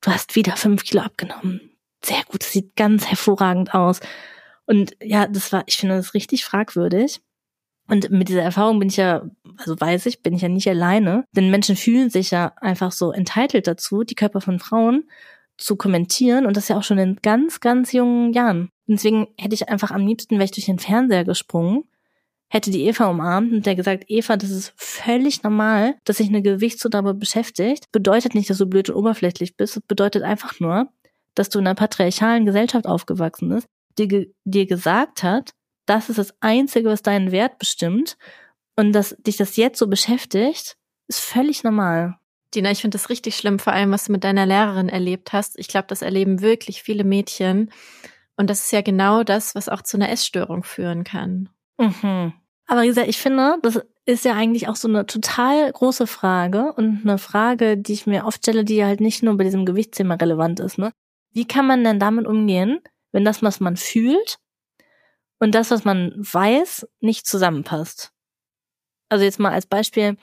du 0.00 0.10
hast 0.10 0.36
wieder 0.36 0.56
fünf 0.56 0.84
Kilo 0.84 1.02
abgenommen. 1.02 1.60
Sehr 2.02 2.22
gut, 2.28 2.42
das 2.42 2.52
sieht 2.52 2.76
ganz 2.76 3.06
hervorragend 3.06 3.74
aus. 3.74 4.00
Und 4.66 4.96
ja, 5.02 5.26
das 5.26 5.52
war, 5.52 5.64
ich 5.66 5.76
finde 5.76 5.96
das 5.96 6.14
richtig 6.14 6.44
fragwürdig. 6.44 7.20
Und 7.88 8.10
mit 8.10 8.28
dieser 8.28 8.42
Erfahrung 8.42 8.78
bin 8.78 8.88
ich 8.88 8.96
ja, 8.96 9.22
also 9.56 9.78
weiß 9.78 10.06
ich, 10.06 10.22
bin 10.22 10.32
ich 10.32 10.42
ja 10.42 10.48
nicht 10.48 10.68
alleine. 10.68 11.24
Denn 11.32 11.50
Menschen 11.50 11.74
fühlen 11.74 12.08
sich 12.08 12.30
ja 12.30 12.52
einfach 12.60 12.92
so 12.92 13.10
entitled 13.10 13.66
dazu, 13.66 14.04
die 14.04 14.14
Körper 14.14 14.40
von 14.40 14.60
Frauen 14.60 15.10
zu 15.58 15.76
kommentieren 15.76 16.46
und 16.46 16.56
das 16.56 16.68
ja 16.68 16.78
auch 16.78 16.84
schon 16.84 16.98
in 16.98 17.16
ganz, 17.16 17.60
ganz 17.60 17.92
jungen 17.92 18.32
Jahren. 18.32 18.70
Deswegen 18.86 19.28
hätte 19.38 19.54
ich 19.54 19.68
einfach 19.68 19.90
am 19.90 20.06
liebsten, 20.06 20.36
wäre 20.36 20.44
ich 20.44 20.52
durch 20.52 20.66
den 20.66 20.78
Fernseher 20.78 21.24
gesprungen, 21.24 21.84
hätte 22.50 22.70
die 22.70 22.84
Eva 22.84 23.06
umarmt 23.06 23.52
und 23.52 23.64
der 23.64 23.76
gesagt, 23.76 24.04
Eva, 24.08 24.36
das 24.36 24.50
ist 24.50 24.72
völlig 24.76 25.42
normal, 25.44 25.94
dass 26.04 26.16
sich 26.16 26.28
eine 26.28 26.42
Gewichtszunahme 26.42 27.14
beschäftigt. 27.14 27.90
Bedeutet 27.92 28.34
nicht, 28.34 28.50
dass 28.50 28.58
du 28.58 28.66
blöd 28.66 28.90
und 28.90 28.96
oberflächlich 28.96 29.56
bist. 29.56 29.76
Es 29.76 29.82
bedeutet 29.86 30.24
einfach 30.24 30.58
nur, 30.58 30.88
dass 31.34 31.48
du 31.48 31.60
in 31.60 31.66
einer 31.66 31.76
patriarchalen 31.76 32.44
Gesellschaft 32.44 32.86
aufgewachsen 32.86 33.48
bist, 33.48 33.68
die 33.98 34.34
dir 34.44 34.66
gesagt 34.66 35.22
hat, 35.22 35.52
das 35.86 36.08
ist 36.10 36.18
das 36.18 36.34
Einzige, 36.40 36.88
was 36.88 37.02
deinen 37.02 37.30
Wert 37.30 37.58
bestimmt 37.58 38.16
und 38.76 38.92
dass 38.92 39.16
dich 39.20 39.36
das 39.36 39.56
jetzt 39.56 39.78
so 39.78 39.86
beschäftigt, 39.86 40.76
ist 41.06 41.20
völlig 41.20 41.62
normal. 41.62 42.18
Dina, 42.54 42.72
ich 42.72 42.80
finde 42.80 42.96
das 42.96 43.10
richtig 43.10 43.36
schlimm, 43.36 43.60
vor 43.60 43.72
allem, 43.72 43.92
was 43.92 44.06
du 44.06 44.12
mit 44.12 44.24
deiner 44.24 44.44
Lehrerin 44.44 44.88
erlebt 44.88 45.32
hast. 45.32 45.56
Ich 45.56 45.68
glaube, 45.68 45.86
das 45.88 46.02
erleben 46.02 46.40
wirklich 46.40 46.82
viele 46.82 47.04
Mädchen. 47.04 47.70
Und 48.36 48.50
das 48.50 48.62
ist 48.64 48.72
ja 48.72 48.80
genau 48.80 49.22
das, 49.22 49.54
was 49.54 49.68
auch 49.68 49.82
zu 49.82 49.96
einer 49.96 50.10
Essstörung 50.10 50.64
führen 50.64 51.04
kann. 51.04 51.48
Mhm. 51.78 52.32
Aber 52.70 52.82
Lisa, 52.82 53.02
ich 53.02 53.18
finde, 53.18 53.58
das 53.62 53.80
ist 54.06 54.24
ja 54.24 54.34
eigentlich 54.34 54.68
auch 54.68 54.76
so 54.76 54.86
eine 54.86 55.04
total 55.04 55.72
große 55.72 56.06
Frage 56.06 56.72
und 56.74 57.00
eine 57.02 57.18
Frage, 57.18 57.76
die 57.76 57.92
ich 57.92 58.06
mir 58.06 58.26
oft 58.26 58.38
stelle, 58.38 58.64
die 58.64 58.84
halt 58.84 59.00
nicht 59.00 59.24
nur 59.24 59.36
bei 59.36 59.42
diesem 59.42 59.66
Gewichtsthema 59.66 60.14
relevant 60.14 60.60
ist. 60.60 60.78
Ne? 60.78 60.92
Wie 61.32 61.48
kann 61.48 61.66
man 61.66 61.82
denn 61.82 61.98
damit 61.98 62.28
umgehen, 62.28 62.78
wenn 63.10 63.24
das, 63.24 63.42
was 63.42 63.58
man 63.58 63.76
fühlt 63.76 64.38
und 65.40 65.56
das, 65.56 65.72
was 65.72 65.84
man 65.84 66.14
weiß, 66.16 66.86
nicht 67.00 67.26
zusammenpasst? 67.26 68.12
Also 69.08 69.24
jetzt 69.24 69.40
mal 69.40 69.50
als 69.50 69.66
Beispiel, 69.66 70.16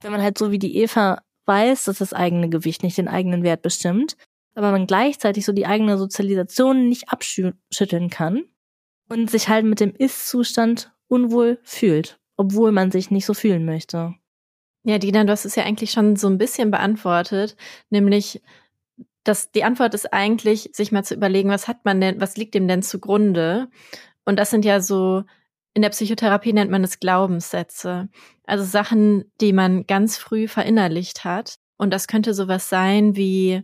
wenn 0.00 0.10
man 0.10 0.22
halt 0.22 0.38
so 0.38 0.50
wie 0.50 0.58
die 0.58 0.78
Eva 0.78 1.22
weiß, 1.46 1.84
dass 1.84 1.98
das 1.98 2.12
eigene 2.12 2.48
Gewicht 2.48 2.82
nicht 2.82 2.98
den 2.98 3.06
eigenen 3.06 3.44
Wert 3.44 3.62
bestimmt, 3.62 4.16
aber 4.56 4.72
man 4.72 4.88
gleichzeitig 4.88 5.44
so 5.44 5.52
die 5.52 5.66
eigene 5.66 5.98
Sozialisation 5.98 6.88
nicht 6.88 7.10
abschütteln 7.10 8.10
kann 8.10 8.42
und 9.08 9.30
sich 9.30 9.48
halt 9.48 9.64
mit 9.64 9.78
dem 9.78 9.94
Ist-Zustand 9.94 10.90
unwohl 11.12 11.58
fühlt, 11.62 12.18
obwohl 12.36 12.72
man 12.72 12.90
sich 12.90 13.10
nicht 13.10 13.26
so 13.26 13.34
fühlen 13.34 13.64
möchte. 13.64 14.14
Ja, 14.84 14.98
Dina, 14.98 15.22
du 15.24 15.30
hast 15.30 15.44
es 15.44 15.54
ja 15.54 15.64
eigentlich 15.64 15.92
schon 15.92 16.16
so 16.16 16.26
ein 16.26 16.38
bisschen 16.38 16.70
beantwortet, 16.70 17.56
nämlich 17.90 18.42
dass 19.24 19.52
die 19.52 19.62
Antwort 19.62 19.94
ist 19.94 20.12
eigentlich, 20.12 20.70
sich 20.72 20.90
mal 20.90 21.04
zu 21.04 21.14
überlegen, 21.14 21.48
was 21.48 21.68
hat 21.68 21.84
man 21.84 22.00
denn, 22.00 22.20
was 22.20 22.36
liegt 22.36 22.54
dem 22.54 22.66
denn 22.66 22.82
zugrunde? 22.82 23.68
Und 24.24 24.36
das 24.36 24.50
sind 24.50 24.64
ja 24.64 24.80
so 24.80 25.22
in 25.74 25.82
der 25.82 25.90
Psychotherapie 25.90 26.52
nennt 26.52 26.70
man 26.70 26.84
es 26.84 27.00
Glaubenssätze. 27.00 28.08
Also 28.44 28.64
Sachen, 28.64 29.30
die 29.40 29.52
man 29.52 29.86
ganz 29.86 30.18
früh 30.18 30.48
verinnerlicht 30.48 31.24
hat. 31.24 31.56
Und 31.78 31.92
das 31.92 32.06
könnte 32.06 32.34
sowas 32.34 32.68
sein 32.68 33.16
wie, 33.16 33.62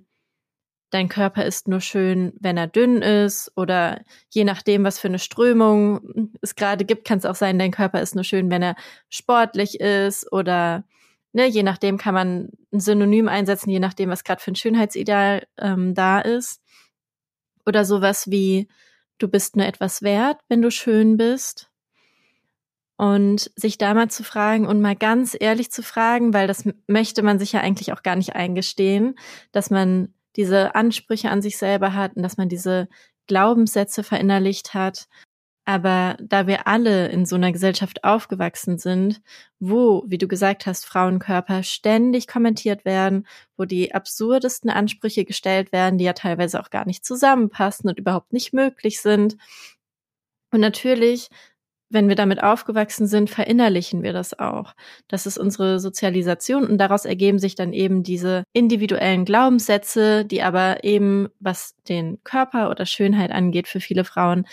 dein 0.90 1.08
Körper 1.08 1.44
ist 1.44 1.68
nur 1.68 1.80
schön, 1.80 2.32
wenn 2.40 2.56
er 2.56 2.66
dünn 2.66 3.02
ist 3.02 3.52
oder 3.56 4.00
je 4.30 4.44
nachdem, 4.44 4.84
was 4.84 4.98
für 4.98 5.08
eine 5.08 5.18
Strömung 5.18 6.32
es 6.40 6.54
gerade 6.54 6.84
gibt, 6.84 7.06
kann 7.06 7.18
es 7.18 7.26
auch 7.26 7.34
sein, 7.34 7.58
dein 7.58 7.72
Körper 7.72 8.00
ist 8.00 8.14
nur 8.14 8.24
schön, 8.24 8.50
wenn 8.50 8.62
er 8.62 8.76
sportlich 9.08 9.80
ist 9.80 10.30
oder 10.32 10.84
ne, 11.32 11.46
je 11.46 11.62
nachdem 11.62 11.98
kann 11.98 12.14
man 12.14 12.48
ein 12.72 12.80
Synonym 12.80 13.28
einsetzen, 13.28 13.70
je 13.70 13.80
nachdem, 13.80 14.10
was 14.10 14.24
gerade 14.24 14.42
für 14.42 14.52
ein 14.52 14.56
Schönheitsideal 14.56 15.46
ähm, 15.58 15.94
da 15.94 16.20
ist. 16.20 16.62
Oder 17.66 17.84
sowas 17.84 18.30
wie, 18.30 18.68
du 19.18 19.28
bist 19.28 19.56
nur 19.56 19.66
etwas 19.66 20.02
wert, 20.02 20.38
wenn 20.48 20.62
du 20.62 20.70
schön 20.70 21.16
bist 21.18 21.70
und 22.96 23.50
sich 23.56 23.78
da 23.78 23.94
mal 23.94 24.08
zu 24.08 24.24
fragen 24.24 24.66
und 24.66 24.80
mal 24.80 24.96
ganz 24.96 25.36
ehrlich 25.38 25.70
zu 25.70 25.82
fragen, 25.82 26.32
weil 26.32 26.46
das 26.46 26.68
möchte 26.86 27.22
man 27.22 27.38
sich 27.38 27.52
ja 27.52 27.60
eigentlich 27.60 27.92
auch 27.92 28.02
gar 28.02 28.16
nicht 28.16 28.34
eingestehen, 28.34 29.18
dass 29.52 29.70
man 29.70 30.14
diese 30.38 30.74
Ansprüche 30.74 31.30
an 31.30 31.42
sich 31.42 31.58
selber 31.58 31.92
hat 31.92 32.16
und 32.16 32.22
dass 32.22 32.38
man 32.38 32.48
diese 32.48 32.88
Glaubenssätze 33.26 34.02
verinnerlicht 34.02 34.72
hat. 34.72 35.08
Aber 35.66 36.16
da 36.22 36.46
wir 36.46 36.66
alle 36.66 37.08
in 37.08 37.26
so 37.26 37.36
einer 37.36 37.52
Gesellschaft 37.52 38.02
aufgewachsen 38.04 38.78
sind, 38.78 39.20
wo, 39.58 40.02
wie 40.06 40.16
du 40.16 40.26
gesagt 40.26 40.64
hast, 40.64 40.86
Frauenkörper 40.86 41.62
ständig 41.62 42.26
kommentiert 42.26 42.86
werden, 42.86 43.26
wo 43.58 43.66
die 43.66 43.94
absurdesten 43.94 44.70
Ansprüche 44.70 45.26
gestellt 45.26 45.72
werden, 45.72 45.98
die 45.98 46.06
ja 46.06 46.14
teilweise 46.14 46.60
auch 46.60 46.70
gar 46.70 46.86
nicht 46.86 47.04
zusammenpassen 47.04 47.90
und 47.90 47.98
überhaupt 47.98 48.32
nicht 48.32 48.54
möglich 48.54 49.02
sind. 49.02 49.36
Und 50.50 50.60
natürlich 50.60 51.28
wenn 51.90 52.08
wir 52.08 52.16
damit 52.16 52.42
aufgewachsen 52.42 53.06
sind, 53.06 53.30
verinnerlichen 53.30 54.02
wir 54.02 54.12
das 54.12 54.38
auch. 54.38 54.74
Das 55.08 55.26
ist 55.26 55.38
unsere 55.38 55.80
Sozialisation 55.80 56.66
und 56.66 56.78
daraus 56.78 57.04
ergeben 57.04 57.38
sich 57.38 57.54
dann 57.54 57.72
eben 57.72 58.02
diese 58.02 58.44
individuellen 58.52 59.24
Glaubenssätze, 59.24 60.24
die 60.24 60.42
aber 60.42 60.84
eben, 60.84 61.28
was 61.40 61.74
den 61.88 62.22
Körper 62.24 62.70
oder 62.70 62.84
Schönheit 62.84 63.30
angeht, 63.30 63.68
für 63.68 63.80
viele 63.80 64.04
Frauen 64.04 64.46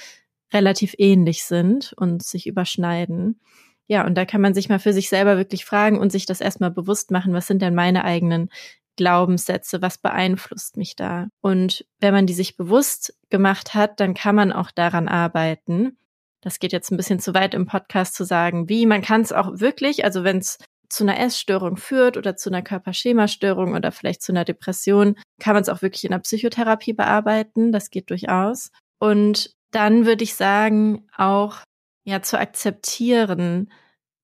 relativ 0.54 0.96
ähnlich 0.98 1.44
sind 1.44 1.94
und 1.98 2.24
sich 2.24 2.48
überschneiden. 2.48 3.40
Ja, 3.88 4.06
und 4.06 4.16
da 4.16 4.26
kann 4.26 4.42
man 4.42 4.54
sich 4.54 4.70
mal 4.70 4.80
für 4.80 4.94
sich 4.94 5.10
selber 5.10 5.38
wirklich 5.38 5.66
fragen 5.66 6.00
und 6.00 6.12
sich 6.12 6.26
das 6.26 6.42
erstmal 6.42 6.72
bewusst 6.72 7.12
machen, 7.12 7.34
was 7.34 7.48
sind 7.48 7.62
denn 7.62 7.76
meine 7.76 8.04
eigenen 8.04 8.50
Glaubenssätze, 8.96 9.82
was 9.82 9.98
beeinflusst 9.98 10.78
mich 10.78 10.96
da? 10.96 11.28
Und 11.42 11.86
wenn 12.00 12.14
man 12.14 12.26
die 12.26 12.34
sich 12.34 12.56
bewusst 12.56 13.14
gemacht 13.30 13.74
hat, 13.74 14.00
dann 14.00 14.14
kann 14.14 14.36
man 14.36 14.54
auch 14.54 14.72
daran 14.72 15.10
arbeiten 15.10 15.98
das 16.46 16.60
geht 16.60 16.72
jetzt 16.72 16.92
ein 16.92 16.98
bisschen 16.98 17.20
zu 17.20 17.34
weit 17.34 17.56
im 17.56 17.66
Podcast 17.66 18.14
zu 18.14 18.24
sagen, 18.24 18.70
wie. 18.70 18.86
Man 18.86 19.02
kann 19.02 19.22
es 19.22 19.34
auch 19.34 19.60
wirklich, 19.60 20.06
also 20.06 20.24
wenn 20.24 20.38
es 20.38 20.60
zu 20.90 21.04
einer 21.04 21.20
Essstörung 21.20 21.76
führt 21.76 22.18
oder 22.18 22.36
zu 22.36 22.52
einer 22.52 22.62
Körperschemastörung 22.62 23.74
oder 23.74 23.92
vielleicht 23.92 24.22
zu 24.22 24.32
einer 24.32 24.46
Depression, 24.46 25.16
kann 25.40 25.56
man 25.56 25.64
es 25.64 25.70
auch 25.70 25.82
wirklich 25.82 26.06
in 26.06 26.12
der 26.12 26.20
Psychotherapie 26.20 26.94
bearbeiten. 26.94 27.72
Das 27.72 27.90
geht 27.90 28.12
durchaus. 28.12 28.70
Und 29.00 29.56
dann 29.72 30.06
würde 30.06 30.24
ich 30.24 30.36
sagen, 30.36 31.08
auch 31.18 31.58
ja 32.06 32.22
zu 32.22 32.40
akzeptieren, 32.40 33.72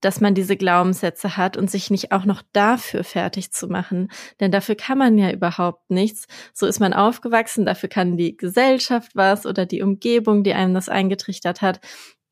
dass 0.02 0.20
man 0.20 0.36
diese 0.36 0.58
Glaubenssätze 0.58 1.38
hat 1.38 1.58
und 1.58 1.70
sich 1.72 1.89
nicht 1.89 2.12
auch 2.12 2.26
noch 2.26 2.41
dafür 2.52 3.04
fertig 3.04 3.52
zu 3.52 3.68
machen. 3.68 4.12
Denn 4.39 4.52
dafür 4.52 4.76
kann 4.76 4.97
man 4.97 5.18
ja 5.18 5.32
überhaupt 5.32 5.89
nichts. 5.89 6.28
So 6.54 6.66
ist 6.66 6.80
man 6.80 6.93
aufgewachsen, 6.93 7.66
dafür 7.66 7.89
kann 7.89 8.18
die 8.18 8.36
Gesellschaft 8.36 9.16
was 9.16 9.45
oder 9.45 9.66
die 9.66 9.82
Umgebung, 9.82 10.43
die 10.43 10.54
einem 10.54 10.74
das 10.74 10.89
eingetrichtert 10.89 11.62
hat, 11.62 11.80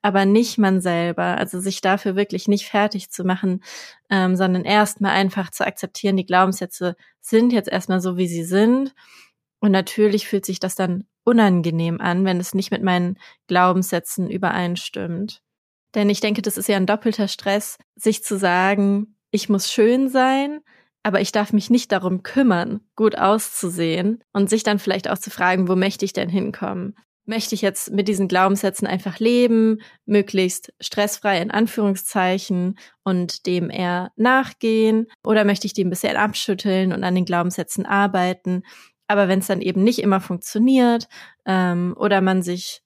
aber 0.02 0.26
nicht 0.26 0.58
man 0.58 0.82
selber. 0.82 1.38
Also 1.38 1.60
sich 1.60 1.82
dafür 1.82 2.16
wirklich 2.16 2.48
nicht 2.48 2.68
fertig 2.68 3.12
zu 3.12 3.24
machen, 3.24 3.64
ähm, 4.10 4.36
sondern 4.36 4.66
erstmal 4.66 5.12
einfach 5.12 5.52
zu 5.52 5.66
akzeptieren, 5.66 6.18
die 6.18 6.26
Glaubenssätze 6.26 6.96
sind 7.22 7.54
jetzt 7.54 7.70
erstmal 7.70 8.02
so, 8.02 8.18
wie 8.18 8.28
sie 8.28 8.44
sind. 8.44 8.94
Und 9.60 9.72
natürlich 9.72 10.28
fühlt 10.28 10.46
sich 10.46 10.60
das 10.60 10.76
dann 10.76 11.06
unangenehm 11.24 12.00
an, 12.02 12.26
wenn 12.26 12.40
es 12.40 12.54
nicht 12.54 12.72
mit 12.72 12.82
meinen 12.82 13.20
Glaubenssätzen 13.48 14.30
übereinstimmt. 14.30 15.42
Denn 15.96 16.10
ich 16.10 16.20
denke, 16.20 16.42
das 16.42 16.58
ist 16.58 16.70
ja 16.70 16.78
ein 16.78 16.86
doppelter 16.86 17.28
Stress, 17.28 17.78
sich 17.96 18.24
zu 18.24 18.38
sagen, 18.38 19.16
ich 19.32 19.50
muss 19.50 19.72
schön 19.72 20.10
sein, 20.10 20.62
aber 21.04 21.22
ich 21.22 21.32
darf 21.32 21.54
mich 21.54 21.70
nicht 21.70 21.92
darum 21.92 22.24
kümmern, 22.24 22.82
gut 22.96 23.18
auszusehen 23.18 24.24
und 24.34 24.50
sich 24.50 24.64
dann 24.64 24.80
vielleicht 24.80 25.10
auch 25.10 25.18
zu 25.18 25.30
fragen, 25.30 25.68
wo 25.68 25.76
möchte 25.76 26.06
ich 26.06 26.14
denn 26.14 26.30
hinkommen? 26.30 26.96
Möchte 27.26 27.54
ich 27.54 27.62
jetzt 27.62 27.92
mit 27.92 28.08
diesen 28.08 28.28
Glaubenssätzen 28.28 28.88
einfach 28.88 29.20
leben, 29.20 29.82
möglichst 30.06 30.74
stressfrei 30.82 31.40
in 31.40 31.52
Anführungszeichen 31.52 32.78
und 33.04 33.46
dem 33.46 33.70
eher 33.70 34.12
nachgehen? 34.16 35.06
Oder 35.24 35.46
möchte 35.46 35.68
ich 35.68 35.74
die 35.74 35.86
ein 35.86 35.92
bisschen 35.92 36.18
abschütteln 36.18 36.92
und 36.92 37.04
an 37.04 37.14
den 37.14 37.26
Glaubenssätzen 37.26 37.86
arbeiten? 37.86 38.64
Aber 39.08 39.28
wenn 39.28 39.40
es 39.40 39.48
dann 39.48 39.62
eben 39.62 39.84
nicht 39.84 40.00
immer 40.00 40.22
funktioniert 40.22 41.08
ähm, 41.46 41.96
oder 41.98 42.22
man 42.22 42.42
sich 42.42 42.82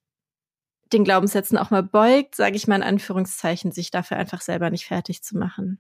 den 0.94 1.04
Glaubenssätzen 1.04 1.58
auch 1.58 1.72
mal 1.72 1.84
beugt, 1.84 2.36
sage 2.36 2.56
ich 2.56 2.68
mal 2.68 2.78
in 2.78 2.84
Anführungszeichen, 2.84 3.72
sich 3.72 3.92
dafür 3.92 4.18
einfach 4.18 4.42
selber 4.42 4.70
nicht 4.70 4.86
fertig 4.86 5.24
zu 5.24 5.38
machen. 5.38 5.80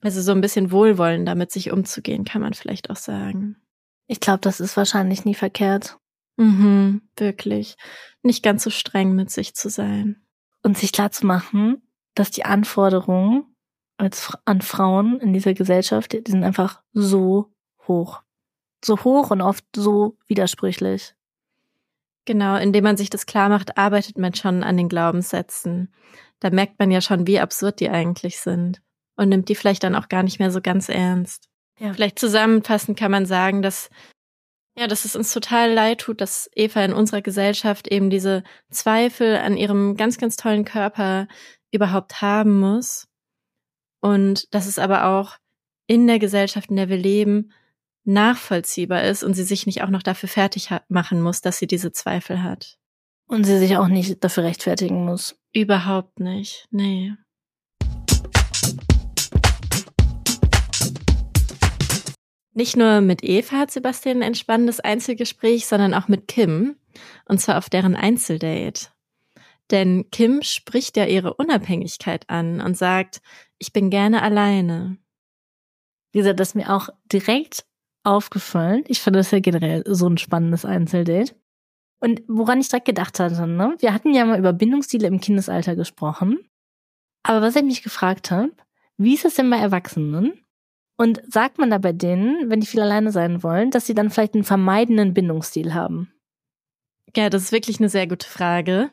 Also 0.00 0.22
so 0.22 0.32
ein 0.32 0.40
bisschen 0.40 0.70
Wohlwollen 0.70 1.26
damit 1.26 1.50
sich 1.50 1.70
umzugehen, 1.72 2.24
kann 2.24 2.42
man 2.42 2.54
vielleicht 2.54 2.90
auch 2.90 2.96
sagen. 2.96 3.56
Ich 4.06 4.20
glaube, 4.20 4.40
das 4.40 4.60
ist 4.60 4.76
wahrscheinlich 4.76 5.24
nie 5.24 5.34
verkehrt. 5.34 5.98
Mhm, 6.36 7.02
wirklich. 7.16 7.76
Nicht 8.22 8.42
ganz 8.42 8.64
so 8.64 8.70
streng 8.70 9.14
mit 9.14 9.30
sich 9.30 9.54
zu 9.54 9.68
sein. 9.68 10.22
Und 10.62 10.78
sich 10.78 10.92
klar 10.92 11.10
zu 11.10 11.26
machen, 11.26 11.82
dass 12.14 12.30
die 12.30 12.44
Anforderungen 12.44 13.44
als 13.98 14.36
an 14.46 14.62
Frauen 14.62 15.20
in 15.20 15.32
dieser 15.32 15.54
Gesellschaft, 15.54 16.12
die 16.12 16.30
sind 16.30 16.42
einfach 16.42 16.82
so 16.92 17.52
hoch. 17.86 18.22
So 18.82 18.98
hoch 19.04 19.30
und 19.30 19.42
oft 19.42 19.64
so 19.76 20.16
widersprüchlich. 20.26 21.14
Genau, 22.26 22.56
indem 22.56 22.84
man 22.84 22.96
sich 22.96 23.10
das 23.10 23.26
klar 23.26 23.48
macht, 23.48 23.78
arbeitet 23.78 24.18
man 24.18 24.34
schon 24.34 24.62
an 24.62 24.76
den 24.76 24.88
Glaubenssätzen. 24.88 25.92
Da 26.38 26.50
merkt 26.50 26.78
man 26.78 26.90
ja 26.90 27.00
schon, 27.00 27.26
wie 27.26 27.40
absurd 27.40 27.80
die 27.80 27.90
eigentlich 27.90 28.38
sind 28.38 28.80
und 29.16 29.28
nimmt 29.28 29.48
die 29.48 29.54
vielleicht 29.54 29.84
dann 29.84 29.94
auch 29.94 30.08
gar 30.08 30.22
nicht 30.22 30.38
mehr 30.38 30.50
so 30.50 30.60
ganz 30.60 30.88
ernst. 30.88 31.48
Ja. 31.78 31.92
Vielleicht 31.92 32.18
zusammenfassend 32.18 32.98
kann 32.98 33.10
man 33.10 33.26
sagen, 33.26 33.62
dass 33.62 33.90
ja, 34.78 34.86
dass 34.86 35.04
es 35.04 35.16
uns 35.16 35.32
total 35.32 35.72
leid 35.72 36.00
tut, 36.00 36.20
dass 36.20 36.48
Eva 36.54 36.84
in 36.84 36.92
unserer 36.92 37.22
Gesellschaft 37.22 37.88
eben 37.88 38.08
diese 38.08 38.44
Zweifel 38.70 39.36
an 39.36 39.56
ihrem 39.56 39.96
ganz, 39.96 40.16
ganz 40.16 40.36
tollen 40.36 40.64
Körper 40.64 41.26
überhaupt 41.72 42.22
haben 42.22 42.58
muss. 42.58 43.06
Und 44.00 44.52
dass 44.54 44.66
es 44.66 44.78
aber 44.78 45.06
auch 45.06 45.36
in 45.86 46.06
der 46.06 46.18
Gesellschaft, 46.18 46.70
in 46.70 46.76
der 46.76 46.88
wir 46.88 46.96
leben, 46.96 47.52
nachvollziehbar 48.04 49.04
ist 49.04 49.22
und 49.22 49.34
sie 49.34 49.44
sich 49.44 49.66
nicht 49.66 49.82
auch 49.82 49.90
noch 49.90 50.02
dafür 50.02 50.28
fertig 50.28 50.70
machen 50.88 51.20
muss, 51.20 51.40
dass 51.40 51.58
sie 51.58 51.66
diese 51.66 51.92
Zweifel 51.92 52.42
hat. 52.42 52.78
Und 53.26 53.44
sie 53.44 53.58
sich 53.58 53.76
auch 53.76 53.88
nicht 53.88 54.24
dafür 54.24 54.44
rechtfertigen 54.44 55.04
muss. 55.04 55.38
Überhaupt 55.52 56.18
nicht. 56.18 56.66
Nee. 56.70 57.12
Nicht 62.52 62.76
nur 62.76 63.00
mit 63.00 63.22
Eva 63.22 63.58
hat 63.58 63.70
Sebastian 63.70 64.18
ein 64.18 64.22
entspannendes 64.22 64.80
Einzelgespräch, 64.80 65.66
sondern 65.66 65.94
auch 65.94 66.08
mit 66.08 66.26
Kim. 66.26 66.76
Und 67.26 67.40
zwar 67.40 67.58
auf 67.58 67.70
deren 67.70 67.94
Einzeldate. 67.94 68.88
Denn 69.70 70.10
Kim 70.10 70.42
spricht 70.42 70.96
ja 70.96 71.06
ihre 71.06 71.34
Unabhängigkeit 71.34 72.28
an 72.28 72.60
und 72.60 72.76
sagt, 72.76 73.22
ich 73.58 73.72
bin 73.72 73.88
gerne 73.88 74.22
alleine. 74.22 74.98
Wie 76.12 76.18
gesagt, 76.18 76.40
das 76.40 76.56
mir 76.56 76.74
auch 76.74 76.88
direkt 77.10 77.64
aufgefallen. 78.04 78.84
Ich 78.86 79.00
finde 79.00 79.18
das 79.18 79.30
ja 79.30 79.40
generell 79.40 79.82
so 79.86 80.08
ein 80.08 80.18
spannendes 80.18 80.64
Einzeldate. 80.64 81.34
Und 82.00 82.22
woran 82.28 82.60
ich 82.60 82.68
direkt 82.68 82.86
gedacht 82.86 83.20
hatte, 83.20 83.46
ne? 83.46 83.76
Wir 83.78 83.92
hatten 83.92 84.14
ja 84.14 84.24
mal 84.24 84.38
über 84.38 84.52
Bindungsstile 84.52 85.06
im 85.06 85.20
Kindesalter 85.20 85.76
gesprochen. 85.76 86.38
Aber 87.22 87.42
was 87.42 87.56
ich 87.56 87.62
mich 87.62 87.82
gefragt 87.82 88.30
habe, 88.30 88.52
wie 88.96 89.14
ist 89.14 89.24
es 89.24 89.34
denn 89.34 89.50
bei 89.50 89.58
Erwachsenen? 89.58 90.32
Und 90.96 91.22
sagt 91.26 91.58
man 91.58 91.70
da 91.70 91.78
bei 91.78 91.92
denen, 91.92 92.50
wenn 92.50 92.60
die 92.60 92.66
viel 92.66 92.80
alleine 92.80 93.12
sein 93.12 93.42
wollen, 93.42 93.70
dass 93.70 93.86
sie 93.86 93.94
dann 93.94 94.10
vielleicht 94.10 94.34
einen 94.34 94.44
vermeidenden 94.44 95.14
Bindungsstil 95.14 95.74
haben? 95.74 96.12
Ja, 97.16 97.30
das 97.30 97.44
ist 97.44 97.52
wirklich 97.52 97.80
eine 97.80 97.88
sehr 97.88 98.06
gute 98.06 98.28
Frage. 98.28 98.90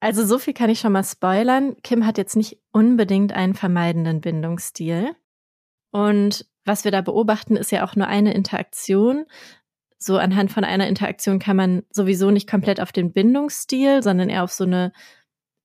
Also 0.00 0.24
so 0.24 0.38
viel 0.38 0.54
kann 0.54 0.70
ich 0.70 0.80
schon 0.80 0.92
mal 0.92 1.04
spoilern. 1.04 1.76
Kim 1.82 2.06
hat 2.06 2.18
jetzt 2.18 2.36
nicht 2.36 2.58
unbedingt 2.70 3.32
einen 3.32 3.54
vermeidenden 3.54 4.20
Bindungsstil. 4.20 5.14
Und 5.90 6.46
was 6.68 6.84
wir 6.84 6.92
da 6.92 7.00
beobachten, 7.00 7.56
ist 7.56 7.72
ja 7.72 7.84
auch 7.84 7.96
nur 7.96 8.06
eine 8.06 8.34
Interaktion. 8.34 9.24
So 9.98 10.16
anhand 10.18 10.52
von 10.52 10.62
einer 10.62 10.86
Interaktion 10.86 11.40
kann 11.40 11.56
man 11.56 11.82
sowieso 11.90 12.30
nicht 12.30 12.48
komplett 12.48 12.80
auf 12.80 12.92
den 12.92 13.12
Bindungsstil, 13.12 14.02
sondern 14.02 14.28
eher 14.28 14.44
auf 14.44 14.52
so 14.52 14.64
eine, 14.64 14.92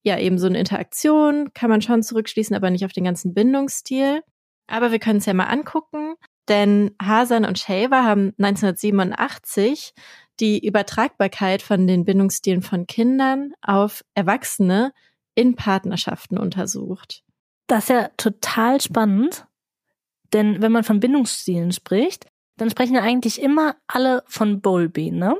ja, 0.02 0.18
eben 0.18 0.40
so 0.40 0.48
eine 0.48 0.60
Interaktion 0.60 1.54
kann 1.54 1.70
man 1.70 1.82
schon 1.82 2.02
zurückschließen, 2.02 2.56
aber 2.56 2.72
nicht 2.72 2.86
auf 2.86 2.94
den 2.94 3.04
ganzen 3.04 3.34
Bindungsstil. 3.34 4.24
Aber 4.66 4.92
wir 4.92 5.00
können 5.00 5.20
es 5.20 5.26
ja 5.26 5.34
mal 5.34 5.46
angucken, 5.46 6.16
denn 6.48 6.96
Hasan 7.02 7.46
und 7.46 7.60
Shaver 7.60 8.04
haben 8.04 8.34
1987 8.40 9.94
die 10.40 10.66
Übertragbarkeit 10.66 11.62
von 11.62 11.86
den 11.86 12.06
Bindungsstilen 12.06 12.62
von 12.62 12.88
Kindern 12.88 13.54
auf 13.62 14.04
Erwachsene 14.16 14.94
in 15.36 15.56
Partnerschaften 15.56 16.38
untersucht. 16.38 17.24
Das 17.68 17.86
ist 17.86 17.90
ja 17.90 18.10
total 18.18 18.82
spannend. 18.82 19.46
Denn 20.34 20.62
wenn 20.62 20.72
man 20.72 20.84
von 20.84 21.00
Bindungsstilen 21.00 21.72
spricht, 21.72 22.28
dann 22.58 22.70
sprechen 22.70 22.96
ja 22.96 23.02
eigentlich 23.02 23.42
immer 23.42 23.76
alle 23.88 24.24
von 24.28 24.62
Bowlby, 24.62 25.12
ne? 25.12 25.38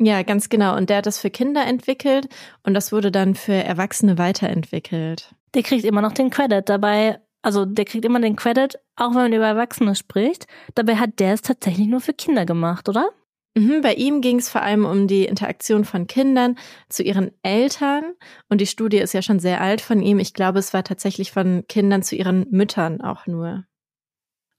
Ja, 0.00 0.22
ganz 0.22 0.48
genau. 0.48 0.76
Und 0.76 0.90
der 0.90 0.98
hat 0.98 1.06
das 1.06 1.18
für 1.18 1.30
Kinder 1.30 1.66
entwickelt 1.66 2.28
und 2.62 2.74
das 2.74 2.92
wurde 2.92 3.10
dann 3.10 3.34
für 3.34 3.52
Erwachsene 3.54 4.16
weiterentwickelt. 4.16 5.34
Der 5.54 5.62
kriegt 5.62 5.84
immer 5.84 6.02
noch 6.02 6.12
den 6.12 6.30
Credit 6.30 6.68
dabei. 6.68 7.20
Also 7.42 7.64
der 7.64 7.84
kriegt 7.84 8.04
immer 8.04 8.20
den 8.20 8.36
Credit, 8.36 8.78
auch 8.96 9.10
wenn 9.10 9.22
man 9.22 9.32
über 9.32 9.46
Erwachsene 9.46 9.94
spricht. 9.94 10.46
Dabei 10.74 10.96
hat 10.96 11.18
der 11.18 11.34
es 11.34 11.42
tatsächlich 11.42 11.88
nur 11.88 12.00
für 12.00 12.12
Kinder 12.12 12.46
gemacht, 12.46 12.88
oder? 12.88 13.10
Mhm, 13.58 13.80
bei 13.80 13.94
ihm 13.94 14.20
ging 14.20 14.38
es 14.38 14.48
vor 14.48 14.62
allem 14.62 14.84
um 14.84 15.08
die 15.08 15.24
Interaktion 15.24 15.84
von 15.84 16.06
Kindern 16.06 16.56
zu 16.88 17.02
ihren 17.02 17.32
Eltern. 17.42 18.14
Und 18.48 18.60
die 18.60 18.66
Studie 18.66 18.98
ist 18.98 19.14
ja 19.14 19.22
schon 19.22 19.40
sehr 19.40 19.60
alt 19.60 19.80
von 19.80 20.00
ihm. 20.00 20.20
Ich 20.20 20.32
glaube, 20.32 20.60
es 20.60 20.72
war 20.72 20.84
tatsächlich 20.84 21.32
von 21.32 21.64
Kindern 21.68 22.02
zu 22.04 22.14
ihren 22.14 22.46
Müttern 22.50 23.00
auch 23.00 23.26
nur. 23.26 23.64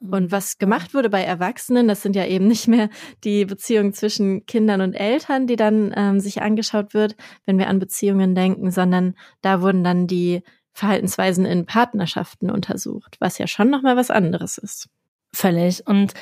Und 0.02 0.24
mhm. 0.24 0.32
was 0.32 0.58
gemacht 0.58 0.94
wurde 0.94 1.10
bei 1.10 1.24
Erwachsenen, 1.24 1.88
das 1.88 2.02
sind 2.02 2.16
ja 2.16 2.26
eben 2.26 2.48
nicht 2.48 2.68
mehr 2.68 2.90
die 3.24 3.46
Beziehungen 3.46 3.94
zwischen 3.94 4.46
Kindern 4.46 4.82
und 4.82 4.94
Eltern, 4.94 5.48
die 5.48 5.56
dann 5.56 5.94
ähm, 5.96 6.20
sich 6.20 6.42
angeschaut 6.42 6.94
wird, 6.94 7.16
wenn 7.46 7.58
wir 7.58 7.70
an 7.70 7.80
Beziehungen 7.80 8.36
denken, 8.36 8.70
sondern 8.70 9.16
da 9.42 9.62
wurden 9.62 9.84
dann 9.84 10.08
die 10.08 10.42
Verhaltensweisen 10.74 11.46
in 11.46 11.66
Partnerschaften 11.66 12.50
untersucht, 12.50 13.16
was 13.20 13.38
ja 13.38 13.48
schon 13.48 13.70
nochmal 13.70 13.96
was 13.96 14.12
anderes 14.12 14.58
ist. 14.58 14.90
Völlig. 15.34 15.88
Und 15.88 16.14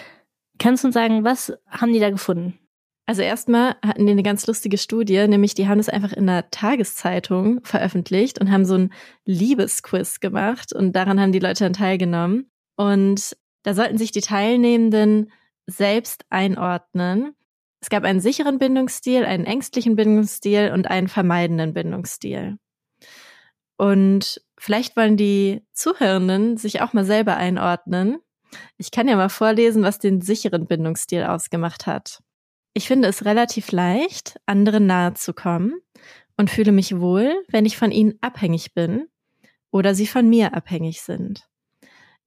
kannst 0.59 0.83
du 0.83 0.89
uns 0.89 0.93
sagen, 0.93 1.23
was 1.23 1.53
haben 1.69 1.93
die 1.93 1.99
da 1.99 2.11
gefunden? 2.11 2.59
Also 3.09 3.21
erstmal 3.21 3.77
hatten 3.85 4.05
die 4.05 4.11
eine 4.11 4.21
ganz 4.21 4.45
lustige 4.47 4.77
Studie, 4.77 5.25
nämlich 5.29 5.53
die 5.53 5.69
haben 5.69 5.79
es 5.79 5.87
einfach 5.87 6.11
in 6.11 6.27
der 6.27 6.51
Tageszeitung 6.51 7.63
veröffentlicht 7.63 8.39
und 8.39 8.51
haben 8.51 8.65
so 8.65 8.75
ein 8.75 8.93
Liebesquiz 9.23 10.19
gemacht 10.19 10.73
und 10.73 10.93
daran 10.93 11.19
haben 11.19 11.31
die 11.31 11.39
Leute 11.39 11.63
dann 11.63 11.71
teilgenommen. 11.71 12.51
Und 12.75 13.37
da 13.63 13.73
sollten 13.73 13.97
sich 13.97 14.11
die 14.11 14.21
Teilnehmenden 14.21 15.31
selbst 15.67 16.25
einordnen. 16.29 17.33
Es 17.79 17.89
gab 17.89 18.03
einen 18.03 18.19
sicheren 18.19 18.59
Bindungsstil, 18.59 19.23
einen 19.23 19.45
ängstlichen 19.45 19.95
Bindungsstil 19.95 20.71
und 20.73 20.89
einen 20.89 21.07
vermeidenden 21.07 21.73
Bindungsstil. 21.73 22.57
Und 23.77 24.41
vielleicht 24.57 24.97
wollen 24.97 25.15
die 25.15 25.63
Zuhörenden 25.71 26.57
sich 26.57 26.81
auch 26.81 26.91
mal 26.91 27.05
selber 27.05 27.37
einordnen. 27.37 28.17
Ich 28.77 28.91
kann 28.91 29.07
ja 29.07 29.15
mal 29.15 29.29
vorlesen, 29.29 29.83
was 29.83 29.97
den 29.97 30.19
sicheren 30.19 30.67
Bindungsstil 30.67 31.23
ausgemacht 31.23 31.85
hat. 31.87 32.21
Ich 32.77 32.87
finde 32.87 33.07
es 33.07 33.25
relativ 33.25 33.71
leicht, 33.71 34.39
anderen 34.45 34.85
nahe 34.85 35.15
zu 35.15 35.33
kommen 35.33 35.81
und 36.37 36.51
fühle 36.51 36.71
mich 36.71 36.99
wohl, 36.99 37.43
wenn 37.47 37.65
ich 37.65 37.75
von 37.75 37.91
ihnen 37.91 38.19
abhängig 38.21 38.75
bin 38.75 39.07
oder 39.71 39.95
sie 39.95 40.05
von 40.05 40.29
mir 40.29 40.53
abhängig 40.53 41.01
sind. 41.01 41.49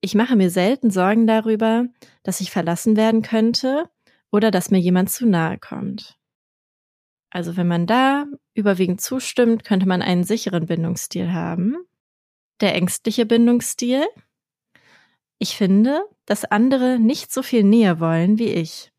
Ich 0.00 0.16
mache 0.16 0.34
mir 0.34 0.50
selten 0.50 0.90
Sorgen 0.90 1.28
darüber, 1.28 1.84
dass 2.24 2.40
ich 2.40 2.50
verlassen 2.50 2.96
werden 2.96 3.22
könnte 3.22 3.88
oder 4.32 4.50
dass 4.50 4.72
mir 4.72 4.80
jemand 4.80 5.12
zu 5.12 5.24
nahe 5.24 5.56
kommt. 5.56 6.18
Also 7.30 7.56
wenn 7.56 7.68
man 7.68 7.86
da 7.86 8.26
überwiegend 8.52 9.00
zustimmt, 9.00 9.62
könnte 9.62 9.86
man 9.86 10.02
einen 10.02 10.24
sicheren 10.24 10.66
Bindungsstil 10.66 11.32
haben. 11.32 11.76
Der 12.60 12.74
ängstliche 12.74 13.24
Bindungsstil. 13.24 14.04
Ich 15.38 15.56
finde, 15.56 16.02
dass 16.26 16.44
andere 16.44 16.98
nicht 16.98 17.32
so 17.32 17.44
viel 17.44 17.62
Nähe 17.62 18.00
wollen 18.00 18.40
wie 18.40 18.48
ich. 18.48 18.89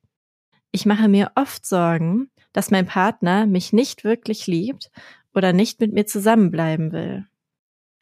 Ich 0.71 0.85
mache 0.85 1.07
mir 1.07 1.31
oft 1.35 1.65
Sorgen, 1.65 2.31
dass 2.53 2.71
mein 2.71 2.85
Partner 2.85 3.45
mich 3.45 3.73
nicht 3.73 4.03
wirklich 4.03 4.47
liebt 4.47 4.89
oder 5.33 5.53
nicht 5.53 5.79
mit 5.79 5.93
mir 5.93 6.05
zusammenbleiben 6.05 6.91
will. 6.91 7.27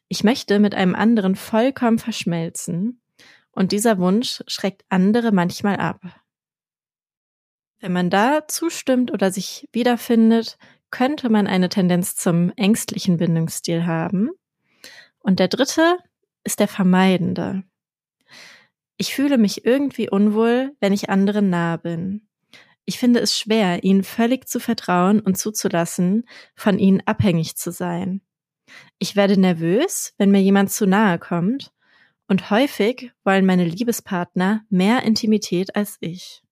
Ich 0.08 0.24
möchte 0.24 0.58
mit 0.58 0.74
einem 0.74 0.94
anderen 0.94 1.36
vollkommen 1.36 1.98
verschmelzen 1.98 3.00
und 3.52 3.72
dieser 3.72 3.98
Wunsch 3.98 4.42
schreckt 4.46 4.84
andere 4.88 5.32
manchmal 5.32 5.76
ab. 5.76 6.00
Wenn 7.80 7.92
man 7.92 8.10
da 8.10 8.46
zustimmt 8.46 9.10
oder 9.10 9.30
sich 9.30 9.68
wiederfindet, 9.72 10.58
könnte 10.90 11.28
man 11.28 11.46
eine 11.46 11.68
Tendenz 11.68 12.14
zum 12.14 12.52
ängstlichen 12.56 13.16
Bindungsstil 13.16 13.86
haben. 13.86 14.30
Und 15.20 15.38
der 15.38 15.48
dritte 15.48 15.98
ist 16.44 16.60
der 16.60 16.68
vermeidende. 16.68 17.62
Ich 18.96 19.14
fühle 19.14 19.38
mich 19.38 19.64
irgendwie 19.64 20.10
unwohl, 20.10 20.76
wenn 20.80 20.92
ich 20.92 21.08
anderen 21.08 21.48
nahe 21.48 21.78
bin. 21.78 22.28
Ich 22.90 22.98
finde 22.98 23.20
es 23.20 23.38
schwer, 23.38 23.84
ihnen 23.84 24.02
völlig 24.02 24.48
zu 24.48 24.58
vertrauen 24.58 25.20
und 25.20 25.38
zuzulassen, 25.38 26.24
von 26.56 26.80
ihnen 26.80 27.00
abhängig 27.06 27.54
zu 27.54 27.70
sein. 27.70 28.20
Ich 28.98 29.14
werde 29.14 29.38
nervös, 29.38 30.12
wenn 30.18 30.32
mir 30.32 30.42
jemand 30.42 30.72
zu 30.72 30.88
nahe 30.88 31.20
kommt, 31.20 31.70
und 32.26 32.50
häufig 32.50 33.12
wollen 33.22 33.46
meine 33.46 33.64
Liebespartner 33.64 34.64
mehr 34.70 35.04
Intimität 35.04 35.76
als 35.76 35.98
ich. 36.00 36.42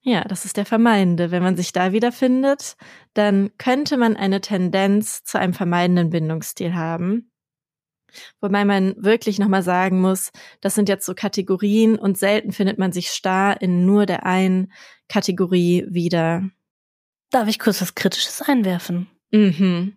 Ja, 0.00 0.24
das 0.24 0.44
ist 0.44 0.56
der 0.56 0.66
Vermeidende. 0.66 1.30
Wenn 1.30 1.44
man 1.44 1.56
sich 1.56 1.70
da 1.72 1.92
wiederfindet, 1.92 2.76
dann 3.14 3.52
könnte 3.56 3.96
man 3.96 4.16
eine 4.16 4.40
Tendenz 4.40 5.22
zu 5.22 5.38
einem 5.38 5.54
vermeidenden 5.54 6.10
Bindungsstil 6.10 6.74
haben. 6.74 7.30
Wobei 8.40 8.64
man 8.64 8.94
wirklich 8.96 9.38
nochmal 9.38 9.62
sagen 9.62 10.00
muss, 10.00 10.30
das 10.60 10.74
sind 10.74 10.88
jetzt 10.88 11.06
so 11.06 11.14
Kategorien 11.14 11.98
und 11.98 12.18
selten 12.18 12.52
findet 12.52 12.78
man 12.78 12.92
sich 12.92 13.10
starr 13.10 13.60
in 13.60 13.84
nur 13.86 14.06
der 14.06 14.26
einen 14.26 14.72
Kategorie 15.08 15.86
wieder. 15.88 16.48
Darf 17.30 17.48
ich 17.48 17.58
kurz 17.58 17.80
was 17.82 17.94
Kritisches 17.94 18.42
einwerfen? 18.42 19.08
Mhm. 19.30 19.96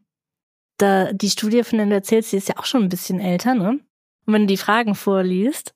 Da, 0.77 1.13
die 1.13 1.29
Studie, 1.29 1.63
von 1.63 1.77
der 1.77 1.87
du 1.87 1.93
erzählst, 1.93 2.31
die 2.31 2.37
ist 2.37 2.49
ja 2.49 2.57
auch 2.57 2.65
schon 2.65 2.83
ein 2.83 2.89
bisschen 2.89 3.19
älter, 3.19 3.53
ne? 3.53 3.79
Und 4.25 4.33
wenn 4.33 4.41
du 4.41 4.47
die 4.47 4.57
Fragen 4.57 4.95
vorliest, 4.95 5.73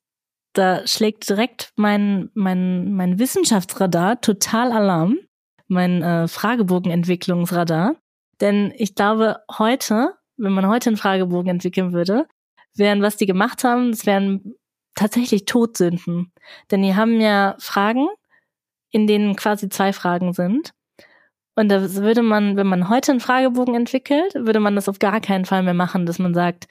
da 0.53 0.85
schlägt 0.87 1.27
direkt 1.29 1.73
mein, 1.75 2.29
mein, 2.33 2.93
mein 2.93 3.19
Wissenschaftsradar 3.19 4.21
total 4.21 4.71
Alarm, 4.71 5.17
mein 5.67 6.01
äh, 6.01 6.27
Fragebogenentwicklungsradar. 6.27 7.95
Denn 8.41 8.73
ich 8.75 8.95
glaube, 8.95 9.41
heute 9.57 10.13
wenn 10.37 10.53
man 10.53 10.67
heute 10.67 10.89
einen 10.89 10.97
Fragebogen 10.97 11.49
entwickeln 11.49 11.93
würde, 11.93 12.27
wären, 12.75 13.01
was 13.01 13.17
die 13.17 13.25
gemacht 13.25 13.63
haben, 13.63 13.91
das 13.91 14.05
wären 14.05 14.55
tatsächlich 14.95 15.45
Todsünden. 15.45 16.31
Denn 16.71 16.81
die 16.81 16.95
haben 16.95 17.19
ja 17.19 17.55
Fragen, 17.59 18.07
in 18.91 19.07
denen 19.07 19.35
quasi 19.35 19.69
zwei 19.69 19.93
Fragen 19.93 20.33
sind. 20.33 20.71
Und 21.55 21.69
da 21.69 21.93
würde 21.95 22.21
man, 22.21 22.57
wenn 22.57 22.67
man 22.67 22.89
heute 22.89 23.11
einen 23.11 23.21
Fragebogen 23.21 23.75
entwickelt, 23.75 24.35
würde 24.35 24.59
man 24.59 24.75
das 24.75 24.89
auf 24.89 24.99
gar 24.99 25.21
keinen 25.21 25.45
Fall 25.45 25.63
mehr 25.63 25.73
machen, 25.73 26.05
dass 26.05 26.19
man 26.19 26.33
sagt, 26.33 26.67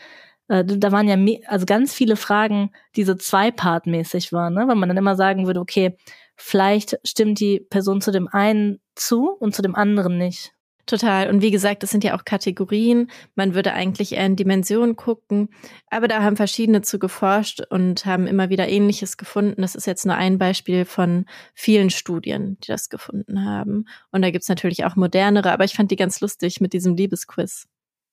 äh, 0.49 0.65
da 0.65 0.93
waren 0.93 1.09
ja 1.09 1.17
also 1.47 1.65
ganz 1.65 1.95
viele 1.95 2.17
Fragen, 2.17 2.71
die 2.97 3.05
so 3.05 3.15
zweipartmäßig 3.15 4.33
waren, 4.33 4.55
ne? 4.55 4.69
weil 4.69 4.77
man 4.77 4.89
dann 4.89 4.99
immer 4.99 5.17
sagen 5.17 5.47
würde, 5.47 5.61
okay, 5.61 5.97
vielleicht 6.37 6.99
stimmt 7.05 7.41
die 7.41 7.61
Person 7.61 8.01
zu 8.01 8.11
dem 8.11 8.29
einen 8.29 8.81
zu 8.95 9.31
und 9.31 9.55
zu 9.55 9.62
dem 9.62 9.75
anderen 9.75 10.19
nicht. 10.19 10.53
Total. 10.87 11.30
Und 11.30 11.41
wie 11.41 11.51
gesagt, 11.51 11.82
das 11.82 11.91
sind 11.91 12.05
ja 12.05 12.14
auch 12.14 12.24
Kategorien. 12.24 13.11
Man 13.35 13.55
würde 13.55 13.72
eigentlich 13.72 14.12
eher 14.12 14.26
in 14.26 14.37
Dimensionen 14.37 14.97
gucken. 14.97 15.49
Aber 15.89 16.09
da 16.09 16.22
haben 16.22 16.37
verschiedene 16.37 16.82
zu 16.82 16.99
geforscht 16.99 17.61
und 17.70 18.05
haben 18.05 18.26
immer 18.26 18.51
wieder 18.51 18.68
Ähnliches 18.68 19.16
gefunden. 19.16 19.62
Das 19.62 19.74
ist 19.74 19.87
jetzt 19.87 20.05
nur 20.05 20.14
ein 20.14 20.37
Beispiel 20.37 20.85
von 20.85 21.24
vielen 21.55 21.89
Studien, 21.89 22.59
die 22.62 22.68
das 22.68 22.91
gefunden 22.91 23.45
haben. 23.45 23.87
Und 24.11 24.22
da 24.22 24.30
gibt's 24.30 24.49
natürlich 24.49 24.85
auch 24.85 24.97
modernere, 24.97 25.53
aber 25.53 25.64
ich 25.64 25.74
fand 25.74 25.91
die 25.91 25.97
ganz 25.97 26.20
lustig 26.20 26.61
mit 26.61 26.74
diesem 26.74 26.97
Liebesquiz. 26.97 27.66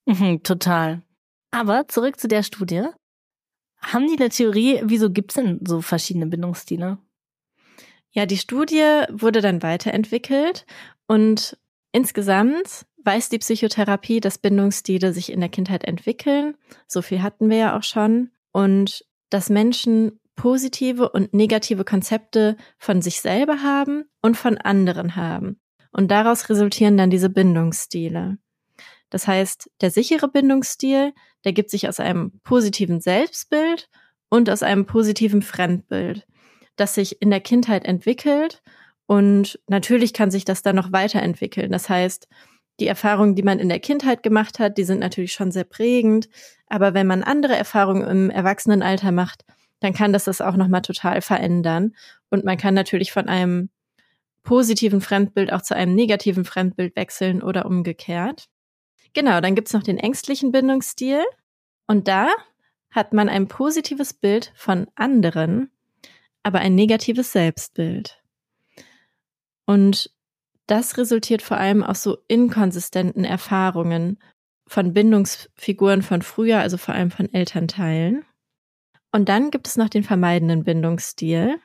Mhm, 0.06 0.42
total. 0.44 1.02
Aber 1.52 1.88
zurück 1.90 2.20
zu 2.20 2.30
der 2.30 2.44
Studie. 2.44 2.86
Haben 3.82 4.08
die 4.08 4.18
eine 4.18 4.30
Theorie, 4.30 4.80
wieso 4.84 5.10
gibt's 5.10 5.36
denn 5.36 5.60
so 5.66 5.82
verschiedene 5.82 6.28
Bindungsstile? 6.28 7.00
Ja, 8.12 8.26
die 8.26 8.38
Studie 8.38 9.04
wurde 9.10 9.42
dann 9.42 9.64
weiterentwickelt 9.64 10.66
und 11.08 11.58
Insgesamt 11.92 12.86
weiß 13.04 13.30
die 13.30 13.40
Psychotherapie, 13.40 14.20
dass 14.20 14.38
Bindungsstile 14.38 15.14
sich 15.14 15.32
in 15.32 15.40
der 15.40 15.50
Kindheit 15.50 15.84
entwickeln. 15.84 16.56
So 16.88 17.02
viel 17.02 17.22
hatten 17.22 17.50
wir 17.50 17.58
ja 17.58 17.78
auch 17.78 17.84
schon. 17.84 18.32
Und 18.52 19.06
dass 19.30 19.50
Menschen 19.50 20.20
positive 20.36 21.10
und 21.10 21.34
negative 21.34 21.84
Konzepte 21.84 22.58
von 22.78 23.02
sich 23.02 23.22
selber 23.22 23.62
haben 23.62 24.06
und 24.22 24.38
von 24.38 24.58
anderen 24.58 25.16
haben. 25.16 25.60
Und 25.92 26.10
daraus 26.10 26.50
resultieren 26.50 26.98
dann 26.98 27.10
diese 27.10 27.30
Bindungsstile. 27.30 28.38
Das 29.10 29.28
heißt, 29.28 29.70
der 29.82 29.92
sichere 29.92 30.30
Bindungsstil, 30.30 31.14
der 31.44 31.54
gibt 31.54 31.70
sich 31.70 31.88
aus 31.90 32.00
einem 32.00 32.40
positiven 32.44 33.02
Selbstbild 33.02 33.90
und 34.30 34.50
aus 34.50 34.64
einem 34.64 34.86
positiven 34.86 35.42
Fremdbild, 35.42 36.26
das 36.78 36.96
sich 36.96 37.22
in 37.22 37.30
der 37.30 37.42
Kindheit 37.42 37.86
entwickelt 37.86 38.64
und 39.12 39.60
natürlich 39.68 40.14
kann 40.14 40.32
sich 40.32 40.46
das 40.46 40.62
dann 40.62 40.78
noch 40.78 40.94
weiterentwickeln. 40.94 41.70
Das 41.70 41.90
heißt, 41.90 42.30
die 42.80 42.88
Erfahrungen, 42.88 43.36
die 43.36 43.44
man 43.44 43.60
in 43.60 43.68
der 43.68 43.82
Kindheit 43.82 44.24
gemacht 44.24 44.58
hat, 44.58 44.78
die 44.78 44.86
sind 44.86 45.02
natürlich 45.02 45.34
schon 45.34 45.52
sehr 45.52 45.66
prägend. 45.66 46.30
Aber 46.68 46.94
wenn 46.94 47.08
man 47.08 47.22
andere 47.22 47.58
Erfahrungen 47.58 48.08
im 48.08 48.30
Erwachsenenalter 48.30 49.12
macht, 49.12 49.44
dann 49.82 49.92
kann 49.94 50.14
das 50.14 50.24
das 50.24 50.40
auch 50.40 50.56
nochmal 50.56 50.82
total 50.82 51.22
verändern. 51.22 51.94
Und 52.30 52.46
man 52.46 52.56
kann 52.56 52.74
natürlich 52.74 53.12
von 53.12 53.28
einem 53.28 53.70
positiven 54.44 55.02
Fremdbild 55.02 55.52
auch 55.52 55.62
zu 55.62 55.76
einem 55.76 55.94
negativen 55.94 56.46
Fremdbild 56.46 56.96
wechseln 56.96 57.44
oder 57.44 57.66
umgekehrt. 57.66 58.46
Genau, 59.12 59.42
dann 59.42 59.56
gibt's 59.56 59.74
noch 59.74 59.84
den 59.84 59.98
ängstlichen 59.98 60.54
Bindungsstil. 60.54 61.22
Und 61.86 62.08
da 62.08 62.30
hat 62.92 63.12
man 63.12 63.28
ein 63.28 63.50
positives 63.50 64.14
Bild 64.14 64.54
von 64.56 64.88
anderen, 64.96 65.70
aber 66.44 66.60
ein 66.60 66.76
negatives 66.76 67.34
Selbstbild. 67.34 68.21
Und 69.72 70.12
das 70.68 70.98
resultiert 70.98 71.42
vor 71.42 71.56
allem 71.56 71.82
aus 71.82 72.04
so 72.04 72.18
inkonsistenten 72.28 73.24
Erfahrungen 73.24 74.20
von 74.68 74.92
Bindungsfiguren 74.92 76.02
von 76.02 76.22
früher, 76.22 76.60
also 76.60 76.76
vor 76.76 76.94
allem 76.94 77.10
von 77.10 77.34
Elternteilen. 77.34 78.26
Und 79.14 79.30
dann 79.30 79.50
gibt 79.50 79.70
es 79.70 79.78
noch 79.78 79.88
den 79.88 80.04
vermeidenden 80.04 80.66
Bindungsstil. 80.66 81.56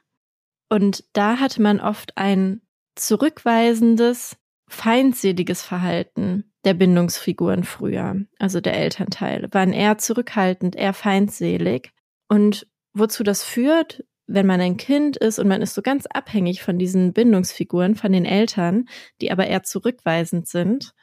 Und 0.68 1.02
da 1.14 1.40
hatte 1.40 1.60
man 1.60 1.80
oft 1.80 2.16
ein 2.16 2.60
zurückweisendes, 2.94 4.36
feindseliges 4.68 5.62
Verhalten 5.62 6.52
der 6.64 6.74
Bindungsfiguren 6.74 7.64
früher, 7.64 8.24
also 8.38 8.60
der 8.60 8.76
Elternteile, 8.76 9.48
waren 9.50 9.72
eher 9.72 9.98
zurückhaltend, 9.98 10.76
eher 10.76 10.94
feindselig. 10.94 11.90
Und 12.28 12.68
wozu 12.92 13.24
das 13.24 13.42
führt, 13.42 14.04
wenn 14.26 14.46
man 14.46 14.60
ein 14.60 14.76
Kind 14.76 15.16
ist 15.16 15.38
und 15.38 15.48
man 15.48 15.62
ist 15.62 15.74
so 15.74 15.82
ganz 15.82 16.06
abhängig 16.06 16.62
von 16.62 16.78
diesen 16.78 17.12
Bindungsfiguren, 17.12 17.94
von 17.94 18.12
den 18.12 18.24
Eltern, 18.24 18.88
die 19.20 19.30
aber 19.30 19.46
eher 19.46 19.62
zurückweisend 19.62 20.48
sind, 20.48 20.94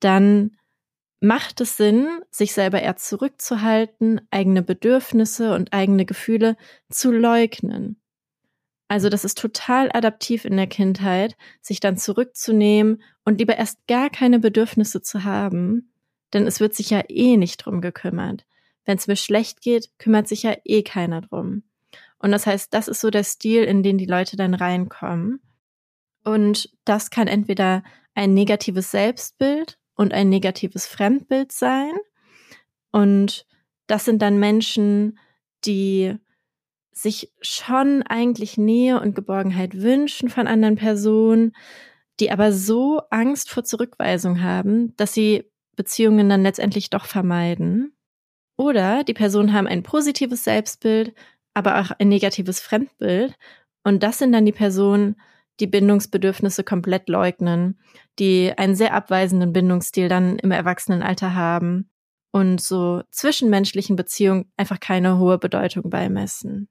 dann 0.00 0.56
macht 1.20 1.60
es 1.60 1.76
Sinn, 1.76 2.20
sich 2.30 2.52
selber 2.52 2.80
eher 2.80 2.96
zurückzuhalten, 2.96 4.20
eigene 4.30 4.62
Bedürfnisse 4.62 5.54
und 5.54 5.72
eigene 5.72 6.04
Gefühle 6.04 6.56
zu 6.90 7.10
leugnen. 7.10 8.00
Also 8.86 9.10
das 9.10 9.24
ist 9.24 9.36
total 9.36 9.90
adaptiv 9.92 10.46
in 10.46 10.56
der 10.56 10.66
Kindheit, 10.66 11.36
sich 11.60 11.80
dann 11.80 11.98
zurückzunehmen 11.98 13.02
und 13.24 13.38
lieber 13.38 13.56
erst 13.56 13.86
gar 13.86 14.08
keine 14.08 14.38
Bedürfnisse 14.38 15.02
zu 15.02 15.24
haben, 15.24 15.92
denn 16.32 16.46
es 16.46 16.60
wird 16.60 16.74
sich 16.74 16.88
ja 16.88 17.02
eh 17.08 17.36
nicht 17.36 17.58
drum 17.58 17.82
gekümmert. 17.82 18.46
Wenn 18.86 18.96
es 18.96 19.06
mir 19.06 19.16
schlecht 19.16 19.60
geht, 19.60 19.90
kümmert 19.98 20.28
sich 20.28 20.44
ja 20.44 20.56
eh 20.64 20.82
keiner 20.82 21.20
drum. 21.20 21.64
Und 22.18 22.32
das 22.32 22.46
heißt, 22.46 22.72
das 22.74 22.88
ist 22.88 23.00
so 23.00 23.10
der 23.10 23.24
Stil, 23.24 23.64
in 23.64 23.82
den 23.82 23.98
die 23.98 24.06
Leute 24.06 24.36
dann 24.36 24.54
reinkommen. 24.54 25.40
Und 26.24 26.70
das 26.84 27.10
kann 27.10 27.28
entweder 27.28 27.82
ein 28.14 28.34
negatives 28.34 28.90
Selbstbild 28.90 29.78
und 29.94 30.12
ein 30.12 30.28
negatives 30.28 30.86
Fremdbild 30.86 31.52
sein. 31.52 31.92
Und 32.90 33.46
das 33.86 34.04
sind 34.04 34.20
dann 34.20 34.38
Menschen, 34.38 35.18
die 35.64 36.16
sich 36.92 37.32
schon 37.40 38.02
eigentlich 38.02 38.58
Nähe 38.58 39.00
und 39.00 39.14
Geborgenheit 39.14 39.80
wünschen 39.80 40.28
von 40.28 40.46
anderen 40.46 40.76
Personen, 40.76 41.52
die 42.20 42.30
aber 42.32 42.52
so 42.52 43.00
Angst 43.10 43.50
vor 43.50 43.62
Zurückweisung 43.64 44.42
haben, 44.42 44.96
dass 44.96 45.14
sie 45.14 45.44
Beziehungen 45.76 46.28
dann 46.28 46.42
letztendlich 46.42 46.90
doch 46.90 47.04
vermeiden. 47.04 47.92
Oder 48.56 49.04
die 49.04 49.14
Personen 49.14 49.52
haben 49.52 49.68
ein 49.68 49.84
positives 49.84 50.42
Selbstbild, 50.42 51.14
aber 51.54 51.80
auch 51.80 51.90
ein 51.98 52.08
negatives 52.08 52.60
Fremdbild. 52.60 53.34
Und 53.84 54.02
das 54.02 54.18
sind 54.18 54.32
dann 54.32 54.46
die 54.46 54.52
Personen, 54.52 55.16
die 55.60 55.66
Bindungsbedürfnisse 55.66 56.64
komplett 56.64 57.08
leugnen, 57.08 57.78
die 58.18 58.52
einen 58.56 58.74
sehr 58.74 58.94
abweisenden 58.94 59.52
Bindungsstil 59.52 60.08
dann 60.08 60.38
im 60.38 60.50
Erwachsenenalter 60.50 61.34
haben 61.34 61.90
und 62.32 62.60
so 62.60 63.02
zwischenmenschlichen 63.10 63.96
Beziehungen 63.96 64.50
einfach 64.56 64.80
keine 64.80 65.18
hohe 65.18 65.38
Bedeutung 65.38 65.90
beimessen. 65.90 66.68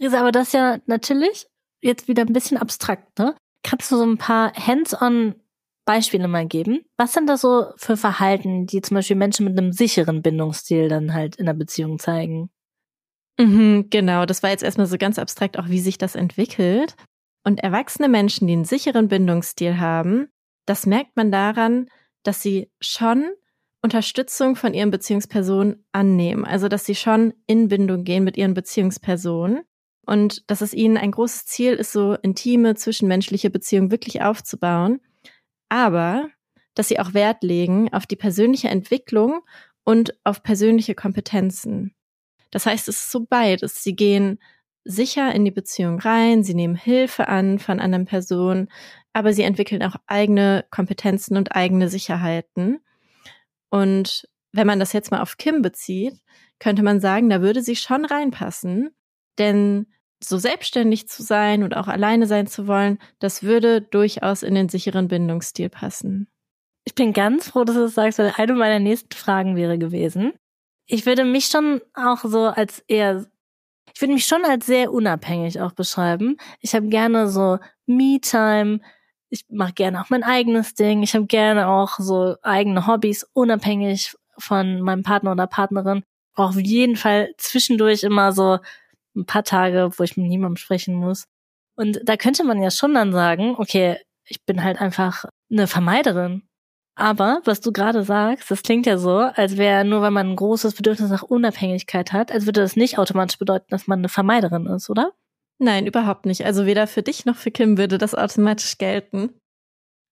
Risa, 0.00 0.20
aber 0.20 0.32
das 0.32 0.48
ist 0.48 0.54
ja 0.54 0.78
natürlich 0.86 1.46
jetzt 1.80 2.08
wieder 2.08 2.22
ein 2.22 2.32
bisschen 2.32 2.58
abstrakt, 2.58 3.18
ne? 3.18 3.34
Kannst 3.62 3.90
du 3.90 3.96
so 3.96 4.04
ein 4.04 4.18
paar 4.18 4.52
hands-on 4.54 5.34
Beispiele 5.84 6.28
mal 6.28 6.46
geben? 6.46 6.84
Was 6.96 7.12
sind 7.12 7.28
das 7.28 7.40
so 7.40 7.72
für 7.76 7.96
Verhalten, 7.96 8.66
die 8.66 8.82
zum 8.82 8.96
Beispiel 8.96 9.16
Menschen 9.16 9.46
mit 9.46 9.58
einem 9.58 9.72
sicheren 9.72 10.22
Bindungsstil 10.22 10.88
dann 10.88 11.14
halt 11.14 11.36
in 11.36 11.46
der 11.46 11.54
Beziehung 11.54 11.98
zeigen? 11.98 12.50
Mhm, 13.40 13.86
genau, 13.90 14.26
das 14.26 14.42
war 14.42 14.50
jetzt 14.50 14.64
erstmal 14.64 14.86
so 14.86 14.98
ganz 14.98 15.18
abstrakt, 15.18 15.58
auch 15.58 15.68
wie 15.68 15.80
sich 15.80 15.96
das 15.98 16.14
entwickelt. 16.16 16.96
Und 17.44 17.60
erwachsene 17.60 18.08
Menschen, 18.08 18.46
die 18.46 18.52
einen 18.54 18.64
sicheren 18.64 19.08
Bindungsstil 19.08 19.78
haben, 19.78 20.28
das 20.66 20.86
merkt 20.86 21.16
man 21.16 21.30
daran, 21.30 21.88
dass 22.24 22.42
sie 22.42 22.70
schon 22.80 23.30
Unterstützung 23.80 24.56
von 24.56 24.74
ihren 24.74 24.90
Beziehungspersonen 24.90 25.84
annehmen. 25.92 26.44
Also, 26.44 26.68
dass 26.68 26.84
sie 26.84 26.96
schon 26.96 27.32
in 27.46 27.68
Bindung 27.68 28.02
gehen 28.04 28.24
mit 28.24 28.36
ihren 28.36 28.54
Beziehungspersonen 28.54 29.62
und 30.04 30.50
dass 30.50 30.60
es 30.60 30.74
ihnen 30.74 30.96
ein 30.96 31.12
großes 31.12 31.46
Ziel 31.46 31.74
ist, 31.74 31.92
so 31.92 32.14
intime 32.14 32.74
zwischenmenschliche 32.74 33.50
Beziehungen 33.50 33.92
wirklich 33.92 34.20
aufzubauen. 34.22 35.00
Aber, 35.68 36.28
dass 36.74 36.88
sie 36.88 36.98
auch 36.98 37.14
Wert 37.14 37.44
legen 37.44 37.92
auf 37.92 38.06
die 38.06 38.16
persönliche 38.16 38.68
Entwicklung 38.68 39.42
und 39.84 40.14
auf 40.24 40.42
persönliche 40.42 40.94
Kompetenzen. 40.96 41.94
Das 42.50 42.66
heißt, 42.66 42.88
es 42.88 42.96
ist 42.96 43.10
so 43.10 43.26
beides. 43.28 43.82
Sie 43.82 43.94
gehen 43.94 44.38
sicher 44.84 45.34
in 45.34 45.44
die 45.44 45.50
Beziehung 45.50 45.98
rein, 46.00 46.42
sie 46.42 46.54
nehmen 46.54 46.74
Hilfe 46.74 47.28
an 47.28 47.58
von 47.58 47.78
anderen 47.78 48.06
Personen, 48.06 48.68
aber 49.12 49.32
sie 49.32 49.42
entwickeln 49.42 49.82
auch 49.82 49.96
eigene 50.06 50.64
Kompetenzen 50.70 51.36
und 51.36 51.54
eigene 51.54 51.88
Sicherheiten. 51.88 52.80
Und 53.70 54.28
wenn 54.52 54.66
man 54.66 54.78
das 54.78 54.92
jetzt 54.92 55.10
mal 55.10 55.20
auf 55.20 55.36
Kim 55.36 55.60
bezieht, 55.60 56.14
könnte 56.58 56.82
man 56.82 57.00
sagen, 57.00 57.28
da 57.28 57.42
würde 57.42 57.62
sie 57.62 57.76
schon 57.76 58.04
reinpassen, 58.04 58.90
denn 59.38 59.86
so 60.22 60.38
selbstständig 60.38 61.08
zu 61.08 61.22
sein 61.22 61.62
und 61.62 61.76
auch 61.76 61.86
alleine 61.86 62.26
sein 62.26 62.46
zu 62.46 62.66
wollen, 62.66 62.98
das 63.18 63.42
würde 63.42 63.82
durchaus 63.82 64.42
in 64.42 64.54
den 64.54 64.68
sicheren 64.68 65.08
Bindungsstil 65.08 65.68
passen. 65.68 66.28
Ich 66.84 66.94
bin 66.94 67.12
ganz 67.12 67.48
froh, 67.48 67.64
dass 67.64 67.76
du 67.76 67.82
das 67.82 67.94
sagst, 67.94 68.18
weil 68.18 68.32
eine 68.36 68.54
meiner 68.54 68.78
nächsten 68.78 69.14
Fragen 69.14 69.54
wäre 69.54 69.78
gewesen. 69.78 70.32
Ich 70.90 71.04
würde 71.04 71.24
mich 71.24 71.46
schon 71.46 71.82
auch 71.92 72.24
so 72.24 72.46
als 72.46 72.82
eher, 72.88 73.26
ich 73.94 74.00
würde 74.00 74.14
mich 74.14 74.24
schon 74.24 74.44
als 74.46 74.64
sehr 74.64 74.90
unabhängig 74.90 75.60
auch 75.60 75.72
beschreiben. 75.72 76.38
Ich 76.60 76.74
habe 76.74 76.88
gerne 76.88 77.28
so 77.28 77.58
Me-Time, 77.86 78.80
ich 79.28 79.44
mache 79.50 79.74
gerne 79.74 80.00
auch 80.00 80.08
mein 80.08 80.22
eigenes 80.22 80.74
Ding. 80.74 81.02
Ich 81.02 81.14
habe 81.14 81.26
gerne 81.26 81.68
auch 81.68 81.98
so 81.98 82.36
eigene 82.42 82.86
Hobbys, 82.86 83.26
unabhängig 83.34 84.14
von 84.38 84.80
meinem 84.80 85.02
Partner 85.02 85.32
oder 85.32 85.46
Partnerin. 85.46 86.04
Auch 86.34 86.50
auf 86.50 86.56
jeden 86.58 86.96
Fall 86.96 87.34
zwischendurch 87.36 88.02
immer 88.02 88.32
so 88.32 88.58
ein 89.14 89.26
paar 89.26 89.44
Tage, 89.44 89.90
wo 89.96 90.02
ich 90.04 90.16
mit 90.16 90.26
niemandem 90.26 90.56
sprechen 90.56 90.94
muss. 90.94 91.24
Und 91.76 92.00
da 92.04 92.16
könnte 92.16 92.44
man 92.44 92.62
ja 92.62 92.70
schon 92.70 92.94
dann 92.94 93.12
sagen, 93.12 93.56
okay, 93.58 93.98
ich 94.24 94.42
bin 94.46 94.64
halt 94.64 94.80
einfach 94.80 95.26
eine 95.50 95.66
Vermeiderin. 95.66 96.47
Aber 96.98 97.42
was 97.44 97.60
du 97.60 97.70
gerade 97.70 98.02
sagst, 98.02 98.50
das 98.50 98.64
klingt 98.64 98.84
ja 98.84 98.98
so, 98.98 99.18
als 99.18 99.56
wäre 99.56 99.84
nur, 99.84 100.02
wenn 100.02 100.12
man 100.12 100.30
ein 100.30 100.36
großes 100.36 100.74
Bedürfnis 100.74 101.10
nach 101.10 101.22
Unabhängigkeit 101.22 102.12
hat, 102.12 102.32
als 102.32 102.44
würde 102.44 102.60
das 102.60 102.74
nicht 102.74 102.98
automatisch 102.98 103.38
bedeuten, 103.38 103.66
dass 103.68 103.86
man 103.86 104.00
eine 104.00 104.08
Vermeiderin 104.08 104.66
ist, 104.66 104.90
oder? 104.90 105.12
Nein, 105.60 105.86
überhaupt 105.86 106.26
nicht. 106.26 106.44
Also 106.44 106.66
weder 106.66 106.88
für 106.88 107.04
dich 107.04 107.24
noch 107.24 107.36
für 107.36 107.52
Kim 107.52 107.78
würde 107.78 107.98
das 107.98 108.16
automatisch 108.16 108.78
gelten. 108.78 109.30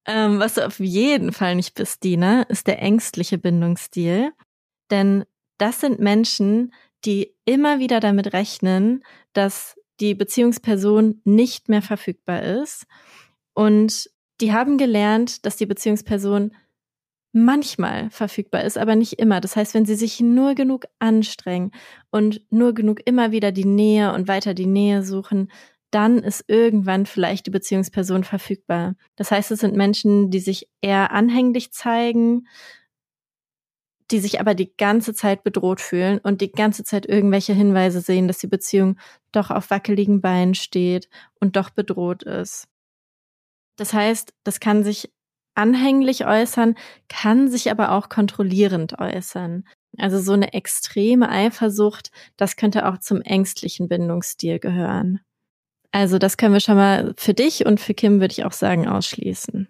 Ähm, 0.07 0.39
was 0.39 0.55
du 0.55 0.65
auf 0.65 0.79
jeden 0.79 1.33
Fall 1.33 1.57
nicht 1.57 1.75
bist, 1.75 2.05
Dina, 2.05 2.43
ist 2.43 2.69
der 2.69 2.81
ängstliche 2.81 3.37
Bindungsstil. 3.37 4.31
Denn 4.93 5.25
das 5.59 5.81
sind 5.81 5.99
Menschen, 5.99 6.73
die 7.05 7.35
immer 7.45 7.81
wieder 7.81 7.99
damit 7.99 8.33
rechnen, 8.33 9.03
dass 9.33 9.77
die 9.99 10.15
Beziehungsperson 10.15 11.21
nicht 11.25 11.69
mehr 11.69 11.83
verfügbar 11.83 12.43
ist. 12.43 12.87
Und 13.55 14.09
die 14.41 14.53
haben 14.53 14.79
gelernt, 14.79 15.45
dass 15.45 15.57
die 15.57 15.67
Beziehungsperson 15.67 16.53
manchmal 17.37 18.09
verfügbar 18.11 18.65
ist, 18.65 18.79
aber 18.79 18.97
nicht 18.97 19.19
immer. 19.19 19.43
Das 19.43 19.57
heißt, 19.57 19.75
wenn 19.75 19.85
sie 19.85 19.95
sich 19.95 20.21
nur 20.21 20.55
genug 20.55 20.87
anstrengen 20.99 21.71
und 22.11 22.41
nur 22.51 22.73
genug 22.73 23.01
immer 23.05 23.31
wieder 23.31 23.53
die 23.53 23.67
Nähe 23.67 24.15
und 24.15 24.27
weiter 24.27 24.55
die 24.55 24.67
Nähe 24.67 25.03
suchen, 25.03 25.53
dann 25.91 26.19
ist 26.19 26.45
irgendwann 26.49 27.05
vielleicht 27.05 27.47
die 27.47 27.51
Beziehungsperson 27.51 28.25
verfügbar. 28.25 28.97
Das 29.17 29.31
heißt, 29.31 29.51
es 29.51 29.61
sind 29.61 29.77
Menschen, 29.77 30.31
die 30.31 30.41
sich 30.41 30.69
eher 30.81 31.13
anhänglich 31.13 31.73
zeigen, 31.73 32.49
die 34.11 34.19
sich 34.19 34.41
aber 34.41 34.55
die 34.55 34.75
ganze 34.75 35.13
Zeit 35.13 35.45
bedroht 35.45 35.83
fühlen 35.83 36.19
und 36.19 36.41
die 36.41 36.51
ganze 36.51 36.85
Zeit 36.85 37.05
irgendwelche 37.07 37.53
Hinweise 37.53 38.01
sehen, 38.01 38.29
dass 38.29 38.39
die 38.39 38.47
Beziehung 38.47 38.99
doch 39.31 39.51
auf 39.51 39.69
wackeligen 39.69 40.23
Beinen 40.23 40.55
steht 40.55 41.11
und 41.39 41.57
doch 41.57 41.69
bedroht 41.69 42.23
ist. 42.23 42.67
Das 43.77 43.93
heißt, 43.93 44.33
das 44.43 44.59
kann 44.59 44.85
sich 44.85 45.11
anhänglich 45.57 46.27
äußern, 46.27 46.77
kann 47.09 47.49
sich 47.49 47.71
aber 47.71 47.93
auch 47.93 48.09
kontrollierend 48.09 48.99
äußern. 48.99 49.65
Also 49.99 50.21
so 50.21 50.33
eine 50.33 50.53
extreme 50.53 51.29
Eifersucht, 51.29 52.11
das 52.37 52.57
könnte 52.57 52.87
auch 52.87 52.99
zum 52.99 53.23
ängstlichen 53.23 53.89
Bindungsstil 53.89 54.59
gehören. 54.59 55.21
Also 55.91 56.19
das 56.19 56.37
können 56.37 56.53
wir 56.53 56.61
schon 56.61 56.77
mal 56.77 57.15
für 57.17 57.33
dich 57.33 57.65
und 57.65 57.81
für 57.81 57.95
Kim 57.95 58.21
würde 58.21 58.33
ich 58.33 58.45
auch 58.45 58.53
sagen 58.53 58.87
ausschließen. 58.87 59.69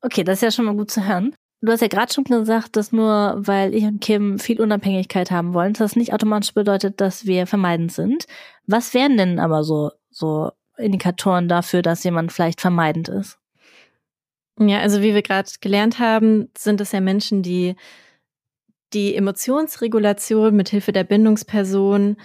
Okay, 0.00 0.24
das 0.24 0.38
ist 0.38 0.42
ja 0.42 0.50
schon 0.50 0.64
mal 0.64 0.74
gut 0.74 0.90
zu 0.90 1.06
hören. 1.06 1.34
Du 1.60 1.72
hast 1.72 1.80
ja 1.80 1.88
gerade 1.88 2.12
schon 2.12 2.24
gesagt, 2.24 2.76
dass 2.76 2.92
nur 2.92 3.34
weil 3.38 3.74
ich 3.74 3.84
und 3.84 4.00
Kim 4.00 4.38
viel 4.38 4.60
Unabhängigkeit 4.60 5.30
haben 5.30 5.54
wollen, 5.54 5.72
das 5.72 5.96
nicht 5.96 6.12
automatisch 6.12 6.54
bedeutet, 6.54 7.00
dass 7.00 7.26
wir 7.26 7.46
vermeidend 7.48 7.92
sind. 7.92 8.26
Was 8.66 8.94
wären 8.94 9.16
denn 9.16 9.40
aber 9.40 9.64
so, 9.64 9.90
so 10.10 10.52
Indikatoren 10.76 11.48
dafür, 11.48 11.82
dass 11.82 12.04
jemand 12.04 12.32
vielleicht 12.32 12.60
vermeidend 12.60 13.08
ist? 13.08 13.38
Ja, 14.60 14.80
also 14.80 15.02
wie 15.02 15.14
wir 15.14 15.22
gerade 15.22 15.50
gelernt 15.60 15.98
haben, 15.98 16.50
sind 16.56 16.80
es 16.80 16.92
ja 16.92 17.00
Menschen, 17.00 17.42
die 17.42 17.76
die 18.92 19.14
Emotionsregulation 19.14 20.56
mit 20.56 20.70
Hilfe 20.70 20.92
der 20.92 21.04
Bindungsperson 21.04 22.16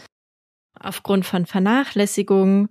aufgrund 0.80 1.26
von 1.26 1.46
Vernachlässigung, 1.46 2.70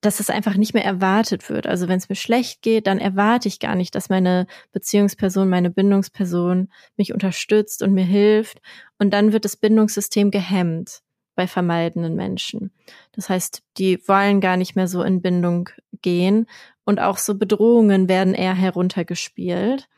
dass 0.00 0.20
es 0.20 0.30
einfach 0.30 0.56
nicht 0.56 0.74
mehr 0.74 0.84
erwartet 0.84 1.48
wird. 1.48 1.66
Also 1.66 1.88
wenn 1.88 1.98
es 1.98 2.08
mir 2.08 2.16
schlecht 2.16 2.62
geht, 2.62 2.86
dann 2.86 2.98
erwarte 2.98 3.48
ich 3.48 3.58
gar 3.58 3.74
nicht, 3.74 3.94
dass 3.94 4.08
meine 4.08 4.46
Beziehungsperson, 4.72 5.48
meine 5.48 5.70
Bindungsperson 5.70 6.68
mich 6.96 7.12
unterstützt 7.12 7.82
und 7.82 7.94
mir 7.94 8.04
hilft. 8.04 8.60
Und 8.98 9.10
dann 9.10 9.32
wird 9.32 9.44
das 9.44 9.56
Bindungssystem 9.56 10.30
gehemmt 10.30 11.00
bei 11.34 11.46
vermeidenden 11.46 12.14
Menschen. 12.14 12.70
Das 13.12 13.28
heißt, 13.28 13.62
die 13.78 14.06
wollen 14.06 14.40
gar 14.40 14.56
nicht 14.56 14.76
mehr 14.76 14.88
so 14.88 15.02
in 15.02 15.22
Bindung 15.22 15.70
gehen 16.02 16.46
und 16.84 17.00
auch 17.00 17.18
so 17.18 17.36
Bedrohungen 17.36 18.08
werden 18.08 18.34
eher 18.34 18.54
heruntergespielt. 18.54 19.88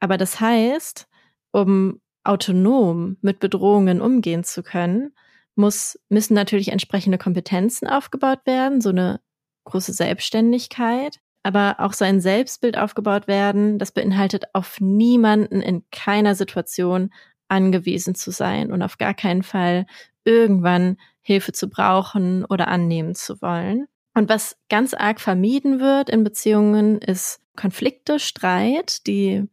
Aber 0.00 0.18
das 0.18 0.40
heißt, 0.40 1.08
um 1.52 2.00
autonom 2.24 3.16
mit 3.20 3.40
Bedrohungen 3.40 4.00
umgehen 4.00 4.44
zu 4.44 4.62
können, 4.62 5.12
muss, 5.54 5.98
müssen 6.08 6.34
natürlich 6.34 6.68
entsprechende 6.68 7.18
Kompetenzen 7.18 7.86
aufgebaut 7.86 8.40
werden, 8.46 8.80
so 8.80 8.90
eine 8.90 9.20
große 9.64 9.92
Selbstständigkeit, 9.92 11.20
aber 11.42 11.76
auch 11.78 11.92
so 11.92 12.04
ein 12.04 12.20
Selbstbild 12.20 12.78
aufgebaut 12.78 13.26
werden, 13.26 13.78
das 13.78 13.92
beinhaltet 13.92 14.44
auf 14.54 14.80
niemanden 14.80 15.60
in 15.60 15.84
keiner 15.90 16.34
Situation 16.34 17.12
angewiesen 17.48 18.14
zu 18.14 18.30
sein 18.30 18.72
und 18.72 18.82
auf 18.82 18.98
gar 18.98 19.14
keinen 19.14 19.42
Fall 19.42 19.86
irgendwann 20.24 20.96
Hilfe 21.20 21.52
zu 21.52 21.68
brauchen 21.68 22.44
oder 22.44 22.68
annehmen 22.68 23.14
zu 23.14 23.40
wollen. 23.42 23.86
Und 24.14 24.28
was 24.28 24.56
ganz 24.68 24.94
arg 24.94 25.20
vermieden 25.20 25.80
wird 25.80 26.10
in 26.10 26.24
Beziehungen, 26.24 26.98
ist 26.98 27.40
Konflikte, 27.56 28.18
Streit, 28.18 29.06
die 29.06 29.48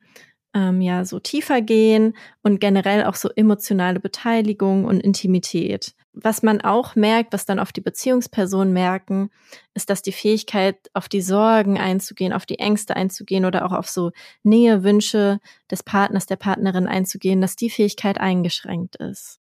ähm, 0.54 0.82
ja 0.82 1.06
so 1.06 1.20
tiefer 1.20 1.62
gehen 1.62 2.16
und 2.44 2.60
generell 2.60 3.06
auch 3.06 3.16
so 3.16 3.30
emotionale 3.36 4.00
Beteiligung 4.00 4.86
und 4.86 5.00
Intimität. 5.00 5.94
Was 6.12 6.44
man 6.44 6.60
auch 6.62 6.96
merkt, 6.96 7.34
was 7.34 7.46
dann 7.46 7.60
auf 7.60 7.72
die 7.72 7.82
Beziehungsperson 7.82 8.74
merken, 8.74 9.30
ist, 9.74 9.90
dass 9.90 10.02
die 10.02 10.12
Fähigkeit, 10.12 10.90
auf 10.94 11.08
die 11.08 11.22
Sorgen 11.22 11.78
einzugehen, 11.78 12.34
auf 12.34 12.46
die 12.46 12.60
Ängste 12.60 12.96
einzugehen 12.96 13.46
oder 13.46 13.66
auch 13.66 13.72
auf 13.72 13.88
so 13.88 14.12
Nähewünsche 14.44 15.40
des 15.70 15.84
Partners, 15.84 16.26
der 16.26 16.36
Partnerin 16.36 16.88
einzugehen, 16.88 17.42
dass 17.42 17.56
die 17.56 17.70
Fähigkeit 17.70 18.20
eingeschränkt 18.20 18.96
ist. 18.98 19.40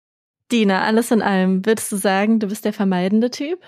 Dina, 0.52 0.82
alles 0.82 1.11
in 1.11 1.22
allem, 1.22 1.64
würdest 1.64 1.90
du 1.92 1.96
sagen, 1.96 2.40
du 2.40 2.48
bist 2.48 2.64
der 2.64 2.72
vermeidende 2.72 3.30
Typ? 3.30 3.61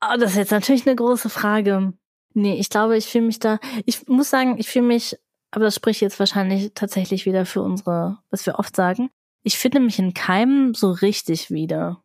Oh, 0.00 0.16
das 0.18 0.32
ist 0.32 0.36
jetzt 0.36 0.52
natürlich 0.52 0.86
eine 0.86 0.96
große 0.96 1.28
Frage. 1.28 1.92
Nee, 2.34 2.54
ich 2.54 2.70
glaube, 2.70 2.96
ich 2.96 3.06
fühle 3.06 3.26
mich 3.26 3.40
da, 3.40 3.58
ich 3.84 4.06
muss 4.06 4.30
sagen, 4.30 4.56
ich 4.58 4.68
fühle 4.68 4.86
mich, 4.86 5.16
aber 5.50 5.64
das 5.64 5.74
spricht 5.74 6.00
jetzt 6.00 6.18
wahrscheinlich 6.20 6.72
tatsächlich 6.74 7.26
wieder 7.26 7.46
für 7.46 7.62
unsere, 7.62 8.18
was 8.30 8.46
wir 8.46 8.58
oft 8.58 8.76
sagen. 8.76 9.10
Ich 9.42 9.58
finde 9.58 9.80
mich 9.80 9.98
in 9.98 10.14
keinem 10.14 10.74
so 10.74 10.90
richtig 10.90 11.50
wieder. 11.50 12.02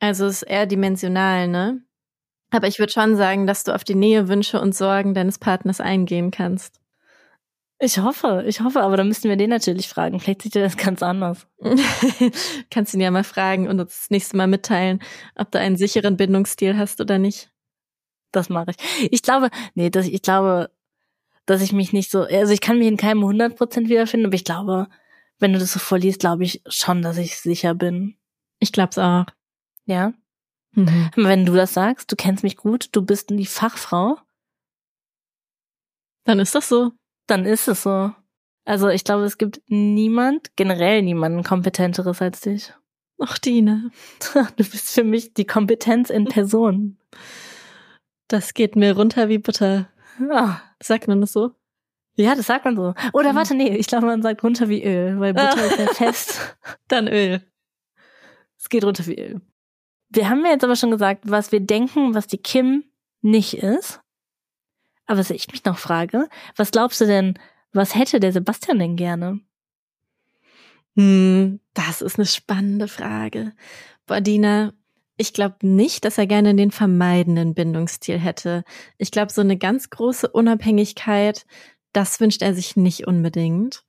Also 0.00 0.26
es 0.26 0.42
ist 0.42 0.50
eher 0.50 0.66
dimensional, 0.66 1.48
ne? 1.48 1.82
Aber 2.50 2.66
ich 2.66 2.78
würde 2.78 2.92
schon 2.92 3.16
sagen, 3.16 3.46
dass 3.46 3.64
du 3.64 3.74
auf 3.74 3.84
die 3.84 3.94
Nähe, 3.94 4.28
Wünsche 4.28 4.60
und 4.60 4.74
Sorgen 4.74 5.14
deines 5.14 5.38
Partners 5.38 5.80
eingehen 5.80 6.30
kannst. 6.30 6.79
Ich 7.82 7.98
hoffe, 7.98 8.44
ich 8.46 8.60
hoffe, 8.60 8.82
aber 8.82 8.98
dann 8.98 9.08
müssten 9.08 9.30
wir 9.30 9.36
den 9.36 9.48
natürlich 9.48 9.88
fragen. 9.88 10.20
Vielleicht 10.20 10.42
sieht 10.42 10.54
er 10.54 10.64
das 10.64 10.76
ganz 10.76 11.02
anders. 11.02 11.46
Kannst 12.70 12.92
ihn 12.92 13.00
ja 13.00 13.10
mal 13.10 13.24
fragen 13.24 13.68
und 13.68 13.80
uns 13.80 14.00
das 14.00 14.10
nächste 14.10 14.36
Mal 14.36 14.48
mitteilen, 14.48 15.00
ob 15.34 15.50
du 15.50 15.58
einen 15.58 15.78
sicheren 15.78 16.18
Bindungsstil 16.18 16.76
hast 16.76 17.00
oder 17.00 17.18
nicht. 17.18 17.50
Das 18.32 18.50
mache 18.50 18.72
ich. 18.72 19.10
Ich 19.10 19.22
glaube, 19.22 19.48
nee, 19.74 19.88
das, 19.88 20.06
ich 20.06 20.20
glaube, 20.20 20.70
dass 21.46 21.62
ich 21.62 21.72
mich 21.72 21.94
nicht 21.94 22.10
so, 22.10 22.24
also 22.24 22.52
ich 22.52 22.60
kann 22.60 22.78
mich 22.78 22.86
in 22.86 22.98
keinem 22.98 23.24
100% 23.24 23.88
wiederfinden, 23.88 24.26
aber 24.26 24.34
ich 24.34 24.44
glaube, 24.44 24.88
wenn 25.38 25.54
du 25.54 25.58
das 25.58 25.72
so 25.72 25.78
vorliest, 25.78 26.20
glaube 26.20 26.44
ich 26.44 26.62
schon, 26.68 27.00
dass 27.00 27.16
ich 27.16 27.38
sicher 27.38 27.74
bin. 27.74 28.18
Ich 28.58 28.72
glaub's 28.72 28.98
auch. 28.98 29.24
Ja. 29.86 30.12
Mhm. 30.72 31.10
Wenn 31.16 31.46
du 31.46 31.54
das 31.54 31.72
sagst, 31.72 32.12
du 32.12 32.16
kennst 32.16 32.44
mich 32.44 32.58
gut, 32.58 32.90
du 32.92 33.00
bist 33.00 33.30
die 33.30 33.46
Fachfrau. 33.46 34.18
Dann 36.24 36.40
ist 36.40 36.54
das 36.54 36.68
so. 36.68 36.92
Dann 37.30 37.44
ist 37.44 37.68
es 37.68 37.84
so. 37.84 38.12
Also 38.64 38.88
ich 38.88 39.04
glaube, 39.04 39.24
es 39.24 39.38
gibt 39.38 39.62
niemand, 39.68 40.56
generell 40.56 41.02
niemanden 41.02 41.44
kompetenteres 41.44 42.20
als 42.20 42.40
dich. 42.40 42.72
Ach, 43.20 43.38
Dina. 43.38 43.90
Du 44.56 44.64
bist 44.64 44.90
für 44.90 45.04
mich 45.04 45.34
die 45.34 45.46
Kompetenz 45.46 46.10
in 46.10 46.24
Person. 46.24 46.98
Das 48.26 48.52
geht 48.52 48.74
mir 48.74 48.96
runter 48.96 49.28
wie 49.28 49.38
Butter. 49.38 49.88
Ja. 50.18 50.60
Sagt 50.82 51.06
man 51.06 51.20
das 51.20 51.32
so? 51.32 51.52
Ja, 52.16 52.34
das 52.34 52.46
sagt 52.46 52.64
man 52.64 52.76
so. 52.76 52.94
Oder 53.12 53.34
warte, 53.36 53.54
nee, 53.54 53.76
ich 53.76 53.86
glaube, 53.86 54.06
man 54.06 54.22
sagt 54.22 54.42
runter 54.42 54.68
wie 54.68 54.82
Öl, 54.82 55.20
weil 55.20 55.32
Butter 55.32 55.66
ist 55.66 55.78
ja 55.78 55.86
fest. 55.86 56.56
Dann 56.88 57.06
Öl. 57.06 57.42
Es 58.58 58.68
geht 58.68 58.84
runter 58.84 59.06
wie 59.06 59.20
Öl. 59.20 59.40
Wir 60.08 60.28
haben 60.28 60.44
ja 60.44 60.50
jetzt 60.50 60.64
aber 60.64 60.74
schon 60.74 60.90
gesagt, 60.90 61.30
was 61.30 61.52
wir 61.52 61.60
denken, 61.60 62.14
was 62.14 62.26
die 62.26 62.38
Kim 62.38 62.84
nicht 63.22 63.54
ist. 63.54 64.00
Aber 65.10 65.18
was 65.18 65.30
ich 65.30 65.50
mich 65.50 65.64
noch 65.64 65.76
frage, 65.76 66.28
was 66.54 66.70
glaubst 66.70 67.00
du 67.00 67.04
denn, 67.04 67.36
was 67.72 67.96
hätte 67.96 68.20
der 68.20 68.32
Sebastian 68.32 68.78
denn 68.78 68.94
gerne? 68.94 69.40
Hm, 70.96 71.58
das 71.74 72.00
ist 72.00 72.16
eine 72.16 72.26
spannende 72.26 72.86
Frage. 72.86 73.52
Boah, 74.06 74.20
Dina, 74.20 74.72
ich 75.16 75.32
glaube 75.32 75.66
nicht, 75.66 76.04
dass 76.04 76.16
er 76.16 76.28
gerne 76.28 76.54
den 76.54 76.70
vermeidenden 76.70 77.54
Bindungsstil 77.54 78.20
hätte. 78.20 78.62
Ich 78.98 79.10
glaube, 79.10 79.32
so 79.32 79.40
eine 79.40 79.58
ganz 79.58 79.90
große 79.90 80.28
Unabhängigkeit, 80.28 81.44
das 81.92 82.20
wünscht 82.20 82.42
er 82.42 82.54
sich 82.54 82.76
nicht 82.76 83.08
unbedingt. 83.08 83.82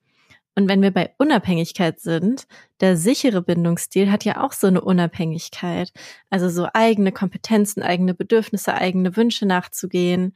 Und 0.56 0.68
wenn 0.70 0.82
wir 0.82 0.90
bei 0.90 1.14
Unabhängigkeit 1.20 2.00
sind, 2.00 2.48
der 2.80 2.98
sichere 2.98 3.44
Bindungsstil 3.44 4.12
hat 4.12 4.26
ja 4.26 4.44
auch 4.44 4.54
so 4.54 4.66
eine 4.66 4.82
Unabhängigkeit. 4.82 5.94
Also 6.32 6.50
so 6.50 6.68
eigene 6.74 7.12
Kompetenzen, 7.12 7.84
eigene 7.84 8.16
Bedürfnisse, 8.16 8.74
eigene 8.74 9.16
Wünsche 9.16 9.46
nachzugehen. 9.46 10.36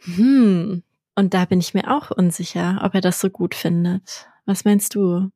Hm. 0.00 0.82
Und 1.14 1.34
da 1.34 1.44
bin 1.44 1.60
ich 1.60 1.74
mir 1.74 1.94
auch 1.94 2.10
unsicher, 2.10 2.80
ob 2.82 2.94
er 2.94 3.00
das 3.00 3.20
so 3.20 3.30
gut 3.30 3.54
findet. 3.54 4.28
Was 4.46 4.64
meinst 4.64 4.94
du? 4.94 5.30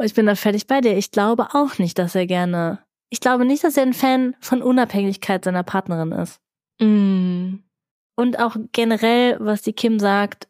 Ich 0.00 0.14
bin 0.14 0.26
da 0.26 0.34
fertig 0.34 0.66
bei 0.66 0.80
dir. 0.80 0.96
Ich 0.96 1.10
glaube 1.10 1.48
auch 1.54 1.78
nicht, 1.78 1.98
dass 1.98 2.14
er 2.14 2.26
gerne 2.26 2.86
ich 3.08 3.20
glaube 3.20 3.44
nicht, 3.44 3.64
dass 3.64 3.76
er 3.76 3.84
ein 3.84 3.94
Fan 3.94 4.36
von 4.40 4.62
Unabhängigkeit 4.62 5.44
seiner 5.44 5.62
Partnerin 5.62 6.12
ist. 6.12 6.40
Mm. 6.80 7.56
Und 8.16 8.38
auch 8.38 8.56
generell, 8.72 9.36
was 9.40 9.62
die 9.62 9.72
Kim 9.72 9.98
sagt, 9.98 10.48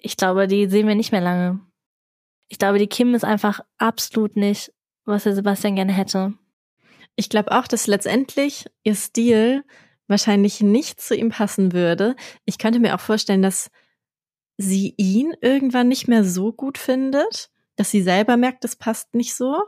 ich 0.00 0.16
glaube, 0.16 0.46
die 0.46 0.66
sehen 0.68 0.86
wir 0.86 0.94
nicht 0.94 1.12
mehr 1.12 1.20
lange. 1.20 1.60
Ich 2.48 2.58
glaube, 2.58 2.78
die 2.78 2.86
Kim 2.86 3.14
ist 3.14 3.24
einfach 3.24 3.60
absolut 3.78 4.36
nicht, 4.36 4.72
was 5.04 5.24
der 5.24 5.34
Sebastian 5.34 5.76
gerne 5.76 5.92
hätte. 5.92 6.34
Ich 7.16 7.28
glaube 7.28 7.52
auch, 7.52 7.66
dass 7.66 7.86
letztendlich 7.86 8.66
ihr 8.82 8.94
Stil 8.94 9.64
wahrscheinlich 10.14 10.60
nicht 10.60 11.00
zu 11.00 11.16
ihm 11.16 11.30
passen 11.30 11.72
würde. 11.72 12.14
Ich 12.44 12.58
könnte 12.58 12.78
mir 12.78 12.94
auch 12.94 13.00
vorstellen, 13.00 13.42
dass 13.42 13.68
sie 14.56 14.94
ihn 14.96 15.34
irgendwann 15.40 15.88
nicht 15.88 16.06
mehr 16.06 16.22
so 16.22 16.52
gut 16.52 16.78
findet, 16.78 17.50
dass 17.74 17.90
sie 17.90 18.00
selber 18.00 18.36
merkt, 18.36 18.62
das 18.62 18.76
passt 18.76 19.12
nicht 19.12 19.34
so. 19.34 19.64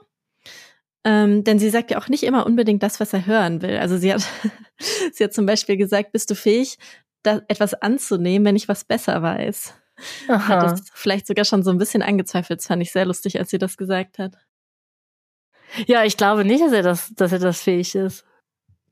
Ähm, 1.02 1.42
denn 1.42 1.58
sie 1.58 1.68
sagt 1.68 1.90
ja 1.90 1.98
auch 1.98 2.08
nicht 2.08 2.22
immer 2.22 2.46
unbedingt 2.46 2.84
das, 2.84 3.00
was 3.00 3.12
er 3.12 3.26
hören 3.26 3.60
will. 3.60 3.78
Also 3.78 3.98
sie 3.98 4.14
hat, 4.14 4.22
sie 5.12 5.24
hat 5.24 5.34
zum 5.34 5.46
Beispiel 5.46 5.76
gesagt, 5.76 6.12
bist 6.12 6.30
du 6.30 6.36
fähig, 6.36 6.78
da 7.24 7.42
etwas 7.48 7.74
anzunehmen, 7.74 8.46
wenn 8.46 8.54
ich 8.54 8.68
was 8.68 8.84
besser 8.84 9.22
weiß? 9.22 9.74
Aha. 10.28 10.48
Hat 10.48 10.62
das 10.62 10.82
vielleicht 10.94 11.26
sogar 11.26 11.44
schon 11.44 11.64
so 11.64 11.70
ein 11.70 11.78
bisschen 11.78 12.02
angezweifelt. 12.02 12.60
Das 12.60 12.68
fand 12.68 12.82
ich 12.82 12.92
sehr 12.92 13.06
lustig, 13.06 13.40
als 13.40 13.50
sie 13.50 13.58
das 13.58 13.76
gesagt 13.76 14.20
hat. 14.20 14.36
Ja, 15.86 16.04
ich 16.04 16.16
glaube 16.16 16.44
nicht, 16.44 16.62
dass 16.62 16.72
er 16.72 16.82
das, 16.82 17.12
dass 17.16 17.32
er 17.32 17.40
das 17.40 17.60
fähig 17.62 17.96
ist. 17.96 18.24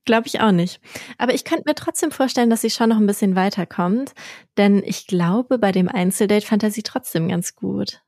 Glaube 0.05 0.26
ich 0.26 0.40
auch 0.40 0.52
nicht. 0.52 0.80
Aber 1.16 1.34
ich 1.34 1.44
könnte 1.44 1.64
mir 1.66 1.74
trotzdem 1.74 2.11
vorstellen, 2.11 2.50
dass 2.50 2.61
sie 2.61 2.70
schon 2.70 2.90
noch 2.90 2.98
ein 2.98 3.07
bisschen 3.07 3.36
weiterkommt. 3.36 4.12
Denn 4.59 4.82
ich 4.84 5.07
glaube, 5.07 5.59
bei 5.59 5.72
dem 5.72 5.88
Einzeldate 5.88 6.46
fand 6.46 6.62
er 6.62 6.70
sie 6.70 6.82
trotzdem 6.82 7.28
ganz 7.28 7.55
gut. 7.55 8.02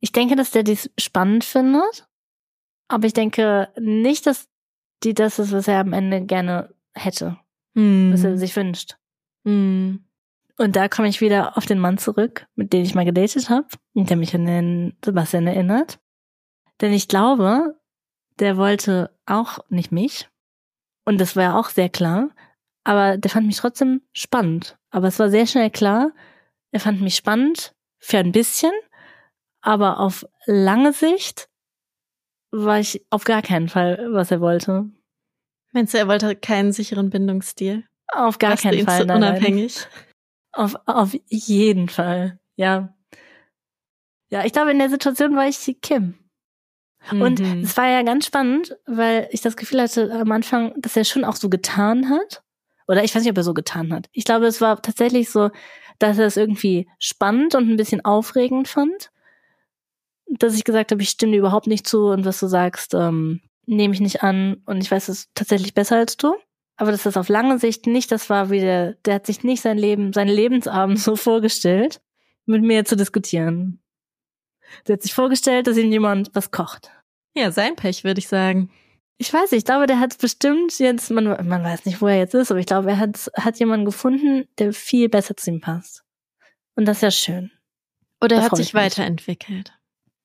Ich 0.00 0.12
denke, 0.12 0.34
dass 0.34 0.50
der 0.50 0.62
dies 0.62 0.90
spannend 0.98 1.44
findet. 1.44 2.08
Aber 2.88 3.06
ich 3.06 3.12
denke 3.12 3.68
nicht, 3.78 4.26
dass 4.26 4.48
die 5.02 5.14
das 5.14 5.38
ist, 5.38 5.52
was 5.52 5.68
er 5.68 5.80
am 5.80 5.92
Ende 5.92 6.24
gerne 6.24 6.74
hätte. 6.94 7.38
Hm. 7.74 8.12
Was 8.12 8.24
er 8.24 8.38
sich 8.38 8.54
wünscht. 8.56 8.96
Hm. 9.44 10.04
Und 10.58 10.76
da 10.76 10.88
komme 10.88 11.08
ich 11.08 11.20
wieder 11.20 11.56
auf 11.56 11.66
den 11.66 11.78
Mann 11.78 11.98
zurück, 11.98 12.46
mit 12.54 12.72
dem 12.72 12.82
ich 12.82 12.94
mal 12.94 13.04
gedatet 13.04 13.48
habe 13.48 13.66
und 13.94 14.10
der 14.10 14.16
mich 14.16 14.34
an 14.34 14.46
den 14.46 14.96
Sebastian 15.04 15.46
erinnert. 15.46 15.98
Denn 16.80 16.92
ich 16.92 17.08
glaube, 17.08 17.80
der 18.38 18.56
wollte 18.56 19.16
auch 19.26 19.58
nicht 19.68 19.92
mich. 19.92 20.28
Und 21.04 21.20
das 21.20 21.36
war 21.36 21.58
auch 21.58 21.70
sehr 21.70 21.88
klar. 21.88 22.30
Aber 22.84 23.16
der 23.16 23.30
fand 23.30 23.46
mich 23.46 23.56
trotzdem 23.56 24.02
spannend. 24.12 24.76
Aber 24.90 25.08
es 25.08 25.18
war 25.18 25.30
sehr 25.30 25.46
schnell 25.46 25.70
klar, 25.70 26.12
er 26.72 26.80
fand 26.80 27.00
mich 27.00 27.16
spannend 27.16 27.74
für 27.98 28.18
ein 28.18 28.32
bisschen, 28.32 28.72
aber 29.60 30.00
auf 30.00 30.26
lange 30.46 30.92
Sicht 30.92 31.48
war 32.50 32.80
ich 32.80 33.04
auf 33.10 33.24
gar 33.24 33.42
keinen 33.42 33.68
Fall, 33.68 34.08
was 34.10 34.30
er 34.30 34.40
wollte. 34.40 34.90
Meinst 35.72 35.94
du, 35.94 35.98
er 35.98 36.08
wollte 36.08 36.36
keinen 36.36 36.72
sicheren 36.72 37.10
Bindungsstil? 37.10 37.84
Auf 38.08 38.38
gar 38.38 38.50
Warst 38.50 38.64
keinen 38.64 38.84
Fall. 38.84 39.00
So 39.00 39.04
nein, 39.06 39.16
unabhängig. 39.16 39.86
Auf, 40.52 40.76
auf 40.84 41.16
jeden 41.28 41.88
Fall, 41.88 42.38
ja. 42.56 42.94
Ja, 44.28 44.44
ich 44.44 44.52
glaube, 44.52 44.70
in 44.70 44.78
der 44.78 44.90
Situation 44.90 45.36
war 45.36 45.46
ich 45.46 45.76
Kim. 45.80 46.18
Und 47.10 47.40
mhm. 47.40 47.62
es 47.62 47.76
war 47.76 47.88
ja 47.88 48.02
ganz 48.02 48.26
spannend, 48.26 48.76
weil 48.86 49.28
ich 49.32 49.40
das 49.40 49.56
Gefühl 49.56 49.82
hatte 49.82 50.12
am 50.12 50.30
Anfang, 50.30 50.72
dass 50.76 50.96
er 50.96 51.04
schon 51.04 51.24
auch 51.24 51.36
so 51.36 51.48
getan 51.48 52.08
hat. 52.08 52.42
Oder 52.86 53.02
ich 53.04 53.14
weiß 53.14 53.22
nicht, 53.22 53.30
ob 53.30 53.36
er 53.36 53.44
so 53.44 53.54
getan 53.54 53.92
hat. 53.92 54.08
Ich 54.12 54.24
glaube, 54.24 54.46
es 54.46 54.60
war 54.60 54.80
tatsächlich 54.80 55.30
so, 55.30 55.50
dass 55.98 56.18
er 56.18 56.26
es 56.26 56.36
irgendwie 56.36 56.88
spannend 56.98 57.54
und 57.54 57.68
ein 57.68 57.76
bisschen 57.76 58.04
aufregend 58.04 58.68
fand 58.68 59.10
dass 60.38 60.56
ich 60.56 60.64
gesagt 60.64 60.92
habe, 60.92 61.02
ich 61.02 61.10
stimme 61.10 61.32
dir 61.32 61.38
überhaupt 61.38 61.66
nicht 61.66 61.86
zu 61.86 62.06
und 62.06 62.24
was 62.24 62.40
du 62.40 62.46
sagst, 62.46 62.94
ähm, 62.94 63.40
nehme 63.66 63.94
ich 63.94 64.00
nicht 64.00 64.22
an 64.22 64.62
und 64.66 64.82
ich 64.82 64.90
weiß 64.90 65.08
es 65.08 65.28
tatsächlich 65.34 65.74
besser 65.74 65.96
als 65.96 66.16
du. 66.16 66.34
Aber 66.76 66.90
dass 66.90 67.02
das 67.02 67.16
auf 67.16 67.28
lange 67.28 67.58
Sicht 67.58 67.86
nicht 67.86 68.10
das 68.10 68.30
war, 68.30 68.50
wie 68.50 68.60
der, 68.60 68.94
der 69.04 69.16
hat 69.16 69.26
sich 69.26 69.44
nicht 69.44 69.62
sein 69.62 69.78
Leben, 69.78 70.12
seinen 70.12 70.30
Lebensabend 70.30 70.98
so 70.98 71.16
vorgestellt, 71.16 72.00
mit 72.46 72.62
mir 72.62 72.84
zu 72.84 72.96
diskutieren. 72.96 73.80
Der 74.86 74.94
hat 74.94 75.02
sich 75.02 75.14
vorgestellt, 75.14 75.66
dass 75.66 75.76
ihm 75.76 75.90
jemand 75.90 76.30
was 76.34 76.50
kocht. 76.50 76.90
Ja, 77.34 77.50
sein 77.50 77.76
Pech, 77.76 78.04
würde 78.04 78.18
ich 78.18 78.28
sagen. 78.28 78.70
Ich 79.18 79.32
weiß 79.32 79.52
nicht, 79.52 79.58
ich 79.58 79.64
glaube, 79.64 79.86
der 79.86 80.00
hat 80.00 80.18
bestimmt 80.18 80.78
jetzt, 80.78 81.10
man, 81.10 81.24
man 81.24 81.64
weiß 81.64 81.84
nicht, 81.84 82.00
wo 82.00 82.08
er 82.08 82.18
jetzt 82.18 82.34
ist, 82.34 82.50
aber 82.50 82.60
ich 82.60 82.66
glaube, 82.66 82.90
er 82.90 82.98
hat, 82.98 83.30
hat 83.36 83.58
jemanden 83.58 83.84
gefunden, 83.84 84.48
der 84.58 84.72
viel 84.72 85.08
besser 85.08 85.36
zu 85.36 85.50
ihm 85.50 85.60
passt. 85.60 86.02
Und 86.74 86.86
das 86.86 86.98
ist 86.98 87.02
ja 87.02 87.10
schön. 87.10 87.52
Oder 88.20 88.36
er 88.36 88.42
hat 88.42 88.56
sich 88.56 88.74
weiterentwickelt. 88.74 89.72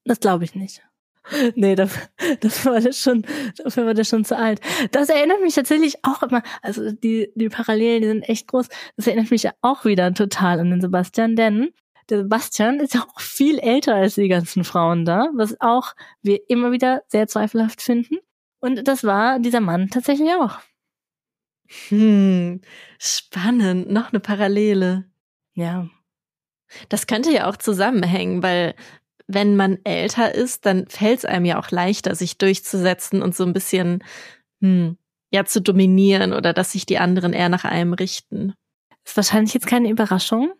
Das 0.03 0.19
glaube 0.19 0.43
ich 0.43 0.55
nicht. 0.55 0.81
Nee, 1.55 1.75
dafür, 1.75 2.03
dafür 2.39 2.71
war 2.73 2.81
das 2.81 2.99
schon, 2.99 3.25
dafür 3.57 3.85
war 3.85 3.93
das 3.93 4.09
schon 4.09 4.25
zu 4.25 4.37
alt. 4.37 4.61
Das 4.91 5.09
erinnert 5.09 5.41
mich 5.41 5.55
tatsächlich 5.55 5.95
auch 6.03 6.23
immer, 6.23 6.41
also 6.61 6.91
die, 6.91 7.31
die 7.35 7.49
Parallelen, 7.49 8.01
die 8.01 8.07
sind 8.07 8.29
echt 8.29 8.47
groß. 8.47 8.67
Das 8.95 9.07
erinnert 9.07 9.31
mich 9.31 9.47
auch 9.61 9.85
wieder 9.85 10.13
total 10.13 10.59
an 10.59 10.69
den 10.69 10.81
Sebastian, 10.81 11.35
denn 11.35 11.73
der 12.09 12.19
Sebastian 12.19 12.79
ist 12.79 12.93
ja 12.93 13.01
auch 13.01 13.19
viel 13.19 13.59
älter 13.59 13.95
als 13.95 14.15
die 14.15 14.27
ganzen 14.27 14.63
Frauen 14.63 15.05
da, 15.05 15.29
was 15.35 15.59
auch 15.59 15.93
wir 16.21 16.49
immer 16.49 16.71
wieder 16.71 17.03
sehr 17.07 17.27
zweifelhaft 17.27 17.81
finden. 17.81 18.17
Und 18.59 18.87
das 18.87 19.03
war 19.03 19.39
dieser 19.39 19.61
Mann 19.61 19.89
tatsächlich 19.89 20.29
auch. 20.31 20.59
Hm, 21.89 22.61
spannend. 22.97 23.91
Noch 23.91 24.11
eine 24.11 24.19
Parallele. 24.19 25.05
Ja. 25.53 25.87
Das 26.89 27.07
könnte 27.07 27.31
ja 27.31 27.47
auch 27.49 27.57
zusammenhängen, 27.57 28.43
weil 28.43 28.75
wenn 29.27 29.55
man 29.55 29.79
älter 29.83 30.33
ist, 30.33 30.65
dann 30.65 30.87
fällt 30.87 31.19
es 31.19 31.25
einem 31.25 31.45
ja 31.45 31.59
auch 31.59 31.71
leichter, 31.71 32.15
sich 32.15 32.37
durchzusetzen 32.37 33.21
und 33.21 33.35
so 33.35 33.43
ein 33.43 33.53
bisschen, 33.53 34.03
hm, 34.61 34.97
ja, 35.31 35.43
zu 35.43 35.61
dominieren 35.61 36.33
oder 36.33 36.53
dass 36.53 36.71
sich 36.71 36.85
die 36.85 36.97
anderen 36.97 37.33
eher 37.33 37.49
nach 37.49 37.65
einem 37.65 37.93
richten. 37.93 38.53
Ist 39.05 39.17
wahrscheinlich 39.17 39.53
jetzt 39.53 39.67
keine 39.67 39.89
Überraschung, 39.89 40.53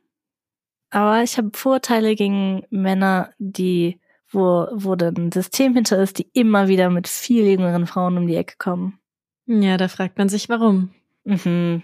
aber 0.90 1.24
ich 1.24 1.38
habe 1.38 1.52
Vorteile 1.54 2.16
gegen 2.16 2.64
Männer, 2.70 3.32
die, 3.38 4.00
wo, 4.30 4.68
wo 4.72 4.96
dann 4.96 5.16
ein 5.16 5.32
System 5.32 5.76
hinter 5.76 6.02
ist, 6.02 6.18
die 6.20 6.30
immer 6.34 6.68
wieder 6.68 6.90
mit 6.90 7.08
viel 7.08 7.46
jüngeren 7.46 7.88
Frauen 7.88 8.18
um 8.18 8.28
die 8.28 8.36
Ecke 8.36 8.56
kommen. 8.58 9.00
Ja, 9.46 9.78
da 9.78 9.88
fragt 9.88 10.18
man 10.18 10.30
sich, 10.30 10.50
warum. 10.50 10.92
Mhm. 11.24 11.84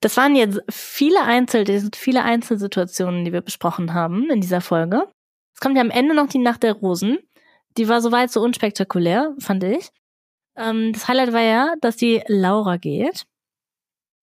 Das 0.00 0.16
waren 0.16 0.36
jetzt 0.36 0.60
viele 0.70 1.22
Einzel, 1.22 1.64
viele 1.94 2.22
Einzelsituationen, 2.22 3.24
die 3.24 3.32
wir 3.32 3.40
besprochen 3.40 3.94
haben 3.94 4.30
in 4.30 4.40
dieser 4.40 4.60
Folge. 4.60 5.08
Es 5.54 5.60
kommt 5.60 5.76
ja 5.76 5.82
am 5.82 5.90
Ende 5.90 6.14
noch 6.14 6.28
die 6.28 6.38
Nacht 6.38 6.62
der 6.62 6.74
Rosen. 6.74 7.18
Die 7.76 7.88
war 7.88 8.00
soweit 8.00 8.30
so 8.30 8.40
unspektakulär, 8.40 9.34
fand 9.38 9.64
ich. 9.64 9.90
Ähm, 10.56 10.92
das 10.92 11.08
Highlight 11.08 11.32
war 11.32 11.42
ja, 11.42 11.74
dass 11.80 11.96
die 11.96 12.22
Laura 12.28 12.76
geht. 12.76 13.26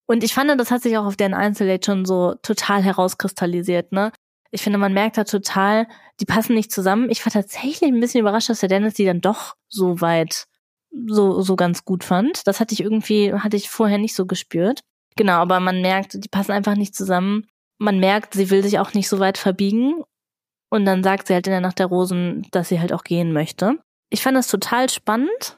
Und 0.08 0.24
ich 0.24 0.34
fand, 0.34 0.60
das 0.60 0.72
hat 0.72 0.82
sich 0.82 0.98
auch 0.98 1.06
auf 1.06 1.16
deren 1.16 1.34
Einzeldate 1.34 1.86
schon 1.86 2.06
so 2.06 2.36
total 2.42 2.84
herauskristallisiert, 2.84 3.92
ne? 3.92 4.12
Ich 4.52 4.62
finde, 4.62 4.78
man 4.78 4.94
merkt 4.94 5.18
da 5.18 5.26
total, 5.26 5.88
die 6.20 6.26
passen 6.26 6.54
nicht 6.54 6.72
zusammen. 6.72 7.10
Ich 7.10 7.26
war 7.26 7.34
tatsächlich 7.34 7.92
ein 7.92 8.00
bisschen 8.00 8.22
überrascht, 8.22 8.50
dass 8.50 8.62
der 8.62 8.70
Dennis 8.70 8.94
die 8.94 9.04
dann 9.04 9.20
doch 9.20 9.56
so 9.68 10.00
weit 10.00 10.46
so, 11.08 11.42
so 11.42 11.56
ganz 11.56 11.84
gut 11.84 12.04
fand. 12.04 12.48
Das 12.48 12.60
hatte 12.60 12.74
ich 12.74 12.82
irgendwie, 12.82 13.34
hatte 13.34 13.58
ich 13.58 13.70
vorher 13.70 13.98
nicht 13.98 14.16
so 14.16 14.26
gespürt. 14.26 14.82
Genau, 15.18 15.34
aber 15.34 15.60
man 15.60 15.82
merkt, 15.82 16.24
die 16.24 16.30
passen 16.30 16.52
einfach 16.52 16.76
nicht 16.76 16.96
zusammen. 16.96 17.48
Man 17.78 18.00
merkt, 18.00 18.34
sie 18.34 18.50
will 18.50 18.64
sich 18.64 18.80
auch 18.80 18.94
nicht 18.94 19.10
so 19.10 19.20
weit 19.20 19.38
verbiegen. 19.38 20.04
Und 20.70 20.86
dann 20.86 21.04
sagt 21.04 21.28
sie 21.28 21.34
halt 21.34 21.48
in 21.48 21.52
der 21.52 21.62
Nacht 21.62 21.80
der 21.80 21.88
Rosen, 21.88 22.48
dass 22.52 22.70
sie 22.70 22.80
halt 22.80 22.94
auch 22.94 23.04
gehen 23.04 23.34
möchte. 23.34 23.80
Ich 24.10 24.22
fand 24.22 24.38
das 24.38 24.48
total 24.48 24.90
spannend, 24.90 25.58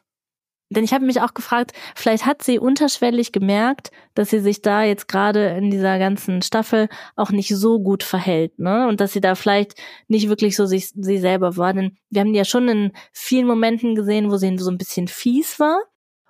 denn 0.70 0.84
ich 0.84 0.94
habe 0.94 1.06
mich 1.06 1.22
auch 1.22 1.34
gefragt, 1.34 1.72
vielleicht 1.96 2.26
hat 2.26 2.44
sie 2.44 2.60
unterschwellig 2.60 3.32
gemerkt, 3.32 3.92
dass 4.16 4.30
sie 4.30 4.40
sich 4.40 4.62
da 4.62 4.84
jetzt 4.84 5.08
gerade 5.08 5.48
in 5.50 5.72
dieser 5.72 5.98
ganzen 5.98 6.42
Staffel 6.42 6.90
auch 7.16 7.32
nicht 7.32 7.56
so 7.56 7.80
gut 7.80 8.04
verhält, 8.04 8.60
ne? 8.60 8.88
Und 8.88 9.00
dass 9.00 9.14
sie 9.14 9.22
da 9.22 9.36
vielleicht 9.36 9.76
nicht 10.08 10.28
wirklich 10.28 10.56
so 10.58 10.66
sich, 10.66 10.90
sie 10.90 11.20
selber 11.20 11.56
war. 11.56 11.74
Denn 11.74 11.98
wir 12.10 12.22
haben 12.22 12.34
die 12.34 12.38
ja 12.40 12.46
schon 12.46 12.68
in 12.68 12.92
vielen 13.14 13.48
Momenten 13.48 13.96
gesehen, 13.96 14.30
wo 14.30 14.38
sie 14.38 14.58
so 14.58 14.70
ein 14.70 14.78
bisschen 14.78 15.08
fies 15.08 15.60
war. 15.60 15.80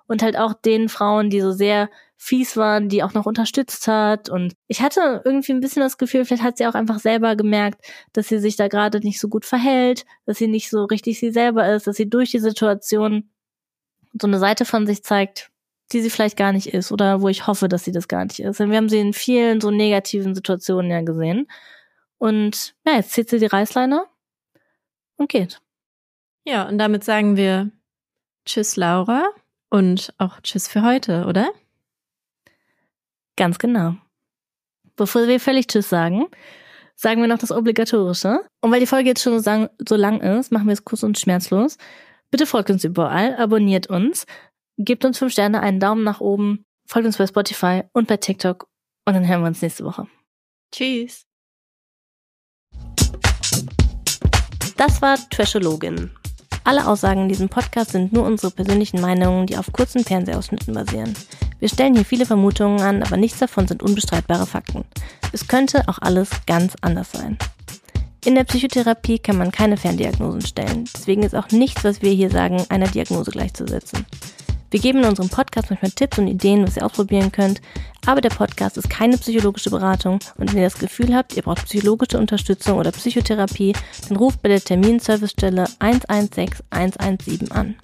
Und 0.06 0.22
halt 0.22 0.38
auch 0.38 0.54
den 0.54 0.88
Frauen, 0.88 1.28
die 1.30 1.40
so 1.40 1.52
sehr 1.52 1.90
fies 2.16 2.56
waren, 2.56 2.88
die 2.88 3.02
auch 3.02 3.14
noch 3.14 3.26
unterstützt 3.26 3.86
hat. 3.88 4.28
Und 4.28 4.54
ich 4.66 4.82
hatte 4.82 5.22
irgendwie 5.24 5.52
ein 5.52 5.60
bisschen 5.60 5.82
das 5.82 5.98
Gefühl, 5.98 6.24
vielleicht 6.24 6.42
hat 6.42 6.58
sie 6.58 6.66
auch 6.66 6.74
einfach 6.74 6.98
selber 6.98 7.36
gemerkt, 7.36 7.84
dass 8.12 8.28
sie 8.28 8.38
sich 8.38 8.56
da 8.56 8.68
gerade 8.68 9.00
nicht 9.00 9.20
so 9.20 9.28
gut 9.28 9.44
verhält, 9.44 10.04
dass 10.26 10.38
sie 10.38 10.48
nicht 10.48 10.70
so 10.70 10.84
richtig 10.84 11.18
sie 11.18 11.30
selber 11.30 11.72
ist, 11.72 11.86
dass 11.86 11.96
sie 11.96 12.08
durch 12.08 12.30
die 12.30 12.38
Situation 12.38 13.30
so 14.20 14.26
eine 14.26 14.38
Seite 14.38 14.64
von 14.64 14.86
sich 14.86 15.02
zeigt, 15.02 15.50
die 15.92 16.00
sie 16.00 16.10
vielleicht 16.10 16.36
gar 16.36 16.52
nicht 16.52 16.72
ist 16.72 16.92
oder 16.92 17.22
wo 17.22 17.28
ich 17.28 17.46
hoffe, 17.46 17.68
dass 17.68 17.84
sie 17.84 17.92
das 17.92 18.08
gar 18.08 18.24
nicht 18.24 18.40
ist. 18.40 18.60
Denn 18.60 18.70
wir 18.70 18.76
haben 18.76 18.88
sie 18.88 18.98
in 18.98 19.14
vielen 19.14 19.60
so 19.60 19.70
negativen 19.70 20.34
Situationen 20.34 20.90
ja 20.90 21.00
gesehen. 21.00 21.48
Und 22.18 22.74
ja, 22.86 22.96
jetzt 22.96 23.12
zieht 23.12 23.30
sie 23.30 23.38
die 23.38 23.46
Reißleine 23.46 24.04
und 25.16 25.28
geht. 25.28 25.60
Ja, 26.44 26.68
und 26.68 26.78
damit 26.78 27.04
sagen 27.04 27.36
wir 27.36 27.70
Tschüss, 28.44 28.76
Laura, 28.76 29.24
und 29.70 30.12
auch 30.18 30.40
Tschüss 30.40 30.68
für 30.68 30.82
heute, 30.82 31.26
oder? 31.26 31.50
Ganz 33.36 33.58
genau. 33.58 33.94
Bevor 34.96 35.28
wir 35.28 35.40
völlig 35.40 35.68
Tschüss 35.68 35.88
sagen, 35.88 36.26
sagen 36.96 37.20
wir 37.20 37.28
noch 37.28 37.38
das 37.38 37.52
Obligatorische. 37.52 38.40
Und 38.60 38.72
weil 38.72 38.80
die 38.80 38.86
Folge 38.86 39.10
jetzt 39.10 39.22
schon 39.22 39.38
so 39.40 39.96
lang 39.96 40.20
ist, 40.20 40.50
machen 40.50 40.66
wir 40.66 40.72
es 40.72 40.84
kurz 40.84 41.02
und 41.02 41.18
schmerzlos. 41.18 41.78
Bitte 42.30 42.46
folgt 42.46 42.70
uns 42.70 42.84
überall, 42.84 43.36
abonniert 43.36 43.86
uns, 43.86 44.26
gebt 44.76 45.04
uns 45.04 45.18
fünf 45.18 45.32
Sterne, 45.32 45.60
einen 45.60 45.80
Daumen 45.80 46.04
nach 46.04 46.20
oben, 46.20 46.64
folgt 46.86 47.06
uns 47.06 47.16
bei 47.16 47.26
Spotify 47.26 47.84
und 47.92 48.06
bei 48.06 48.18
TikTok 48.18 48.68
und 49.06 49.14
dann 49.14 49.26
hören 49.26 49.40
wir 49.40 49.48
uns 49.48 49.62
nächste 49.62 49.84
Woche. 49.84 50.06
Tschüss. 50.70 51.24
Das 54.76 55.00
war 55.00 55.16
Trashologin. 55.30 56.10
Alle 56.64 56.86
Aussagen 56.86 57.22
in 57.22 57.28
diesem 57.30 57.48
Podcast 57.48 57.92
sind 57.92 58.12
nur 58.12 58.24
unsere 58.24 58.52
persönlichen 58.52 59.00
Meinungen, 59.00 59.46
die 59.46 59.56
auf 59.56 59.72
kurzen 59.72 60.04
Fernsehausschnitten 60.04 60.74
basieren. 60.74 61.14
Wir 61.60 61.70
stellen 61.70 61.94
hier 61.94 62.04
viele 62.04 62.26
Vermutungen 62.26 62.82
an, 62.82 63.02
aber 63.02 63.16
nichts 63.16 63.38
davon 63.38 63.66
sind 63.66 63.82
unbestreitbare 63.82 64.46
Fakten. 64.46 64.84
Es 65.32 65.48
könnte 65.48 65.88
auch 65.88 65.98
alles 66.00 66.28
ganz 66.46 66.74
anders 66.82 67.10
sein. 67.10 67.38
In 68.28 68.34
der 68.34 68.44
Psychotherapie 68.44 69.18
kann 69.18 69.38
man 69.38 69.50
keine 69.50 69.78
Ferndiagnosen 69.78 70.42
stellen. 70.42 70.84
Deswegen 70.94 71.22
ist 71.22 71.34
auch 71.34 71.48
nichts, 71.50 71.82
was 71.82 72.02
wir 72.02 72.10
hier 72.10 72.28
sagen, 72.28 72.62
einer 72.68 72.86
Diagnose 72.86 73.30
gleichzusetzen. 73.30 74.04
Wir 74.70 74.80
geben 74.80 74.98
in 74.98 75.06
unserem 75.06 75.30
Podcast 75.30 75.70
manchmal 75.70 75.92
Tipps 75.92 76.18
und 76.18 76.28
Ideen, 76.28 76.62
was 76.62 76.76
ihr 76.76 76.84
ausprobieren 76.84 77.32
könnt, 77.32 77.62
aber 78.04 78.20
der 78.20 78.28
Podcast 78.28 78.76
ist 78.76 78.90
keine 78.90 79.16
psychologische 79.16 79.70
Beratung 79.70 80.18
und 80.36 80.52
wenn 80.52 80.58
ihr 80.58 80.68
das 80.68 80.78
Gefühl 80.78 81.14
habt, 81.14 81.38
ihr 81.38 81.42
braucht 81.42 81.64
psychologische 81.64 82.18
Unterstützung 82.18 82.76
oder 82.76 82.92
Psychotherapie, 82.92 83.72
dann 84.10 84.18
ruft 84.18 84.42
bei 84.42 84.50
der 84.50 84.60
Terminservicestelle 84.60 85.64
116 85.78 86.66
117 86.68 87.50
an. 87.50 87.76